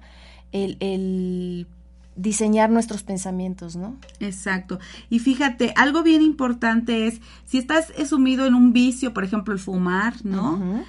el, 0.51 0.77
el 0.79 1.67
diseñar 2.15 2.69
nuestros 2.69 3.03
pensamientos, 3.03 3.75
¿no? 3.75 3.97
Exacto. 4.19 4.79
Y 5.09 5.19
fíjate, 5.19 5.73
algo 5.75 6.03
bien 6.03 6.21
importante 6.21 7.07
es, 7.07 7.21
si 7.45 7.57
estás 7.57 7.91
sumido 8.07 8.45
en 8.45 8.55
un 8.55 8.73
vicio, 8.73 9.13
por 9.13 9.23
ejemplo, 9.23 9.53
el 9.53 9.59
fumar, 9.59 10.13
¿no? 10.23 10.83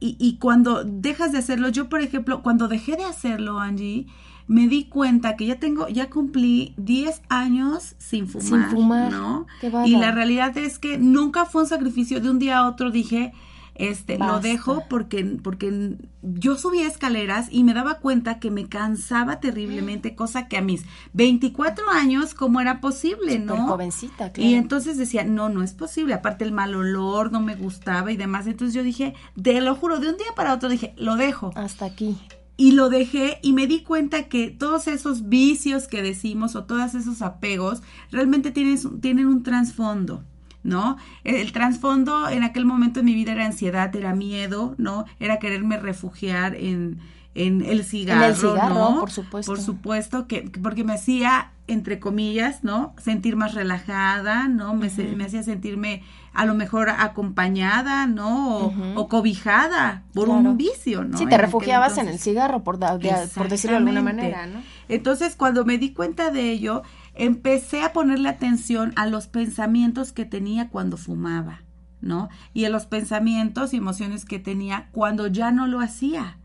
y, 0.00 0.16
y, 0.18 0.38
cuando 0.38 0.82
dejas 0.84 1.32
de 1.32 1.38
hacerlo, 1.38 1.68
yo, 1.68 1.88
por 1.88 2.00
ejemplo, 2.00 2.42
cuando 2.42 2.68
dejé 2.68 2.96
de 2.96 3.04
hacerlo, 3.04 3.58
Angie, 3.58 4.06
me 4.50 4.66
di 4.66 4.86
cuenta 4.86 5.36
que 5.36 5.46
ya 5.46 5.60
tengo, 5.60 5.86
ya 5.86 6.10
cumplí 6.10 6.74
10 6.76 7.22
años 7.28 7.94
sin 7.98 8.26
fumar, 8.26 8.48
sin 8.48 8.62
fumar. 8.64 9.12
¿no? 9.12 9.46
y 9.86 9.96
la 9.96 10.10
realidad 10.10 10.58
es 10.58 10.80
que 10.80 10.98
nunca 10.98 11.44
fue 11.44 11.62
un 11.62 11.68
sacrificio, 11.68 12.20
de 12.20 12.30
un 12.30 12.40
día 12.40 12.58
a 12.58 12.68
otro 12.68 12.90
dije, 12.90 13.32
este, 13.74 14.18
lo 14.18 14.40
dejo 14.40 14.84
porque, 14.88 15.38
porque 15.42 15.96
yo 16.22 16.56
subía 16.56 16.86
escaleras 16.86 17.48
y 17.50 17.64
me 17.64 17.74
daba 17.74 17.94
cuenta 17.94 18.38
que 18.38 18.50
me 18.50 18.68
cansaba 18.68 19.40
terriblemente, 19.40 20.14
cosa 20.14 20.48
que 20.48 20.56
a 20.56 20.62
mis 20.62 20.84
24 21.12 21.88
años, 21.90 22.34
¿cómo 22.34 22.60
era 22.60 22.80
posible, 22.80 23.38
no? 23.38 23.66
jovencita, 23.66 24.32
claro. 24.32 24.48
Y 24.48 24.54
entonces 24.54 24.96
decía, 24.96 25.24
no, 25.24 25.48
no 25.48 25.62
es 25.62 25.72
posible, 25.72 26.14
aparte 26.14 26.44
el 26.44 26.52
mal 26.52 26.74
olor 26.74 27.32
no 27.32 27.40
me 27.40 27.56
gustaba 27.56 28.12
y 28.12 28.16
demás, 28.16 28.46
entonces 28.46 28.74
yo 28.74 28.82
dije, 28.82 29.14
te 29.40 29.60
lo 29.60 29.74
juro, 29.74 29.98
de 29.98 30.10
un 30.10 30.16
día 30.16 30.34
para 30.36 30.54
otro 30.54 30.68
dije, 30.68 30.94
lo 30.96 31.16
dejo. 31.16 31.50
Hasta 31.54 31.86
aquí 31.86 32.16
y 32.60 32.72
lo 32.72 32.90
dejé 32.90 33.38
y 33.40 33.54
me 33.54 33.66
di 33.66 33.80
cuenta 33.80 34.24
que 34.24 34.50
todos 34.50 34.86
esos 34.86 35.30
vicios 35.30 35.88
que 35.88 36.02
decimos 36.02 36.56
o 36.56 36.64
todos 36.64 36.94
esos 36.94 37.22
apegos 37.22 37.80
realmente 38.10 38.50
tienen, 38.50 39.00
tienen 39.00 39.28
un 39.28 39.42
trasfondo. 39.42 40.22
¿No? 40.62 40.96
El, 41.24 41.52
trasfondo 41.52 42.28
en 42.28 42.42
aquel 42.42 42.64
momento 42.64 43.00
en 43.00 43.06
mi 43.06 43.14
vida 43.14 43.32
era 43.32 43.46
ansiedad, 43.46 43.94
era 43.94 44.14
miedo, 44.14 44.74
¿no? 44.78 45.04
Era 45.18 45.38
quererme 45.38 45.78
refugiar 45.78 46.54
en, 46.54 47.00
en 47.34 47.64
el 47.64 47.84
cigarro, 47.84 48.26
el 48.26 48.36
cigarro 48.36 48.74
¿no? 48.74 49.00
Por 49.00 49.10
supuesto. 49.10 49.52
Por 49.52 49.60
supuesto 49.60 50.26
que, 50.26 50.50
porque 50.62 50.84
me 50.84 50.94
hacía, 50.94 51.52
entre 51.66 51.98
comillas, 51.98 52.62
¿no? 52.64 52.94
Sentir 53.02 53.36
más 53.36 53.54
relajada, 53.54 54.48
¿no? 54.48 54.74
Me, 54.74 54.90
me 55.16 55.24
hacía 55.24 55.42
sentirme 55.42 56.02
a 56.32 56.44
lo 56.44 56.54
mejor 56.54 56.90
acompañada, 56.90 58.06
¿no? 58.06 58.72
O, 58.94 59.08
cobijada 59.08 60.04
por 60.14 60.28
un 60.28 60.56
vicio, 60.56 61.04
¿no? 61.04 61.18
Sí, 61.18 61.26
te 61.26 61.38
refugiabas 61.38 61.98
en 61.98 62.08
el 62.08 62.18
cigarro, 62.18 62.62
por, 62.62 62.78
por 62.78 63.48
decirlo 63.48 63.76
de 63.76 63.78
alguna 63.78 64.02
manera, 64.02 64.46
¿no? 64.46 64.62
Entonces, 64.88 65.36
cuando 65.36 65.64
me 65.64 65.78
di 65.78 65.92
cuenta 65.92 66.30
de 66.30 66.50
ello, 66.50 66.82
empecé 67.20 67.82
a 67.82 67.92
ponerle 67.92 68.30
atención 68.30 68.94
a 68.96 69.06
los 69.06 69.26
pensamientos 69.26 70.12
que 70.12 70.24
tenía 70.24 70.70
cuando 70.70 70.96
fumaba, 70.96 71.62
¿no? 72.00 72.30
Y 72.54 72.64
a 72.64 72.70
los 72.70 72.86
pensamientos 72.86 73.74
y 73.74 73.76
emociones 73.76 74.24
que 74.24 74.38
tenía 74.38 74.88
cuando 74.92 75.26
ya 75.26 75.50
no 75.50 75.66
lo 75.66 75.80
hacía. 75.80 76.38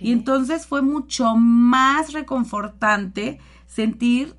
Y 0.00 0.12
entonces 0.12 0.66
fue 0.66 0.80
mucho 0.80 1.34
más 1.36 2.12
reconfortante 2.12 3.40
sentir 3.66 4.34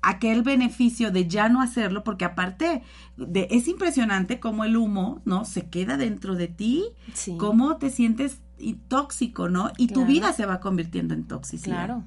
aquel 0.00 0.42
beneficio 0.42 1.10
de 1.10 1.28
ya 1.28 1.48
no 1.48 1.60
hacerlo, 1.60 2.02
porque 2.02 2.24
aparte 2.24 2.82
de, 3.16 3.48
es 3.50 3.68
impresionante 3.68 4.40
cómo 4.40 4.64
el 4.64 4.76
humo, 4.76 5.20
¿no? 5.26 5.44
Se 5.44 5.68
queda 5.68 5.98
dentro 5.98 6.34
de 6.34 6.48
ti, 6.48 6.84
cómo 7.36 7.76
te 7.76 7.90
sientes 7.90 8.40
tóxico, 8.88 9.48
¿no? 9.48 9.70
Y 9.76 9.88
tu 9.88 10.06
vida 10.06 10.32
se 10.32 10.46
va 10.46 10.60
convirtiendo 10.60 11.12
en 11.12 11.24
toxicidad. 11.24 11.86
Claro. 11.86 12.04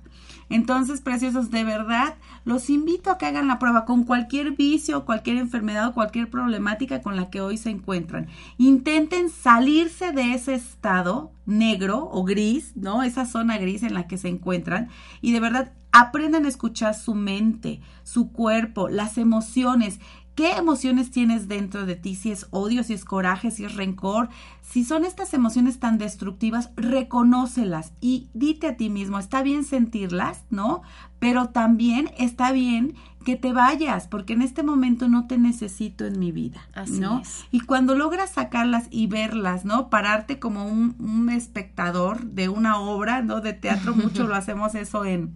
Entonces, 0.50 1.02
preciosos, 1.02 1.52
de 1.52 1.64
verdad, 1.64 2.16
los 2.46 2.70
invito 2.70 3.12
a 3.12 3.18
que 3.18 3.26
hagan 3.26 3.48
la 3.48 3.60
prueba 3.60 3.86
con 3.86 4.04
cualquier 4.04 4.52
vicio, 4.52 5.06
cualquier 5.06 5.38
enfermedad 5.38 5.88
o 5.88 5.94
cualquier 5.94 6.30
problemática 6.30 7.02
con 7.02 7.16
la 7.16 7.30
que 7.30 7.42
hoy 7.42 7.58
se 7.58 7.70
encuentran. 7.70 8.28
Intenten 8.58 9.30
salirse 9.30 10.12
de 10.12 10.34
ese 10.34 10.54
estado 10.54 11.32
negro 11.46 12.10
o 12.12 12.24
gris, 12.24 12.74
¿no? 12.76 13.04
Esa 13.04 13.26
zona 13.26 13.58
gris 13.58 13.84
en 13.84 13.94
la 13.94 14.08
que 14.08 14.18
se 14.18 14.30
encuentran 14.30 14.90
y 15.22 15.32
de 15.34 15.40
verdad 15.40 15.74
aprendan 15.92 16.46
a 16.46 16.50
escuchar 16.50 16.94
su 16.94 17.16
mente, 17.16 17.80
su 18.04 18.32
cuerpo, 18.32 18.90
las 18.90 19.18
emociones 19.18 20.00
¿Qué 20.38 20.52
emociones 20.52 21.10
tienes 21.10 21.48
dentro 21.48 21.88
de 21.88 21.96
ti? 21.96 22.14
Si 22.14 22.32
es 22.32 22.46
odio, 22.52 22.84
si 22.84 22.94
es 22.94 23.06
coraje, 23.06 23.50
si 23.50 23.66
es 23.66 23.74
rencor. 23.74 24.30
Si 24.62 24.86
son 24.86 25.04
estas 25.04 25.34
emociones 25.34 25.80
tan 25.80 25.98
destructivas, 25.98 26.70
reconócelas 26.76 27.92
y 28.02 28.30
dite 28.36 28.68
a 28.68 28.78
ti 28.78 28.92
mismo, 28.92 29.18
está 29.18 29.42
bien 29.42 29.64
sentirlas, 29.64 30.44
¿no? 30.52 30.84
Pero 31.18 31.50
también 31.50 32.12
está 32.20 32.52
bien 32.52 32.94
que 33.26 33.36
te 33.36 33.52
vayas, 33.52 34.08
porque 34.08 34.34
en 34.34 34.44
este 34.44 34.62
momento 34.62 35.10
no 35.10 35.26
te 35.26 35.40
necesito 35.40 36.06
en 36.06 36.20
mi 36.20 36.32
vida, 36.32 36.62
¿no? 36.88 37.24
Y 37.50 37.62
cuando 37.62 37.96
logras 37.96 38.34
sacarlas 38.34 38.90
y 38.92 39.08
verlas, 39.08 39.66
¿no? 39.66 39.90
Pararte 39.90 40.38
como 40.38 40.68
un, 40.68 40.96
un 41.00 41.32
espectador 41.32 42.24
de 42.28 42.48
una 42.48 42.80
obra, 42.80 43.24
¿no? 43.24 43.42
De 43.42 43.54
teatro, 43.54 43.96
mucho 43.96 44.28
lo 44.28 44.36
hacemos 44.36 44.76
eso 44.76 45.04
en, 45.04 45.34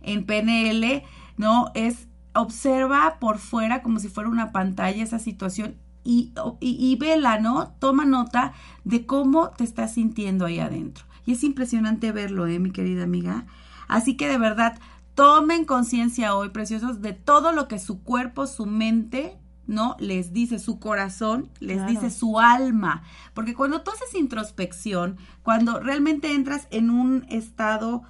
en 0.00 0.24
PNL, 0.24 1.02
¿no? 1.36 1.70
Es 1.74 2.08
observa 2.34 3.18
por 3.20 3.38
fuera 3.38 3.82
como 3.82 3.98
si 3.98 4.08
fuera 4.08 4.28
una 4.28 4.52
pantalla 4.52 5.02
esa 5.02 5.18
situación 5.18 5.76
y, 6.02 6.32
y, 6.60 6.96
vela, 6.96 7.38
¿no? 7.38 7.74
Toma 7.78 8.04
nota 8.04 8.52
de 8.84 9.04
cómo 9.04 9.50
te 9.50 9.64
estás 9.64 9.94
sintiendo 9.94 10.46
ahí 10.46 10.58
adentro. 10.58 11.04
Y 11.26 11.32
es 11.32 11.44
impresionante 11.44 12.10
verlo, 12.12 12.46
¿eh, 12.46 12.58
mi 12.58 12.70
querida 12.70 13.04
amiga? 13.04 13.46
Así 13.86 14.16
que 14.16 14.26
de 14.28 14.38
verdad, 14.38 14.78
tomen 15.14 15.64
conciencia 15.66 16.34
hoy, 16.34 16.48
preciosos, 16.48 17.02
de 17.02 17.12
todo 17.12 17.52
lo 17.52 17.68
que 17.68 17.78
su 17.78 18.02
cuerpo, 18.02 18.46
su 18.46 18.64
mente, 18.64 19.36
¿no? 19.66 19.94
Les 19.98 20.32
dice 20.32 20.58
su 20.58 20.80
corazón, 20.80 21.50
les 21.60 21.86
dice 21.86 22.10
su 22.10 22.40
alma. 22.40 23.02
Porque 23.34 23.54
cuando 23.54 23.82
tú 23.82 23.90
haces 23.90 24.14
introspección, 24.14 25.18
cuando 25.42 25.80
realmente 25.80 26.32
entras 26.34 26.66
en 26.70 26.90
un 26.90 27.26
estado 27.28 28.02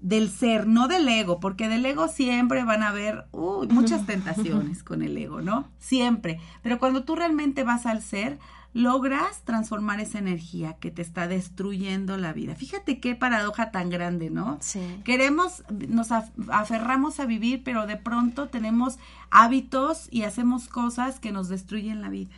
del 0.00 0.30
ser, 0.30 0.66
no 0.66 0.88
del 0.88 1.08
ego, 1.08 1.40
porque 1.40 1.68
del 1.68 1.84
ego 1.84 2.08
siempre 2.08 2.64
van 2.64 2.82
a 2.82 2.88
haber 2.88 3.26
muchas 3.32 4.06
tentaciones 4.06 4.82
con 4.82 5.02
el 5.02 5.16
ego, 5.16 5.40
¿no? 5.40 5.68
Siempre. 5.78 6.40
Pero 6.62 6.78
cuando 6.78 7.04
tú 7.04 7.16
realmente 7.16 7.64
vas 7.64 7.86
al 7.86 8.02
ser, 8.02 8.38
logras 8.72 9.42
transformar 9.44 10.00
esa 10.00 10.18
energía 10.18 10.74
que 10.74 10.90
te 10.90 11.02
está 11.02 11.26
destruyendo 11.26 12.16
la 12.16 12.32
vida. 12.32 12.54
Fíjate 12.54 13.00
qué 13.00 13.14
paradoja 13.14 13.70
tan 13.70 13.90
grande, 13.90 14.30
¿no? 14.30 14.58
Sí. 14.60 15.00
Queremos, 15.04 15.64
nos 15.88 16.12
aferramos 16.12 17.18
a 17.18 17.26
vivir, 17.26 17.62
pero 17.64 17.86
de 17.86 17.96
pronto 17.96 18.48
tenemos 18.48 18.98
hábitos 19.30 20.08
y 20.10 20.22
hacemos 20.22 20.68
cosas 20.68 21.18
que 21.18 21.32
nos 21.32 21.48
destruyen 21.48 22.02
la 22.02 22.08
vida. 22.08 22.30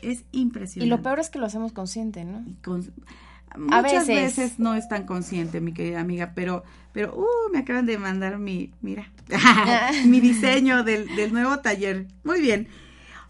Es 0.00 0.24
impresionante. 0.32 0.86
Y 0.86 0.88
lo 0.88 1.02
peor 1.02 1.18
es 1.18 1.28
que 1.28 1.38
lo 1.38 1.46
hacemos 1.46 1.72
consciente, 1.72 2.24
¿no? 2.24 2.44
Muchas 3.56 4.06
veces. 4.06 4.58
no 4.58 4.74
es 4.74 4.88
tan 4.88 5.04
consciente, 5.04 5.60
mi 5.60 5.72
querida 5.72 6.00
amiga, 6.00 6.32
pero, 6.34 6.64
pero, 6.92 7.14
uh, 7.14 7.52
me 7.52 7.60
acaban 7.60 7.86
de 7.86 7.98
mandar 7.98 8.38
mi, 8.38 8.72
mira, 8.80 9.10
mi 10.06 10.20
diseño 10.20 10.84
del, 10.84 11.14
del 11.16 11.32
nuevo 11.32 11.58
taller. 11.60 12.06
Muy 12.24 12.40
bien. 12.40 12.68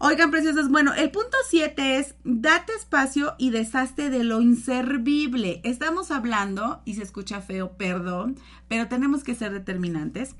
Oigan, 0.01 0.31
preciosos, 0.31 0.69
bueno, 0.69 0.93
el 0.93 1.11
punto 1.11 1.35
siete 1.49 1.97
es 1.97 2.15
date 2.23 2.71
espacio 2.71 3.35
y 3.37 3.49
deshazte 3.49 4.09
de 4.09 4.23
lo 4.23 4.41
inservible. 4.41 5.59
Estamos 5.65 6.09
hablando, 6.09 6.81
y 6.85 6.93
se 6.93 7.03
escucha 7.03 7.41
feo, 7.41 7.73
perdón, 7.73 8.37
pero 8.69 8.87
tenemos 8.87 9.25
que 9.25 9.35
ser 9.35 9.51
determinantes. 9.51 10.35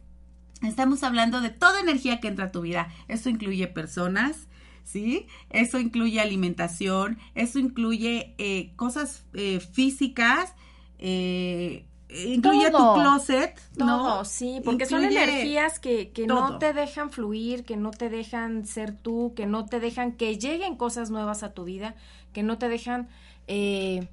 Estamos 0.61 1.03
hablando 1.03 1.41
de 1.41 1.49
toda 1.49 1.79
energía 1.81 2.21
que 2.21 2.29
entra 2.29 2.45
a 2.45 2.51
tu 2.51 2.61
vida. 2.61 2.87
Esto 3.09 3.29
incluye 3.29 3.67
personas, 3.67 4.47
¿sí? 4.83 5.27
Eso 5.49 5.79
incluye 5.79 6.19
alimentación, 6.19 7.17
eso 7.35 7.59
incluye 7.59 8.33
eh, 8.37 8.71
cosas 8.75 9.23
eh, 9.33 9.59
físicas, 9.59 10.53
eh, 10.97 11.85
incluye 12.09 12.71
tu 12.71 12.93
closet, 12.93 13.59
¿no? 13.77 14.25
sí, 14.25 14.61
porque 14.65 14.85
son 14.85 15.03
energías 15.03 15.79
que, 15.79 16.09
que 16.11 16.25
no 16.25 16.57
te 16.57 16.73
dejan 16.73 17.11
fluir, 17.11 17.63
que 17.63 17.77
no 17.77 17.91
te 17.91 18.09
dejan 18.09 18.65
ser 18.65 18.95
tú, 18.95 19.33
que 19.35 19.45
no 19.45 19.65
te 19.65 19.79
dejan 19.79 20.13
que 20.13 20.37
lleguen 20.37 20.75
cosas 20.75 21.11
nuevas 21.11 21.43
a 21.43 21.53
tu 21.53 21.65
vida, 21.65 21.95
que 22.33 22.43
no 22.43 22.57
te 22.57 22.67
dejan 22.67 23.09
eh, 23.47 24.07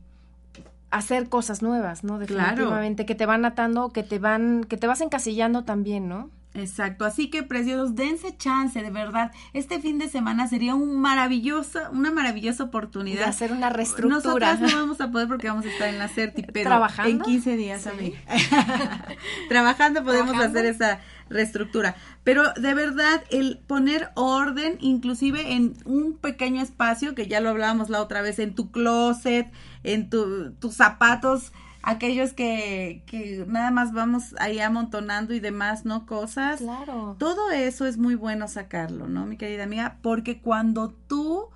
hacer 0.90 1.28
cosas 1.28 1.62
nuevas, 1.62 2.04
¿no? 2.04 2.18
Definitivamente, 2.18 3.06
que 3.06 3.14
te 3.14 3.26
van 3.26 3.44
atando, 3.44 3.90
que 3.90 4.02
te 4.02 4.18
van, 4.18 4.64
que 4.64 4.76
te 4.76 4.86
vas 4.86 5.00
encasillando 5.00 5.64
también, 5.64 6.08
¿no? 6.08 6.30
Exacto, 6.56 7.04
así 7.04 7.28
que 7.28 7.42
preciosos, 7.42 7.94
dense 7.94 8.34
chance, 8.36 8.80
de 8.80 8.90
verdad. 8.90 9.30
Este 9.52 9.78
fin 9.78 9.98
de 9.98 10.08
semana 10.08 10.48
sería 10.48 10.74
un 10.74 10.98
maravilloso, 10.98 11.80
una 11.92 12.10
maravillosa 12.10 12.64
oportunidad. 12.64 13.24
De 13.24 13.24
hacer 13.24 13.52
una 13.52 13.68
reestructura. 13.68 14.16
Nosotras 14.16 14.60
no 14.60 14.68
vamos 14.68 15.00
a 15.02 15.10
poder 15.10 15.28
porque 15.28 15.48
vamos 15.48 15.66
a 15.66 15.68
estar 15.68 15.88
en 15.88 15.98
la 15.98 16.08
CERTI, 16.08 16.42
pero 16.52 16.70
¿Trabajando? 16.70 17.10
en 17.10 17.20
15 17.20 17.56
días, 17.56 17.86
amiga. 17.86 18.18
Trabajando 19.50 20.02
podemos 20.02 20.36
hacer 20.36 20.64
esa 20.64 21.00
reestructura. 21.28 21.94
Pero 22.24 22.52
de 22.54 22.72
verdad, 22.72 23.22
el 23.30 23.58
poner 23.66 24.10
orden, 24.14 24.78
inclusive 24.80 25.52
en 25.52 25.74
un 25.84 26.16
pequeño 26.16 26.62
espacio, 26.62 27.14
que 27.14 27.26
ya 27.26 27.40
lo 27.40 27.50
hablábamos 27.50 27.90
la 27.90 28.00
otra 28.00 28.22
vez, 28.22 28.38
en 28.38 28.54
tu 28.54 28.70
closet, 28.70 29.52
en 29.82 30.08
tu, 30.08 30.52
tus 30.52 30.74
zapatos, 30.74 31.52
aquellos 31.86 32.32
que, 32.32 33.04
que 33.06 33.44
nada 33.46 33.70
más 33.70 33.92
vamos 33.92 34.34
ahí 34.38 34.58
amontonando 34.58 35.32
y 35.32 35.40
demás, 35.40 35.84
¿no? 35.84 36.04
Cosas. 36.04 36.58
Claro. 36.58 37.14
Todo 37.18 37.52
eso 37.52 37.86
es 37.86 37.96
muy 37.96 38.16
bueno 38.16 38.48
sacarlo, 38.48 39.06
¿no, 39.06 39.24
mi 39.24 39.36
querida 39.36 39.62
amiga? 39.62 39.98
Porque 40.02 40.40
cuando 40.40 40.90
tú 40.90 41.48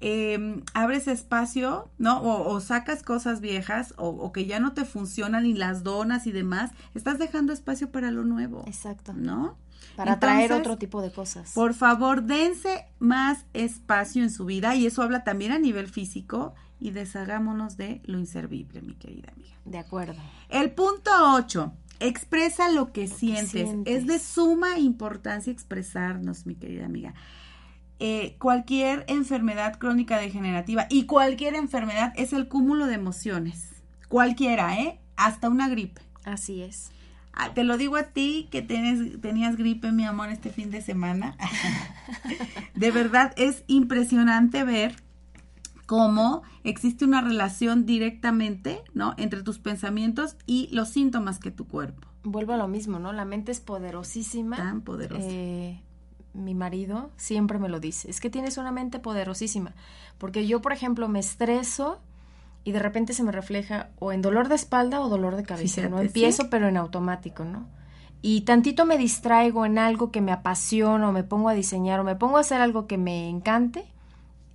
em, 0.00 0.62
abres 0.72 1.08
espacio, 1.08 1.90
¿no? 1.98 2.22
O, 2.22 2.60
sacas 2.60 3.02
cosas 3.02 3.40
viejas 3.40 3.92
o, 3.98 4.08
o, 4.08 4.32
que 4.32 4.46
ya 4.46 4.60
no 4.60 4.72
te 4.72 4.84
funcionan 4.84 5.46
y 5.46 5.54
las 5.54 5.82
donas 5.82 6.28
y 6.28 6.32
demás, 6.32 6.70
estás 6.94 7.18
dejando 7.18 7.52
espacio 7.52 7.90
para 7.90 8.12
lo 8.12 8.22
nuevo. 8.22 8.62
Exacto. 8.68 9.12
¿No? 9.14 9.58
Para 9.96 10.20
traer 10.20 10.52
otro 10.52 10.78
tipo 10.78 11.02
de 11.02 11.10
cosas. 11.10 11.52
Por 11.54 11.74
favor, 11.74 12.22
dense 12.22 12.86
más 13.00 13.46
espacio 13.52 14.22
en 14.22 14.30
su 14.30 14.44
vida 14.44 14.76
y 14.76 14.86
eso 14.86 15.02
habla 15.02 15.24
también 15.24 15.50
a 15.50 15.58
nivel 15.58 15.88
físico 15.88 16.54
y 16.82 16.90
deshagámonos 16.90 17.76
de 17.76 18.00
lo 18.04 18.18
inservible, 18.18 18.82
mi 18.82 18.94
querida 18.94 19.32
amiga. 19.32 19.54
De 19.64 19.78
acuerdo. 19.78 20.20
El 20.48 20.72
punto 20.72 21.10
8. 21.34 21.72
Expresa 22.00 22.68
lo 22.70 22.92
que, 22.92 23.06
sientes. 23.06 23.70
Es 23.84 24.06
de 24.08 24.18
suma 24.18 24.80
importancia 24.80 25.52
expresarnos, 25.52 26.44
mi 26.44 26.56
querida 26.56 26.84
amiga. 26.84 27.14
Eh, 28.00 28.34
cualquier 28.40 29.04
enfermedad 29.06 29.78
crónica 29.78 30.18
degenerativa 30.18 30.88
y 30.90 31.06
cualquier 31.06 31.54
enfermedad 31.54 32.12
es 32.16 32.32
el 32.32 32.48
cúmulo 32.48 32.86
de 32.86 32.94
emociones. 32.94 33.70
Cualquiera, 34.08 34.80
¿eh? 34.80 35.00
Hasta 35.14 35.48
una 35.48 35.68
gripe. 35.68 36.02
Así 36.24 36.62
es. 36.62 36.90
Ah, 37.32 37.54
te 37.54 37.62
lo 37.64 37.78
digo 37.78 37.96
a 37.96 38.02
ti 38.02 38.48
que 38.50 38.60
tenías 38.60 39.56
gripe, 39.56 39.92
mi 39.92 40.04
amor, 40.04 40.30
este 40.30 40.50
fin 40.50 40.70
de 40.70 40.82
semana. 40.82 41.36
de 42.74 42.90
verdad 42.90 43.32
es 43.36 43.62
impresionante 43.68 44.64
ver 44.64 45.01
cómo 45.92 46.40
existe 46.64 47.04
una 47.04 47.20
relación 47.20 47.84
directamente, 47.84 48.82
¿no? 48.94 49.12
Entre 49.18 49.42
tus 49.42 49.58
pensamientos 49.58 50.38
y 50.46 50.70
los 50.72 50.88
síntomas 50.88 51.38
que 51.38 51.50
tu 51.50 51.68
cuerpo. 51.68 52.08
Vuelvo 52.22 52.54
a 52.54 52.56
lo 52.56 52.66
mismo, 52.66 52.98
¿no? 52.98 53.12
La 53.12 53.26
mente 53.26 53.52
es 53.52 53.60
poderosísima. 53.60 54.56
Tan 54.56 54.80
poderosa. 54.80 55.26
Eh, 55.28 55.82
mi 56.32 56.54
marido 56.54 57.10
siempre 57.18 57.58
me 57.58 57.68
lo 57.68 57.78
dice, 57.78 58.08
es 58.08 58.22
que 58.22 58.30
tienes 58.30 58.56
una 58.56 58.72
mente 58.72 59.00
poderosísima, 59.00 59.74
porque 60.16 60.46
yo, 60.46 60.62
por 60.62 60.72
ejemplo, 60.72 61.08
me 61.08 61.18
estreso 61.18 62.00
y 62.64 62.72
de 62.72 62.78
repente 62.78 63.12
se 63.12 63.22
me 63.22 63.30
refleja 63.30 63.90
o 63.98 64.12
en 64.12 64.22
dolor 64.22 64.48
de 64.48 64.54
espalda 64.54 64.98
o 65.02 65.10
dolor 65.10 65.36
de 65.36 65.42
cabeza, 65.42 65.90
¿no? 65.90 66.00
Empiezo 66.00 66.48
pero 66.48 66.68
en 66.68 66.78
automático, 66.78 67.44
¿no? 67.44 67.68
Y 68.22 68.42
tantito 68.42 68.86
me 68.86 68.96
distraigo 68.96 69.66
en 69.66 69.76
algo 69.76 70.10
que 70.10 70.22
me 70.22 70.32
apasiona 70.32 71.06
o 71.10 71.12
me 71.12 71.22
pongo 71.22 71.50
a 71.50 71.54
diseñar 71.54 72.00
o 72.00 72.04
me 72.04 72.16
pongo 72.16 72.38
a 72.38 72.40
hacer 72.40 72.62
algo 72.62 72.86
que 72.86 72.96
me 72.96 73.28
encante 73.28 73.91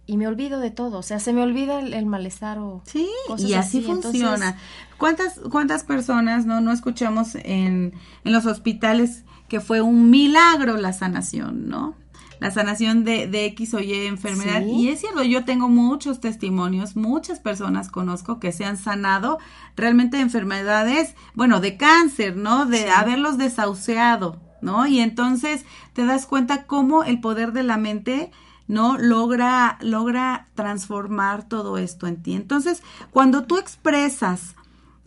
y 0.07 0.15
me 0.15 0.25
olvido 0.25 0.59
de 0.59 0.71
todo, 0.71 0.99
o 0.99 1.03
sea, 1.03 1.19
se 1.19 1.33
me 1.33 1.43
olvida 1.43 1.79
el, 1.79 2.05
malestar 2.05 2.59
o 2.59 2.81
sí, 2.85 3.09
y 3.37 3.53
así, 3.53 3.81
funciona. 3.81 4.57
¿Cuántas 4.97 5.39
cuántas 5.51 5.83
personas 5.83 6.45
no 6.45 6.61
no 6.61 6.71
escuchamos 6.71 7.35
en, 7.35 7.93
en 8.23 8.33
los 8.33 8.45
hospitales 8.45 9.25
que 9.49 9.59
fue 9.59 9.81
un 9.81 10.09
milagro 10.09 10.77
la 10.77 10.93
sanación, 10.93 11.67
¿no? 11.67 11.95
La 12.39 12.51
sanación 12.51 13.03
de, 13.03 13.27
de 13.27 13.45
X 13.45 13.73
o 13.73 13.79
Y 13.79 13.93
enfermedad. 14.05 14.63
Y 14.63 14.89
es 14.89 14.99
cierto, 14.99 15.23
yo 15.23 15.43
tengo 15.43 15.69
muchos 15.69 16.19
testimonios, 16.19 16.95
muchas 16.95 17.39
personas 17.39 17.89
conozco 17.89 18.39
que 18.39 18.51
se 18.51 18.63
han 18.63 18.77
sanado 18.77 19.39
realmente 19.75 20.17
de 20.17 20.23
enfermedades, 20.23 21.15
bueno, 21.33 21.59
de 21.59 21.77
cáncer, 21.77 22.37
¿no? 22.37 22.65
De 22.65 22.91
haberlos 22.91 23.39
desahuciado, 23.39 24.39
¿no? 24.61 24.85
Y 24.85 24.99
entonces 24.99 25.65
te 25.93 26.05
das 26.05 26.27
cuenta 26.27 26.65
cómo 26.67 27.03
el 27.03 27.19
poder 27.21 27.53
de 27.53 27.63
la 27.63 27.77
mente 27.77 28.31
¿no? 28.67 28.97
Logra, 28.97 29.77
logra 29.81 30.47
transformar 30.55 31.47
todo 31.47 31.77
esto 31.77 32.07
en 32.07 32.21
ti. 32.21 32.33
Entonces, 32.33 32.83
cuando 33.11 33.43
tú 33.43 33.57
expresas 33.57 34.55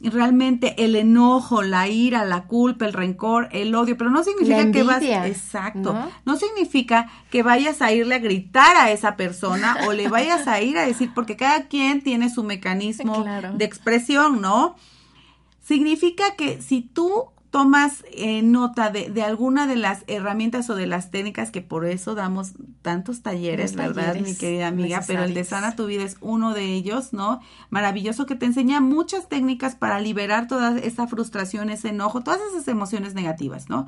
realmente 0.02 0.82
el 0.82 0.96
enojo, 0.96 1.62
la 1.62 1.88
ira, 1.88 2.24
la 2.24 2.44
culpa, 2.44 2.86
el 2.86 2.94
rencor, 2.94 3.48
el 3.52 3.74
odio, 3.74 3.98
pero 3.98 4.10
no 4.10 4.24
significa 4.24 4.70
que 4.70 4.82
vas 4.82 5.02
exacto, 5.02 5.94
¿no? 6.24 6.36
significa 6.36 7.10
que 7.30 7.42
vayas 7.42 7.82
a 7.82 7.92
irle 7.92 8.14
a 8.14 8.18
gritar 8.18 8.76
a 8.76 8.90
esa 8.90 9.16
persona 9.16 9.76
o 9.86 9.92
le 9.92 10.08
vayas 10.08 10.48
a 10.48 10.62
ir 10.62 10.78
a 10.78 10.86
decir 10.86 11.10
porque 11.14 11.36
cada 11.36 11.66
quien 11.66 12.02
tiene 12.02 12.30
su 12.30 12.42
mecanismo 12.42 13.24
de 13.54 13.64
expresión, 13.64 14.40
¿no? 14.40 14.76
Significa 15.62 16.34
que 16.34 16.62
si 16.62 16.80
tú 16.80 17.26
tomas 17.50 18.04
eh, 18.12 18.42
nota 18.42 18.90
de, 18.90 19.10
de, 19.10 19.22
alguna 19.22 19.66
de 19.66 19.76
las 19.76 20.04
herramientas 20.06 20.70
o 20.70 20.76
de 20.76 20.86
las 20.86 21.10
técnicas 21.10 21.50
que 21.50 21.60
por 21.60 21.84
eso 21.84 22.14
damos 22.14 22.52
tantos 22.82 23.22
talleres, 23.22 23.74
¿verdad, 23.74 24.16
mi 24.16 24.36
querida 24.36 24.68
amiga? 24.68 25.02
Pero 25.06 25.24
el 25.24 25.34
de 25.34 25.44
Sana 25.44 25.74
tu 25.76 25.86
vida 25.86 26.04
es 26.04 26.16
uno 26.20 26.54
de 26.54 26.64
ellos, 26.64 27.12
¿no? 27.12 27.40
Maravilloso 27.68 28.26
que 28.26 28.36
te 28.36 28.46
enseña 28.46 28.80
muchas 28.80 29.28
técnicas 29.28 29.74
para 29.74 30.00
liberar 30.00 30.46
toda 30.46 30.78
esa 30.78 31.06
frustración, 31.08 31.70
ese 31.70 31.88
enojo, 31.88 32.20
todas 32.20 32.40
esas 32.52 32.68
emociones 32.68 33.14
negativas, 33.14 33.68
¿no? 33.68 33.86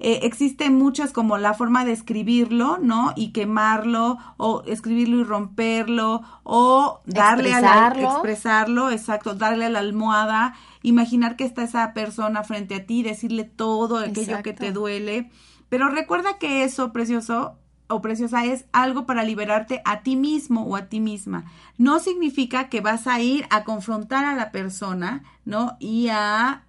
Eh, 0.00 0.20
existen 0.22 0.76
muchas 0.76 1.12
como 1.12 1.38
la 1.38 1.54
forma 1.54 1.84
de 1.84 1.92
escribirlo, 1.92 2.78
¿no? 2.80 3.12
Y 3.16 3.32
quemarlo, 3.32 4.18
o 4.36 4.62
escribirlo 4.66 5.20
y 5.20 5.24
romperlo, 5.24 6.22
o 6.44 7.00
darle 7.04 7.52
a 7.52 7.60
la, 7.60 7.88
expresarlo, 7.96 8.90
exacto, 8.90 9.34
darle 9.34 9.66
a 9.66 9.70
la 9.70 9.80
almohada, 9.80 10.54
imaginar 10.82 11.36
que 11.36 11.44
está 11.44 11.62
esa 11.62 11.92
persona 11.94 12.44
frente 12.44 12.74
a 12.74 12.86
ti, 12.86 13.02
decirle 13.02 13.44
todo 13.44 13.98
aquello 13.98 14.42
que 14.42 14.52
te 14.52 14.72
duele. 14.72 15.30
Pero 15.68 15.88
recuerda 15.88 16.38
que 16.38 16.64
eso, 16.64 16.92
precioso, 16.92 17.58
o 17.88 18.02
preciosa 18.02 18.44
es 18.44 18.66
algo 18.72 19.06
para 19.06 19.24
liberarte 19.24 19.80
a 19.84 20.02
ti 20.02 20.16
mismo 20.16 20.62
o 20.62 20.76
a 20.76 20.86
ti 20.88 21.00
misma. 21.00 21.44
No 21.76 21.98
significa 21.98 22.68
que 22.68 22.80
vas 22.80 23.06
a 23.06 23.20
ir 23.20 23.46
a 23.50 23.64
confrontar 23.64 24.24
a 24.24 24.34
la 24.34 24.50
persona, 24.52 25.24
¿no? 25.44 25.76
Y 25.80 26.08
a 26.08 26.64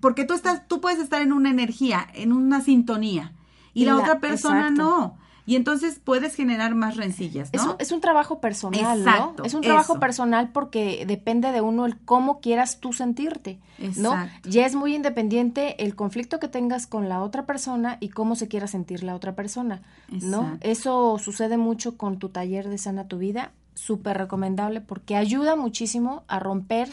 porque 0.00 0.24
tú 0.24 0.34
estás 0.34 0.68
tú 0.68 0.80
puedes 0.80 0.98
estar 0.98 1.22
en 1.22 1.32
una 1.32 1.50
energía, 1.50 2.06
en 2.14 2.32
una 2.32 2.60
sintonía 2.60 3.32
y, 3.72 3.84
la, 3.84 3.96
otra 3.96 4.20
persona 4.20 4.70
no. 4.70 5.18
Y 5.46 5.54
entonces 5.54 6.00
puedes 6.02 6.34
generar 6.34 6.74
más 6.74 6.96
rencillas, 6.96 7.52
¿no? 7.54 7.76
Es 7.78 7.92
un, 7.92 8.00
trabajo 8.00 8.40
personal, 8.40 9.04
¿no? 9.04 9.36
Es 9.44 9.54
un 9.54 9.62
trabajo 9.62 10.00
personal 10.00 10.50
porque 10.52 11.04
depende 11.06 11.52
de 11.52 11.60
uno 11.60 11.86
el 11.86 11.96
cómo 11.98 12.40
quieras 12.40 12.80
tú 12.80 12.92
sentirte, 12.92 13.60
¿no? 13.96 14.16
Ya 14.42 14.66
es 14.66 14.74
muy 14.74 14.96
independiente 14.96 15.84
el 15.84 15.94
conflicto 15.94 16.40
que 16.40 16.48
tengas 16.48 16.88
con 16.88 17.08
la 17.08 17.22
otra 17.22 17.46
persona 17.46 17.96
y 18.00 18.08
cómo 18.08 18.34
se 18.34 18.48
quiera 18.48 18.66
sentir 18.66 19.04
la 19.04 19.14
otra 19.14 19.36
persona, 19.36 19.82
¿no? 20.08 20.58
Eso 20.60 21.18
sucede 21.18 21.56
mucho 21.56 21.96
con 21.96 22.18
tu 22.18 22.28
taller 22.28 22.68
de 22.68 22.78
Sana 22.78 23.06
Tu 23.06 23.18
Vida, 23.18 23.52
súper 23.74 24.18
recomendable 24.18 24.80
porque 24.80 25.14
ayuda 25.14 25.54
muchísimo 25.54 26.24
a 26.26 26.40
romper 26.40 26.88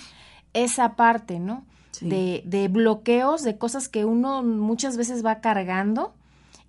esa 0.53 0.95
parte, 0.95 1.39
¿no? 1.39 1.63
De, 2.01 2.43
de 2.45 2.67
bloqueos, 2.67 3.43
de 3.43 3.57
cosas 3.57 3.87
que 3.87 4.03
uno 4.05 4.43
muchas 4.43 4.97
veces 4.97 5.25
va 5.25 5.41
cargando, 5.41 6.13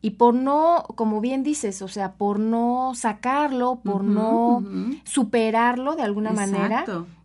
y 0.05 0.11
por 0.11 0.35
no, 0.35 0.85
como 0.97 1.23
bien 1.23 1.43
dices, 1.43 1.81
o 1.81 1.89
sea, 1.89 2.13
por 2.13 2.39
no 2.39 2.93
sacarlo, 2.95 3.81
por 3.83 4.05
no 4.05 4.63
superarlo 5.05 5.97
de 5.97 6.03
alguna 6.03 6.31
manera, 6.31 6.85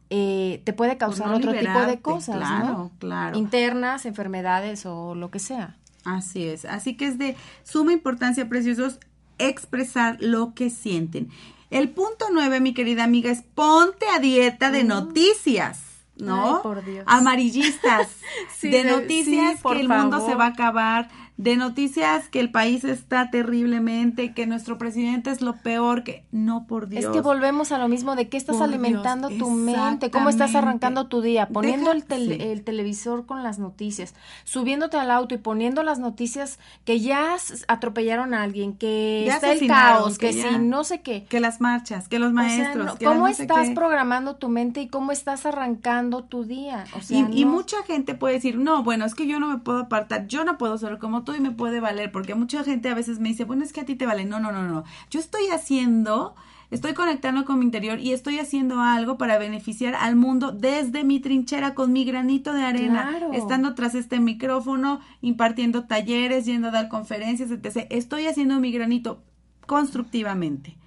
eh, 0.09 0.61
te 0.63 0.71
puede 0.71 0.95
causar 0.95 1.33
otro 1.33 1.51
tipo 1.51 1.81
de 1.81 1.99
cosas, 1.99 2.37
claro, 2.37 2.91
Claro. 2.99 3.37
Internas, 3.37 4.05
enfermedades 4.05 4.85
o 4.85 5.13
lo 5.13 5.29
que 5.29 5.39
sea. 5.39 5.75
Así 6.05 6.45
es. 6.45 6.63
Así 6.63 6.95
que 6.95 7.07
es 7.07 7.17
de 7.17 7.35
suma 7.63 7.91
importancia, 7.91 8.47
preciosos, 8.47 9.01
expresar 9.39 10.15
lo 10.21 10.53
que 10.53 10.69
sienten. 10.69 11.31
El 11.71 11.89
punto 11.89 12.27
nueve, 12.31 12.61
mi 12.61 12.73
querida 12.73 13.03
amiga, 13.03 13.29
es 13.29 13.41
ponte 13.41 14.05
a 14.07 14.19
dieta 14.19 14.71
de 14.71 14.85
noticias. 14.85 15.83
¿no? 16.15 16.61
por 16.61 16.83
Dios. 16.83 17.03
Amarillistas, 17.07 18.07
de 18.61 18.83
noticias 18.83 19.61
que 19.61 19.79
el 19.79 19.89
mundo 19.89 20.25
se 20.25 20.35
va 20.35 20.45
a 20.45 20.49
acabar, 20.49 21.09
de 21.39 21.55
noticias 21.55 22.27
que 22.27 22.41
el 22.41 22.51
país 22.51 22.83
está 22.83 23.31
terriblemente, 23.31 24.33
que 24.33 24.45
nuestro 24.45 24.77
presidente 24.77 25.31
es 25.31 25.39
lo 25.39 25.55
peor, 25.55 26.03
que 26.03 26.25
no 26.33 26.67
por 26.67 26.89
Dios. 26.89 27.05
Es 27.05 27.11
que 27.11 27.21
volvemos 27.21 27.71
a 27.71 27.77
lo 27.77 27.87
mismo 27.87 28.17
de 28.17 28.27
qué 28.27 28.35
estás 28.35 28.59
alimentando 28.59 29.29
tu 29.29 29.49
mente, 29.49 30.11
cómo 30.11 30.27
estás 30.27 30.53
arrancando 30.53 31.07
tu 31.07 31.21
día, 31.21 31.47
poniendo 31.47 31.93
el, 31.93 32.03
el, 32.11 32.63
televisor 32.65 33.25
con 33.25 33.41
las 33.41 33.57
noticias, 33.57 34.15
subiéndote 34.43 34.97
al 34.97 35.09
auto 35.11 35.33
y 35.33 35.37
poniendo 35.37 35.81
las 35.81 35.97
noticias 35.97 36.59
que 36.83 36.99
ya 36.99 37.37
atropellaron 37.69 38.33
a 38.33 38.43
alguien, 38.43 38.73
que 38.73 39.23
ya 39.25 39.35
está 39.35 39.53
el 39.53 39.65
caos, 39.65 40.17
que, 40.17 40.33
si 40.33 40.59
no 40.59 40.83
sé 40.83 40.99
qué. 40.99 41.23
Que 41.23 41.39
las 41.39 41.61
marchas, 41.61 42.09
que 42.09 42.19
los 42.19 42.33
maestros. 42.33 42.97
¿Cómo 43.01 43.29
estás 43.29 43.69
programando 43.69 44.35
tu 44.35 44.49
mente 44.49 44.81
y 44.81 44.89
cómo 44.89 45.13
estás 45.13 45.45
arrancando 45.45 46.25
tu 46.25 46.43
día? 46.43 46.83
y, 47.07 47.23
y 47.39 47.45
mucha 47.45 47.81
gente 47.83 48.13
puede 48.13 48.33
decir, 48.33 48.57
no, 48.57 48.83
bueno, 48.83 49.05
es 49.05 49.15
que 49.15 49.25
yo 49.25 49.39
no 49.39 49.47
me 49.47 49.59
puedo 49.59 49.79
apartar, 49.79 50.27
yo 50.27 50.43
no 50.43 50.57
puedo 50.57 50.77
ser 50.77 50.97
como 50.97 51.23
tú 51.23 51.28
y 51.35 51.39
me 51.39 51.51
puede 51.51 51.79
valer, 51.79 52.11
porque 52.11 52.35
mucha 52.35 52.63
gente 52.63 52.89
a 52.89 52.93
veces 52.93 53.19
me 53.19 53.29
dice, 53.29 53.43
bueno, 53.43 53.63
es 53.63 53.73
que 53.73 53.81
a 53.81 53.85
ti 53.85 53.95
te 53.95 54.05
vale. 54.05 54.25
No, 54.25 54.39
no, 54.39 54.51
no, 54.51 54.67
no. 54.67 54.83
Yo 55.09 55.19
estoy 55.19 55.47
haciendo, 55.47 56.35
estoy 56.71 56.93
conectando 56.93 57.45
con 57.45 57.59
mi 57.59 57.65
interior 57.65 57.99
y 57.99 58.13
estoy 58.13 58.39
haciendo 58.39 58.81
algo 58.81 59.17
para 59.17 59.37
beneficiar 59.37 59.95
al 59.95 60.15
mundo 60.15 60.51
desde 60.51 61.03
mi 61.03 61.19
trinchera, 61.19 61.73
con 61.75 61.91
mi 61.93 62.05
granito 62.05 62.53
de 62.53 62.63
arena, 62.63 63.19
estando 63.33 63.75
tras 63.75 63.95
este 63.95 64.19
micrófono, 64.19 64.99
impartiendo 65.21 65.85
talleres, 65.85 66.45
yendo 66.45 66.69
a 66.69 66.71
dar 66.71 66.89
conferencias, 66.89 67.51
etc. 67.51 67.87
Estoy 67.89 68.27
haciendo 68.27 68.59
mi 68.59 68.71
granito 68.71 69.23
constructivamente. 69.65 70.77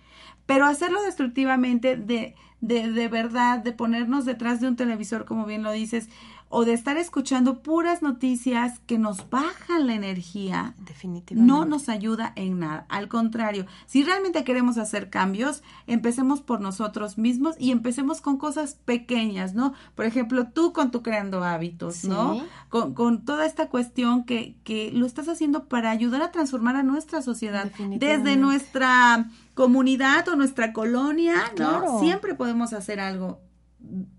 Pero 0.46 0.66
hacerlo 0.66 1.02
destructivamente 1.02 1.96
de, 1.96 2.34
de, 2.60 2.90
de 2.90 3.08
verdad, 3.08 3.60
de 3.60 3.72
ponernos 3.72 4.24
detrás 4.24 4.60
de 4.60 4.68
un 4.68 4.76
televisor, 4.76 5.24
como 5.24 5.46
bien 5.46 5.62
lo 5.62 5.70
dices, 5.72 6.08
o 6.54 6.66
de 6.66 6.74
estar 6.74 6.98
escuchando 6.98 7.62
puras 7.62 8.02
noticias 8.02 8.78
que 8.80 8.98
nos 8.98 9.30
bajan 9.30 9.86
la 9.86 9.94
energía, 9.94 10.74
definitivamente 10.78 11.34
no 11.34 11.64
nos 11.64 11.88
ayuda 11.88 12.34
en 12.36 12.58
nada. 12.58 12.84
Al 12.90 13.08
contrario, 13.08 13.64
si 13.86 14.04
realmente 14.04 14.44
queremos 14.44 14.76
hacer 14.76 15.08
cambios, 15.08 15.62
empecemos 15.86 16.42
por 16.42 16.60
nosotros 16.60 17.16
mismos 17.16 17.56
y 17.58 17.70
empecemos 17.70 18.20
con 18.20 18.36
cosas 18.36 18.76
pequeñas, 18.84 19.54
¿no? 19.54 19.72
Por 19.94 20.04
ejemplo, 20.04 20.46
tú 20.52 20.74
con 20.74 20.90
tu 20.90 21.02
creando 21.02 21.42
hábitos, 21.42 22.04
¿no? 22.04 22.44
Con, 22.68 22.92
con, 22.92 23.24
toda 23.24 23.46
esta 23.46 23.70
cuestión 23.70 24.24
que, 24.24 24.54
que 24.62 24.92
lo 24.92 25.06
estás 25.06 25.28
haciendo 25.28 25.68
para 25.68 25.90
ayudar 25.90 26.20
a 26.20 26.32
transformar 26.32 26.76
a 26.76 26.82
nuestra 26.82 27.22
sociedad 27.22 27.72
desde 27.96 28.36
nuestra 28.36 29.30
comunidad 29.54 30.28
o 30.28 30.36
nuestra 30.36 30.74
colonia, 30.74 31.34
¿no? 31.58 31.98
Siempre 32.00 32.34
podemos 32.34 32.74
hacer 32.74 33.00
algo 33.00 33.40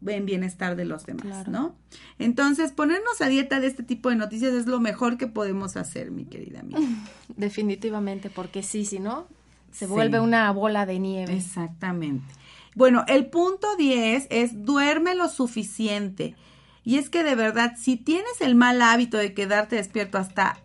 en 0.05 0.25
bienestar 0.25 0.75
de 0.75 0.85
los 0.85 1.05
demás, 1.05 1.47
¿no? 1.47 1.75
Entonces, 2.19 2.71
ponernos 2.71 3.21
a 3.21 3.27
dieta 3.27 3.59
de 3.59 3.67
este 3.67 3.83
tipo 3.83 4.09
de 4.09 4.15
noticias 4.15 4.53
es 4.53 4.67
lo 4.67 4.79
mejor 4.79 5.17
que 5.17 5.27
podemos 5.27 5.77
hacer, 5.77 6.11
mi 6.11 6.25
querida 6.25 6.59
amiga. 6.59 6.79
Definitivamente, 7.35 8.29
porque 8.29 8.63
sí, 8.63 8.85
si 8.85 8.99
no, 8.99 9.27
se 9.71 9.87
vuelve 9.87 10.19
una 10.19 10.51
bola 10.51 10.85
de 10.85 10.99
nieve. 10.99 11.35
Exactamente. 11.35 12.33
Bueno, 12.75 13.03
el 13.07 13.27
punto 13.27 13.75
10 13.77 14.27
es 14.29 14.65
duerme 14.65 15.15
lo 15.15 15.29
suficiente. 15.29 16.35
Y 16.83 16.97
es 16.97 17.09
que 17.09 17.23
de 17.23 17.35
verdad, 17.35 17.73
si 17.77 17.97
tienes 17.97 18.41
el 18.41 18.55
mal 18.55 18.81
hábito 18.81 19.17
de 19.17 19.33
quedarte 19.33 19.77
despierto 19.77 20.17
hasta 20.17 20.57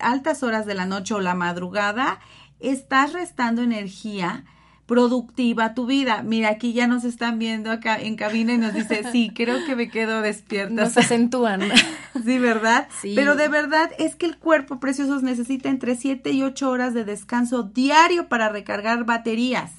altas 0.00 0.42
horas 0.42 0.66
de 0.66 0.74
la 0.74 0.86
noche 0.86 1.14
o 1.14 1.20
la 1.20 1.34
madrugada, 1.34 2.20
estás 2.60 3.12
restando 3.12 3.62
energía 3.62 4.44
productiva 4.86 5.74
tu 5.74 5.86
vida. 5.86 6.22
Mira, 6.22 6.50
aquí 6.50 6.72
ya 6.72 6.86
nos 6.86 7.04
están 7.04 7.38
viendo 7.38 7.70
acá 7.70 7.96
en 7.96 8.16
cabina 8.16 8.54
y 8.54 8.58
nos 8.58 8.74
dice, 8.74 9.02
sí, 9.10 9.30
creo 9.34 9.64
que 9.66 9.76
me 9.76 9.88
quedo 9.88 10.20
despierta. 10.20 10.74
Nos 10.74 10.96
acentúan. 10.96 11.62
sí, 12.24 12.38
¿verdad? 12.38 12.88
Sí. 13.00 13.14
Pero 13.14 13.34
de 13.34 13.48
verdad 13.48 13.90
es 13.98 14.16
que 14.16 14.26
el 14.26 14.36
cuerpo, 14.36 14.80
preciosos, 14.80 15.22
necesita 15.22 15.68
entre 15.68 15.96
7 15.96 16.30
y 16.30 16.42
8 16.42 16.70
horas 16.70 16.94
de 16.94 17.04
descanso 17.04 17.62
diario 17.62 18.28
para 18.28 18.48
recargar 18.48 19.04
baterías. 19.04 19.72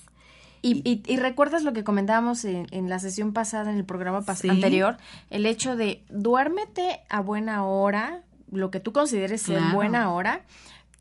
Y, 0.68 1.04
y, 1.06 1.18
recuerdas 1.18 1.62
lo 1.62 1.74
que 1.74 1.84
comentábamos 1.84 2.44
en, 2.44 2.90
la 2.90 2.98
sesión 2.98 3.34
pasada, 3.34 3.70
en 3.70 3.78
el 3.78 3.86
programa 3.86 4.24
anterior, 4.28 4.98
el 5.30 5.46
hecho 5.46 5.76
de 5.76 6.04
duérmete 6.10 7.02
a 7.08 7.20
buena 7.20 7.66
hora, 7.66 8.24
lo 8.52 8.72
que 8.72 8.80
tú 8.80 8.92
consideres 8.92 9.44
ser 9.44 9.62
buena 9.74 10.12
hora, 10.12 10.42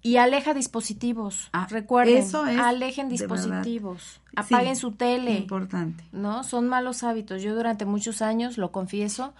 y 0.04 0.18
aleja 0.18 0.52
dispositivos. 0.52 1.48
Ah, 1.52 1.66
Recuerden, 1.68 2.18
eso 2.18 2.46
es 2.46 2.60
alejen 2.60 3.08
dispositivos. 3.08 4.20
Apaguen 4.36 4.76
su 4.76 4.92
tele. 4.92 5.32
Importante. 5.38 6.04
¿No? 6.12 6.44
Son 6.44 6.68
malos 6.68 7.02
hábitos. 7.02 7.42
Yo 7.42 7.54
durante 7.54 7.86
muchos 7.86 8.20
años, 8.20 8.58
lo 8.58 8.70
confieso, 8.70 9.32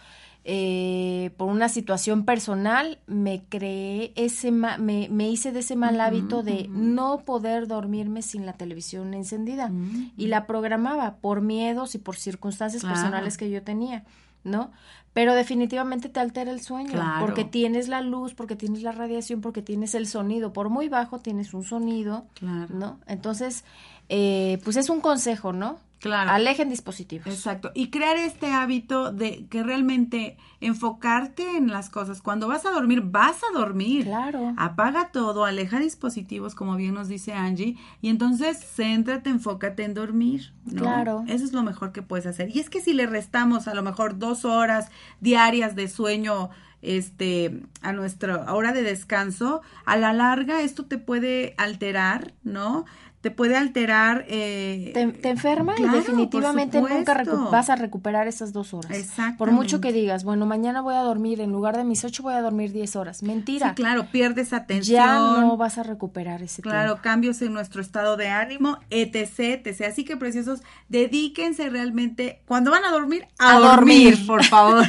eh, 0.43 1.33
por 1.37 1.51
una 1.51 1.69
situación 1.69 2.25
personal, 2.25 2.99
me 3.07 3.45
creé 3.47 4.15
ese, 4.17 4.53
me, 4.53 4.79
me, 4.79 5.29
hice 5.29 5.53
de 5.53 5.61
ese 5.61 5.77
mal 5.77 6.01
hábito 6.01 6.43
de 6.43 6.67
no 6.71 7.19
poder 7.27 7.67
dormirme 7.67 8.23
sin 8.23 8.47
la 8.47 8.55
televisión 8.55 9.13
encendida. 9.13 9.71
Y 10.17 10.29
la 10.29 10.47
programaba 10.47 11.17
por 11.17 11.43
miedos 11.43 11.95
y 11.95 11.99
por 11.99 12.17
circunstancias 12.17 12.83
personales 12.83 13.37
que 13.37 13.51
yo 13.51 13.63
tenía. 13.63 14.05
¿no? 14.45 14.73
Pero 15.15 15.35
definitivamente 15.35 16.09
te 16.09 16.21
altera 16.21 16.51
el 16.51 16.61
sueño, 16.61 17.01
porque 17.21 17.45
tienes 17.45 17.89
la 17.89 18.03
luz, 18.03 18.35
porque 18.35 18.57
tienes 18.57 18.83
la 18.83 18.93
radiación, 18.93 19.41
porque 19.41 19.63
tienes 19.63 19.95
el 19.95 20.09
sonido. 20.09 20.53
Por 20.53 20.69
muy 20.69 20.89
bajo 20.89 21.21
tienes 21.21 21.55
un 21.55 21.65
sonido, 21.65 22.27
¿no? 22.69 22.99
Entonces, 23.07 23.65
eh, 24.09 24.59
pues 24.65 24.77
es 24.77 24.91
un 24.91 25.01
consejo, 25.01 25.53
¿no? 25.53 25.79
Claro. 26.05 26.33
Alejen 26.33 26.69
dispositivos. 26.69 27.27
Exacto. 27.29 27.71
Y 27.75 27.89
crear 27.89 28.19
este 28.19 28.53
hábito 28.53 29.11
de 29.11 29.47
que 29.47 29.63
realmente 29.63 30.37
enfocarte 30.61 31.57
en 31.57 31.69
las 31.69 31.89
cosas. 31.89 32.21
Cuando 32.21 32.47
vas 32.47 32.67
a 32.67 32.73
dormir, 32.73 33.01
vas 33.01 33.39
a 33.39 33.59
dormir. 33.59 34.05
Claro. 34.05 34.53
Apaga 34.59 35.09
todo, 35.13 35.47
aleja 35.47 35.79
dispositivos, 35.79 36.55
como 36.55 36.77
bien 36.77 36.93
nos 36.93 37.09
dice 37.09 37.33
Angie, 37.33 37.79
y 38.03 38.11
entonces 38.11 38.59
céntrate, 38.77 39.31
enfócate 39.31 39.83
en 39.83 39.95
dormir. 39.95 40.53
Claro. 40.77 41.25
Eso 41.27 41.43
es 41.43 41.55
lo 41.55 41.63
mejor 41.63 41.93
que 41.93 42.03
puedes 42.03 42.27
hacer. 42.27 42.55
Y 42.55 42.61
es 42.61 42.69
que 42.69 42.83
si 42.83 42.93
le 42.93 43.07
restamos 43.07 43.67
a 43.67 43.73
lo 43.73 43.83
mejor 43.83 44.19
dos 44.19 44.45
horas 44.45 44.91
diarias 45.23 45.75
de 45.75 45.89
sueño 45.89 46.51
este 46.83 47.63
a 47.81 47.93
nuestra 47.93 48.53
hora 48.53 48.73
de 48.73 48.83
descanso, 48.83 49.63
a 49.87 49.97
la 49.97 50.13
larga 50.13 50.61
esto 50.61 50.85
te 50.85 50.99
puede 50.99 51.55
alterar, 51.57 52.35
¿no? 52.43 52.85
Te 53.25 53.31
puede 53.31 53.57
alterar. 53.57 54.27
Eh, 54.29 54.91
te, 54.93 55.31
enferma 55.31 55.75
y 55.79 55.85
definitivamente 55.89 56.79
nunca 56.79 57.25
vas 57.51 57.71
a 57.71 57.77
recuperar 57.77 58.29
esas 58.29 58.53
dos 58.53 58.75
horas. 58.75 58.95
Por 59.39 59.51
mucho 59.51 59.81
que 59.81 59.95
digas, 59.95 60.25
bueno, 60.25 60.45
mañana 60.45 60.83
voy 60.83 60.95
a 60.95 61.01
dormir, 61.01 61.41
en 61.41 61.51
lugar 61.51 61.75
de 61.75 61.85
mis 61.85 62.05
ocho 62.05 62.23
voy 62.23 62.35
a 62.35 62.43
dormir 62.43 62.75
diez 62.75 62.97
horas. 62.97 63.23
Mentira. 63.23 63.71
Sí, 63.71 63.77
claro, 63.77 64.09
pierdes 64.13 64.53
atención. 64.53 64.99
Ya 64.99 65.17
no 65.17 65.57
vas 65.57 65.79
a 65.79 65.85
recuperar 65.85 66.43
ese 66.43 66.61
Claro, 66.61 67.01
cambios 67.01 67.41
en 67.41 67.55
nuestro 67.55 67.81
estado 67.81 68.19
de 68.19 68.29
ánimo, 68.29 68.79
etc, 68.91 69.65
etc. 69.65 69.87
Así 69.89 70.05
que, 70.05 70.19
preciosos, 70.19 70.61
dedíquense 70.91 71.71
realmente, 71.71 72.43
cuando 72.45 72.73
van 72.73 72.85
a 72.85 72.91
dormir, 72.91 73.27
a, 73.39 73.59
dormir, 73.59 74.19
por 74.27 74.45
favor. 74.55 74.85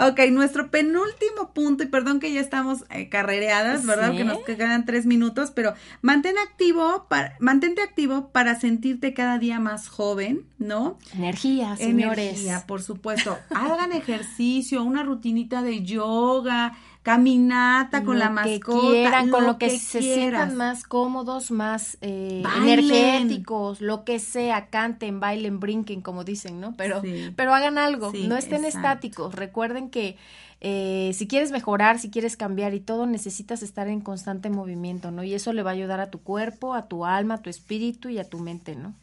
Ok, 0.00 0.20
nuestro 0.30 0.70
penúltimo 0.70 1.52
punto, 1.52 1.82
y 1.82 1.86
perdón 1.86 2.20
que 2.20 2.32
ya 2.32 2.40
estamos 2.40 2.84
eh, 2.90 3.08
carrereadas, 3.08 3.84
¿verdad? 3.84 4.16
Que 4.16 4.22
nos 4.22 4.38
quedan 4.44 4.84
tres 4.84 5.06
minutos, 5.06 5.50
pero 5.50 5.74
mantén 6.02 6.38
activo 6.38 7.06
para, 7.08 7.36
mantente 7.40 7.82
activo 7.82 8.28
para 8.28 8.58
sentirte 8.58 9.14
cada 9.14 9.38
día 9.38 9.58
más 9.60 9.88
joven, 9.88 10.46
¿no? 10.58 10.98
Energía, 11.14 11.76
señores. 11.76 12.30
Energía, 12.30 12.64
por 12.66 12.82
supuesto. 12.82 13.38
Hagan 13.50 13.92
ejercicio, 13.92 14.82
una 14.82 15.02
rutinita 15.02 15.62
de 15.62 15.82
yoga, 15.82 16.76
caminata 17.02 18.04
con 18.04 18.18
la 18.18 18.28
mascota, 18.28 19.26
con 19.30 19.46
lo, 19.46 19.56
que, 19.56 19.70
se 19.70 20.02
sientan 20.02 20.56
más 20.56 20.84
cómodos, 20.84 21.50
más 21.50 21.96
eh, 22.02 22.42
energéticos, 22.58 23.80
lo 23.80 24.04
que 24.04 24.18
sea, 24.18 24.66
canten, 24.66 25.18
bailen, 25.18 25.58
brinquen, 25.58 26.02
como 26.02 26.24
dicen, 26.24 26.60
¿no? 26.60 26.74
Pero, 26.76 27.00
pero 27.34 27.54
hagan 27.54 27.78
algo, 27.78 28.12
no 28.12 28.36
estén 28.36 28.66
estáticos. 28.66 29.34
Recuerden 29.34 29.88
que 29.88 30.18
eh, 30.60 31.12
si 31.14 31.28
quieres 31.28 31.52
mejorar, 31.52 31.98
si 31.98 32.10
quieres 32.10 32.36
cambiar 32.36 32.74
y 32.74 32.80
todo, 32.80 33.06
necesitas 33.06 33.62
estar 33.62 33.88
en 33.88 34.00
constante 34.00 34.50
movimiento, 34.50 35.10
¿no? 35.10 35.22
Y 35.22 35.34
eso 35.34 35.52
le 35.52 35.62
va 35.62 35.70
a 35.70 35.74
ayudar 35.74 36.00
a 36.00 36.10
tu 36.10 36.20
cuerpo, 36.20 36.74
a 36.74 36.88
tu 36.88 37.04
alma, 37.04 37.34
a 37.34 37.42
tu 37.42 37.50
espíritu 37.50 38.08
y 38.08 38.18
a 38.18 38.24
tu 38.24 38.38
mente, 38.38 38.74
¿no? 38.74 38.94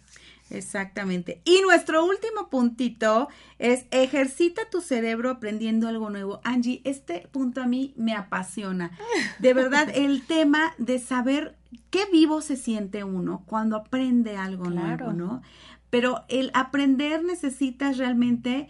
Exactamente. 0.50 1.42
Y 1.44 1.62
nuestro 1.62 2.06
último 2.06 2.50
puntito 2.50 3.30
es 3.58 3.86
ejercita 3.92 4.70
tu 4.70 4.82
cerebro 4.82 5.32
aprendiendo 5.32 5.88
algo 5.88 6.10
nuevo. 6.10 6.40
Angie, 6.44 6.82
este 6.84 7.28
punto 7.32 7.64
a 7.64 7.68
mí 7.68 7.94
me 7.98 8.14
apasiona. 8.14 8.92
De 9.40 9.54
verdad, 9.54 9.90
el 9.96 10.26
tema 10.26 10.74
de 10.78 11.00
saber 11.00 11.56
qué 11.90 12.06
vivo 12.12 12.42
se 12.42 12.58
siente 12.58 13.04
uno 13.04 13.44
cuando 13.48 13.76
aprende 13.76 14.38
algo 14.38 14.70
nuevo, 14.70 15.14
¿no? 15.14 15.42
Pero 15.90 16.26
el 16.28 16.52
aprender 16.54 17.24
necesitas 17.24 17.98
realmente 17.98 18.68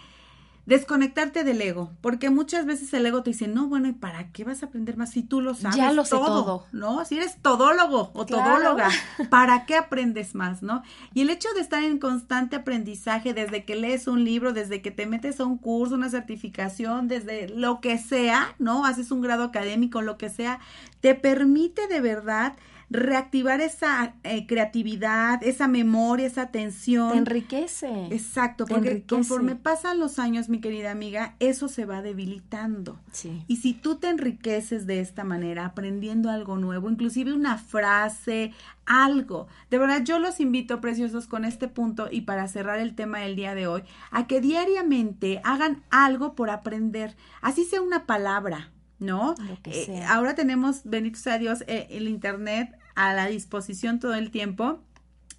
desconectarte 0.66 1.44
del 1.44 1.62
ego, 1.62 1.92
porque 2.02 2.30
muchas 2.30 2.66
veces 2.66 2.94
el 2.94 3.06
ego 3.06 3.22
te 3.22 3.32
dice, 3.32 3.48
no, 3.48 3.68
bueno, 3.68 3.88
¿y 3.88 3.94
para 3.94 4.32
qué 4.32 4.44
vas 4.44 4.64
a 4.64 4.68
aprender 4.68 4.98
más 4.98 5.12
si 5.12 5.22
tú 5.22 5.42
lo 5.42 5.54
sabes 5.54 5.78
ya 5.78 5.92
lo 5.92 6.04
sé 6.06 6.12
todo, 6.12 6.66
¿no? 6.72 7.06
Si 7.06 7.18
eres 7.18 7.38
todólogo 7.42 8.12
o 8.14 8.26
todóloga, 8.26 8.90
¿para 9.30 9.66
qué 9.66 9.76
aprendes 9.76 10.34
más, 10.34 10.64
no? 10.64 10.82
Y 11.14 11.22
el 11.22 11.30
hecho 11.30 11.50
de 11.54 11.62
estar 11.62 11.84
en 11.84 12.00
constante 12.00 12.56
aprendizaje 12.56 13.34
desde 13.34 13.64
que 13.64 13.76
lees 13.76 14.08
un 14.08 14.24
libro, 14.24 14.54
desde 14.54 14.82
que 14.82 14.92
te 14.92 15.06
metes 15.06 15.40
a 15.40 15.46
un 15.46 15.58
curso, 15.58 15.96
una 15.96 16.10
certificación, 16.10 17.08
desde 17.08 17.50
lo 17.50 17.80
que 17.80 17.98
sea, 17.98 18.56
¿no? 18.58 18.86
Haces 18.86 19.12
un 19.12 19.22
grado 19.22 19.44
académico, 19.44 20.02
lo 20.02 20.18
que 20.18 20.30
sea, 20.30 20.60
te 21.00 21.14
permite 21.14 21.88
de 21.88 22.02
verdad 22.02 22.54
reactivar 22.90 23.62
esa 23.62 24.16
eh, 24.24 24.46
creatividad, 24.48 25.44
esa 25.44 25.68
memoria, 25.68 26.28
esa 26.28 26.44
atención. 26.44 27.12
Te 27.12 27.18
enriquece. 27.18 28.08
Exacto, 28.12 28.66
porque 28.66 29.04
conforme 29.04 29.56
pasan 29.56 30.00
los 30.00 30.20
años, 30.20 30.50
mi 30.50 30.60
querida 30.60 30.92
amiga, 30.92 31.36
eso 31.40 31.68
se 31.68 31.86
va 31.86 32.02
debilitando. 32.02 33.00
Sí. 33.12 33.44
Y 33.48 33.58
si 33.58 33.74
tú 33.74 33.96
te 33.98 34.10
enriqueces 34.10 34.86
de 34.86 35.00
esta 35.00 35.24
manera, 35.24 35.66
aprendiendo 35.66 36.30
algo 36.30 36.58
nuevo, 36.58 36.90
inclusive 36.90 37.34
una 37.34 37.58
frase, 37.58 38.54
algo. 38.86 39.48
De 39.70 39.78
verdad, 39.78 40.04
yo 40.04 40.20
los 40.20 40.40
invito, 40.40 40.82
preciosos, 40.82 41.28
con 41.28 41.46
este 41.46 41.68
punto 41.68 42.08
y 42.12 42.22
para 42.22 42.48
cerrar 42.48 42.80
el 42.80 42.96
tema 42.96 43.20
del 43.20 43.36
día 43.36 43.56
de 43.56 43.68
hoy, 43.68 43.84
a 44.12 44.28
que 44.28 44.42
diariamente 44.42 45.42
hagan 45.44 45.84
algo 45.90 46.36
por 46.36 46.50
aprender, 46.50 47.16
así 47.42 47.66
sea 47.66 47.82
una 47.82 48.06
palabra, 48.06 48.72
¿no? 49.00 49.36
Eh, 49.66 50.04
ahora 50.08 50.36
tenemos, 50.36 50.82
bendito 50.84 51.20
sea 51.20 51.38
Dios, 51.38 51.64
eh, 51.68 51.88
el 51.92 52.08
Internet 52.08 52.78
a 52.96 53.14
la 53.14 53.28
disposición 53.28 54.00
todo 54.00 54.14
el 54.16 54.32
tiempo, 54.32 54.80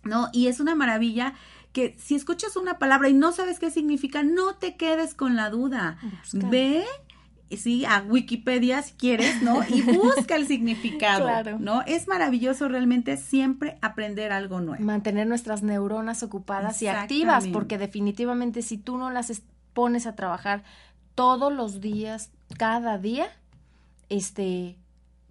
¿no? 0.05 0.29
Y 0.33 0.49
es 0.49 0.61
una 0.61 0.75
maravilla 0.75 1.35
que 1.73 1.95
si 1.99 2.15
escuchas 2.15 2.57
una 2.57 2.79
palabra 2.79 3.09
y 3.09 3.15
no 3.15 3.33
sabes 3.33 3.59
qué 3.59 3.71
significa, 3.71 4.23
no 4.23 4.55
te 4.55 4.77
quedes 4.77 5.15
con 5.15 5.37
la 5.37 5.51
duda. 5.51 5.99
Ve 6.33 6.85
sí, 7.55 7.85
a 7.85 8.03
Wikipedia 8.03 8.83
si 8.83 8.95
quieres, 8.95 9.43
¿no? 9.43 9.63
Y 9.69 9.83
busca 9.83 10.37
el 10.37 10.47
significado, 10.47 11.59
¿no? 11.59 11.83
Es 11.83 12.09
maravilloso 12.09 12.69
realmente 12.69 13.17
siempre 13.17 13.79
aprender 13.83 14.33
algo 14.33 14.61
nuevo. 14.61 14.83
Mantener 14.83 15.27
nuestras 15.27 15.63
neuronas 15.63 16.23
ocupadas 16.23 16.83
y 16.83 16.89
activas, 16.89 17.47
porque 17.49 17.79
definitivamente 17.79 18.63
si 18.63 18.79
tú 18.79 18.97
no 18.97 19.11
las 19.11 19.43
pones 19.73 20.07
a 20.07 20.17
trabajar 20.17 20.65
todos 21.15 21.53
los 21.53 21.81
días, 21.81 22.31
cada 22.59 22.99
día, 22.99 23.29
este, 24.09 24.77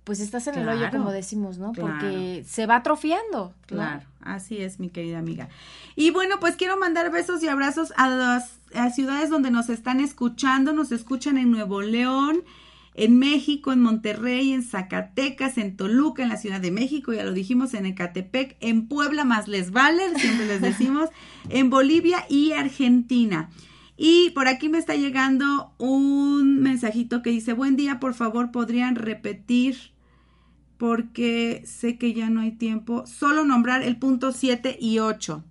pues 0.05 0.19
estás 0.19 0.47
en 0.47 0.55
el 0.55 0.69
hoyo, 0.69 0.89
como 0.91 1.11
decimos, 1.11 1.57
¿no? 1.57 1.73
Porque 1.73 2.45
se 2.47 2.67
va 2.67 2.77
atrofiando. 2.77 3.55
Claro, 3.65 4.05
así 4.21 4.57
es, 4.57 4.79
mi 4.79 4.89
querida 4.89 5.17
amiga. 5.17 5.49
Y 5.95 6.11
bueno, 6.11 6.39
pues 6.39 6.55
quiero 6.55 6.77
mandar 6.77 7.11
besos 7.11 7.41
y 7.41 7.47
abrazos 7.47 7.91
a 7.97 8.09
las 8.09 8.95
ciudades 8.95 9.29
donde 9.29 9.49
nos 9.49 9.69
están 9.69 9.99
escuchando. 9.99 10.73
Nos 10.73 10.91
escuchan 10.91 11.39
en 11.39 11.49
Nuevo 11.49 11.81
León, 11.81 12.43
en 12.93 13.19
México, 13.19 13.73
en 13.73 13.81
Monterrey, 13.81 14.53
en 14.53 14.63
Zacatecas, 14.63 15.57
en 15.57 15.75
Toluca, 15.75 16.23
en 16.23 16.29
la 16.29 16.37
Ciudad 16.37 16.61
de 16.61 16.71
México, 16.71 17.11
ya 17.11 17.23
lo 17.23 17.33
dijimos, 17.33 17.73
en 17.73 17.85
Ecatepec, 17.85 18.55
en 18.61 18.87
Puebla 18.87 19.25
más 19.25 19.47
les 19.47 19.71
vale, 19.71 20.17
siempre 20.17 20.45
les 20.45 20.61
decimos, 20.61 21.09
en 21.49 21.69
Bolivia 21.69 22.25
y 22.29 22.53
Argentina. 22.53 23.49
Y 23.97 24.31
por 24.31 24.47
aquí 24.47 24.69
me 24.69 24.77
está 24.77 24.95
llegando 24.95 25.73
un 25.77 26.61
mensajito 26.61 27.21
que 27.21 27.29
dice, 27.29 27.53
buen 27.53 27.75
día, 27.75 27.99
por 27.99 28.13
favor, 28.13 28.51
podrían 28.51 28.95
repetir 28.95 29.77
porque 30.77 31.63
sé 31.65 31.97
que 31.97 32.13
ya 32.13 32.29
no 32.29 32.41
hay 32.41 32.51
tiempo. 32.51 33.05
Solo 33.07 33.45
nombrar 33.45 33.83
el 33.83 33.97
punto 33.97 34.31
7 34.31 34.77
y 34.79 34.99
8. 34.99 35.43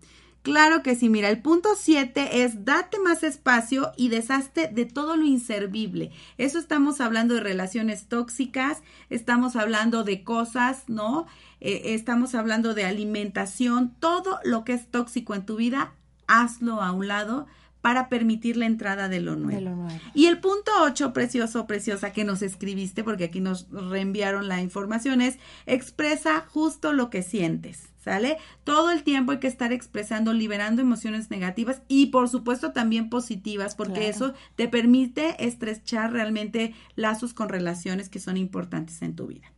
Claro 0.43 0.83
que 0.83 0.95
sí, 0.95 1.09
mira, 1.09 1.31
el 1.31 1.41
punto 1.41 1.71
7 1.75 2.43
es 2.43 2.67
date 2.67 2.99
más 2.99 3.23
espacio 3.23 3.93
y 3.97 4.11
deshazte 4.11 4.69
de 4.69 4.85
todo 4.85 5.17
lo 5.17 5.25
inservible. 5.25 6.11
Eso 6.37 6.59
estamos 6.59 7.01
hablando 7.01 7.33
de 7.33 7.41
relaciones 7.41 8.09
tóxicas, 8.09 8.83
estamos 9.09 9.57
hablando 9.57 10.05
de 10.05 10.23
cosas, 10.23 10.85
¿no? 10.87 11.27
Eh, 11.63 11.95
estamos 11.95 12.35
hablando 12.35 12.75
de 12.75 12.85
alimentación, 12.85 13.95
todo 13.99 14.39
lo 14.45 14.65
que 14.65 14.75
es 14.75 14.91
tóxico 14.91 15.35
en 15.35 15.47
tu 15.47 15.57
vida, 15.57 15.95
hazlo 16.27 16.83
a 16.83 16.93
un 16.93 17.09
lado 17.09 17.47
para 17.85 18.09
permitir 18.09 18.57
la 18.57 18.65
entrada 18.65 19.11
de 19.11 19.21
lo 19.21 19.37
nuevo. 19.37 19.87
Y 20.15 20.25
el 20.25 20.39
punto 20.39 20.71
8, 20.85 21.13
precioso, 21.13 21.67
preciosa, 21.67 22.15
que 22.15 22.25
nos 22.25 22.41
escribiste, 22.41 23.05
porque 23.05 23.25
aquí 23.25 23.41
nos 23.41 23.69
reenviaron 23.71 24.49
la 24.49 24.63
información, 24.63 25.21
es 25.21 25.39
expresa 25.67 26.47
justo 26.49 26.95
lo 26.95 27.11
que 27.11 27.23
sientes. 27.23 27.91
¿Sale? 28.03 28.39
Todo 28.65 28.91
el 28.91 29.03
tiempo 29.03 29.33
hay 29.33 29.39
que 29.39 29.49
estar 29.49 29.71
expresando, 29.75 30.33
liberando 30.33 30.81
emociones 30.81 31.31
negativas 31.31 31.83
y 31.87 32.07
por 32.07 32.31
supuesto 32.31 32.73
también 32.73 33.11
positivas, 33.11 33.75
porque 33.75 34.09
eso 34.09 34.33
te 34.57 34.67
permite 34.67 35.47
estrechar 35.47 36.11
realmente 36.11 36.75
lazos 36.97 37.35
con 37.35 37.51
relaciones 37.51 38.09
que 38.09 38.19
son 38.19 38.39
importantes 38.39 39.03
en 39.03 39.15
tu 39.15 39.27
vida. 39.27 39.54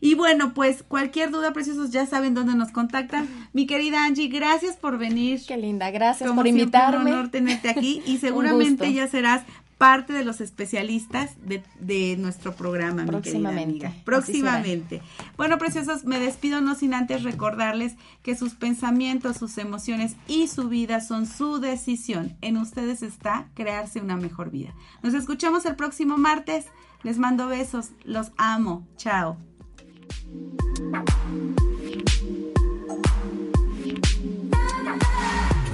Y 0.00 0.14
bueno, 0.14 0.54
pues 0.54 0.82
cualquier 0.82 1.30
duda, 1.30 1.52
preciosos, 1.52 1.90
ya 1.90 2.06
saben 2.06 2.34
dónde 2.34 2.54
nos 2.54 2.70
contactan. 2.70 3.28
Mi 3.52 3.66
querida 3.66 4.04
Angie, 4.04 4.28
gracias 4.28 4.76
por 4.76 4.98
venir. 4.98 5.40
Qué 5.46 5.56
linda, 5.56 5.90
gracias 5.90 6.30
por 6.30 6.46
invitarme. 6.46 7.10
un 7.10 7.16
honor 7.16 7.28
tenerte 7.30 7.68
aquí 7.68 8.02
y 8.06 8.18
seguramente 8.18 8.92
ya 8.92 9.08
serás 9.08 9.42
parte 9.78 10.12
de 10.12 10.24
los 10.24 10.40
especialistas 10.40 11.36
de, 11.40 12.16
nuestro 12.18 12.54
programa, 12.54 13.04
mi 13.04 13.22
querida 13.22 13.48
amiga. 13.48 13.92
Próximamente. 14.04 15.00
Bueno, 15.36 15.56
preciosos, 15.56 16.04
me 16.04 16.18
despido 16.18 16.60
no 16.60 16.74
sin 16.74 16.94
antes 16.94 17.22
recordarles 17.22 17.94
que 18.22 18.34
sus 18.34 18.54
pensamientos, 18.54 19.36
sus 19.36 19.56
emociones 19.56 20.16
y 20.26 20.48
su 20.48 20.68
vida 20.68 21.00
son 21.00 21.26
su 21.26 21.60
decisión. 21.60 22.36
En 22.40 22.56
ustedes 22.56 23.02
está 23.02 23.48
crearse 23.54 24.00
una 24.00 24.16
mejor 24.16 24.50
vida. 24.50 24.74
Nos 25.02 25.14
escuchamos 25.14 25.64
el 25.64 25.76
próximo 25.76 26.18
martes. 26.18 26.66
Les 27.04 27.18
mando 27.18 27.46
besos. 27.46 27.90
Los 28.04 28.32
amo. 28.36 28.84
Chao. 28.96 29.38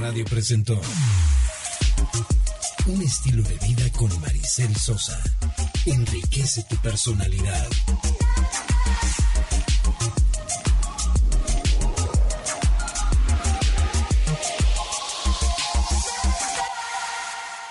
Radio 0.00 0.24
presentó 0.26 0.80
un 2.86 3.02
estilo 3.02 3.42
de 3.42 3.56
vida 3.66 3.90
con 3.92 4.20
Maricel 4.20 4.74
Sosa. 4.76 5.18
Enriquece 5.86 6.62
tu 6.64 6.76
personalidad. 6.76 7.68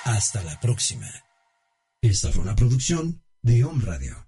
Hasta 0.05 0.41
la 0.43 0.59
próxima. 0.59 1.07
Esta 2.01 2.31
fue 2.31 2.41
una 2.41 2.55
producción 2.55 3.21
de 3.41 3.63
Home 3.63 3.85
Radio. 3.85 4.27